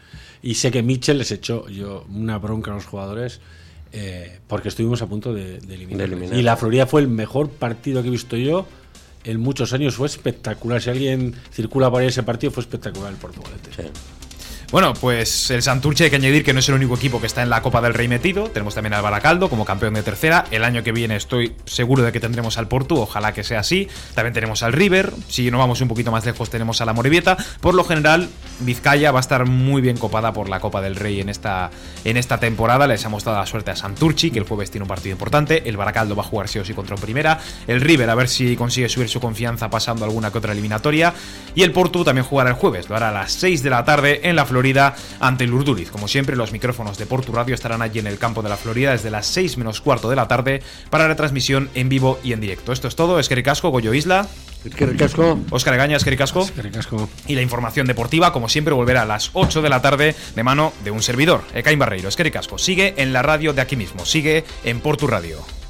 Y 0.43 0.55
sé 0.55 0.71
que 0.71 0.81
Mitchell 0.81 1.17
les 1.17 1.31
echó 1.31 1.67
yo 1.69 2.05
una 2.09 2.37
bronca 2.37 2.71
a 2.71 2.75
los 2.75 2.85
jugadores, 2.85 3.39
eh, 3.91 4.39
porque 4.47 4.69
estuvimos 4.69 5.01
a 5.01 5.07
punto 5.07 5.33
de, 5.33 5.59
de 5.59 5.75
eliminar. 5.75 6.09
Y 6.33 6.41
la 6.41 6.57
Florida 6.57 6.87
fue 6.87 7.01
el 7.01 7.07
mejor 7.07 7.49
partido 7.49 8.01
que 8.01 8.07
he 8.07 8.11
visto 8.11 8.37
yo 8.37 8.65
en 9.23 9.39
muchos 9.39 9.73
años, 9.73 9.95
fue 9.95 10.07
espectacular. 10.07 10.81
Si 10.81 10.89
alguien 10.89 11.35
circula 11.51 11.91
por 11.91 12.01
ahí 12.01 12.07
ese 12.07 12.23
partido, 12.23 12.51
fue 12.51 12.61
espectacular 12.61 13.11
el 13.11 13.17
Portugalete. 13.17 13.69
Sí. 13.75 13.83
Bueno, 14.72 14.93
pues 14.93 15.51
el 15.51 15.61
Santurce 15.61 16.05
hay 16.05 16.09
que 16.09 16.15
añadir 16.15 16.45
que 16.45 16.53
no 16.53 16.59
es 16.59 16.69
el 16.69 16.76
único 16.76 16.95
equipo 16.95 17.19
que 17.19 17.28
está 17.28 17.41
en 17.41 17.49
la 17.49 17.61
Copa 17.61 17.82
del 17.82 17.93
Rey 17.93 18.07
metido. 18.07 18.49
Tenemos 18.49 18.74
también 18.74 18.93
al 18.93 19.01
Baracaldo 19.01 19.49
como 19.49 19.65
campeón 19.65 19.95
de 19.95 20.01
tercera. 20.01 20.45
El 20.49 20.63
año 20.63 20.82
que 20.82 20.93
viene 20.93 21.17
estoy 21.17 21.57
seguro 21.65 22.03
de 22.03 22.13
que 22.13 22.22
tendremos 22.22 22.57
al 22.57 22.69
Porto, 22.69 22.95
ojalá 22.95 23.34
que 23.34 23.43
sea 23.43 23.59
así. 23.59 23.89
También 24.15 24.34
tenemos 24.34 24.63
al 24.63 24.72
River. 24.72 25.11
Si 25.28 25.51
no 25.51 25.57
vamos 25.57 25.82
un 25.82 25.89
poquito 25.89 26.09
más 26.09 26.26
lejos, 26.26 26.49
tenemos 26.49 26.80
a 26.80 26.86
la 26.86 26.93
Morevieta. 26.93 27.36
Por 27.59 27.74
lo 27.74 27.84
general, 27.84 28.30
Vizcaya 28.61 29.11
va 29.11 29.19
a 29.19 29.22
estar 29.22 29.45
muy 29.45 29.82
bien 29.82 29.97
copada 29.97 30.32
por 30.32 30.47
la 30.47 30.61
Copa 30.61 30.80
del 30.80 30.95
Rey 30.95 31.19
en 31.19 31.28
esta, 31.28 31.69
en 32.05 32.15
esta 32.15 32.39
temporada. 32.39 32.88
Les 32.88 33.03
hemos 33.03 33.26
dado 33.26 33.39
la 33.39 33.45
suerte 33.45 33.72
a 33.72 33.76
Santurchi, 33.76 34.32
que 34.32 34.39
el 34.39 34.45
jueves 34.45 34.72
tiene 34.72 34.84
un 34.84 34.89
partido 34.89 35.11
importante. 35.11 35.67
El 35.67 35.76
Baracaldo 35.76 36.15
va 36.15 36.22
a 36.24 36.26
jugar 36.26 36.47
sí 36.47 36.59
o 36.59 36.63
sí 36.63 36.74
contra 36.74 36.95
primera. 36.95 37.41
El 37.67 37.82
River 37.82 38.09
a 38.09 38.15
ver 38.15 38.30
si 38.30 38.55
consigue 38.55 38.88
subir 38.88 39.09
su 39.09 39.19
confianza 39.19 39.69
pasando 39.69 40.05
alguna 40.05 40.32
que 40.32 40.38
otra 40.38 40.53
eliminatoria. 40.53 41.13
Y 41.55 41.63
el 41.63 41.74
Porto 41.74 42.05
también 42.05 42.26
jugará 42.26 42.51
el 42.51 42.55
jueves. 42.55 42.88
Lo 42.88 42.95
hará 42.95 43.09
a 43.09 43.11
las 43.11 43.34
6 43.34 43.63
de 43.63 43.69
la 43.69 43.84
tarde 43.84 44.22
en 44.24 44.38
la 44.38 44.45
Florida 44.45 44.61
ante 45.20 45.43
el 45.43 45.53
Urduriz. 45.53 45.89
Como 45.89 46.07
siempre, 46.07 46.36
los 46.36 46.51
micrófonos 46.51 46.97
de 46.97 47.05
Porto 47.05 47.32
Radio 47.32 47.55
estarán 47.55 47.82
allí 47.82 47.99
en 47.99 48.07
el 48.07 48.18
campo 48.18 48.41
de 48.41 48.49
la 48.49 48.57
Florida 48.57 48.91
desde 48.91 49.09
las 49.09 49.26
6 49.28 49.57
menos 49.57 49.82
cuarto 49.82 50.09
de 50.09 50.16
la 50.16 50.28
tarde 50.28 50.62
para 50.89 51.07
retransmisión 51.07 51.70
en 51.74 51.89
vivo 51.89 52.20
y 52.24 52.34
en 52.34 52.41
directo. 52.41 52.72
Esto 52.72 52.88
es 52.88 52.95
todo. 52.95 53.20
Es 53.20 53.30
Casco, 53.30 53.70
Goyo 53.70 53.93
Isla. 53.93 54.28
Casco. 54.97 55.39
Oscar 55.49 55.74
Egaña, 55.74 55.97
Casco. 55.99 56.47
Y 57.28 57.36
la 57.36 57.41
información 57.41 57.88
deportiva, 57.88 58.32
como 58.32 58.47
siempre, 58.47 58.74
volverá 58.74 59.01
a 59.01 59.05
las 59.05 59.32
8 59.34 59.62
de 59.62 59.70
la 59.70 59.82
tarde 59.82 60.16
de 60.36 60.43
mano 60.43 60.74
de 60.84 60.91
un 60.91 61.01
servidor, 61.01 61.43
Ekain 61.53 61.80
Barreiro. 61.80 62.09
Casco. 62.32 62.57
Sigue 62.57 62.93
en 62.97 63.14
la 63.14 63.24
radio 63.24 63.53
de 63.53 63.62
aquí 63.62 63.76
mismo. 63.76 64.05
Sigue 64.05 64.43
en 64.64 64.80
Porto 64.80 65.07
Radio. 65.07 65.61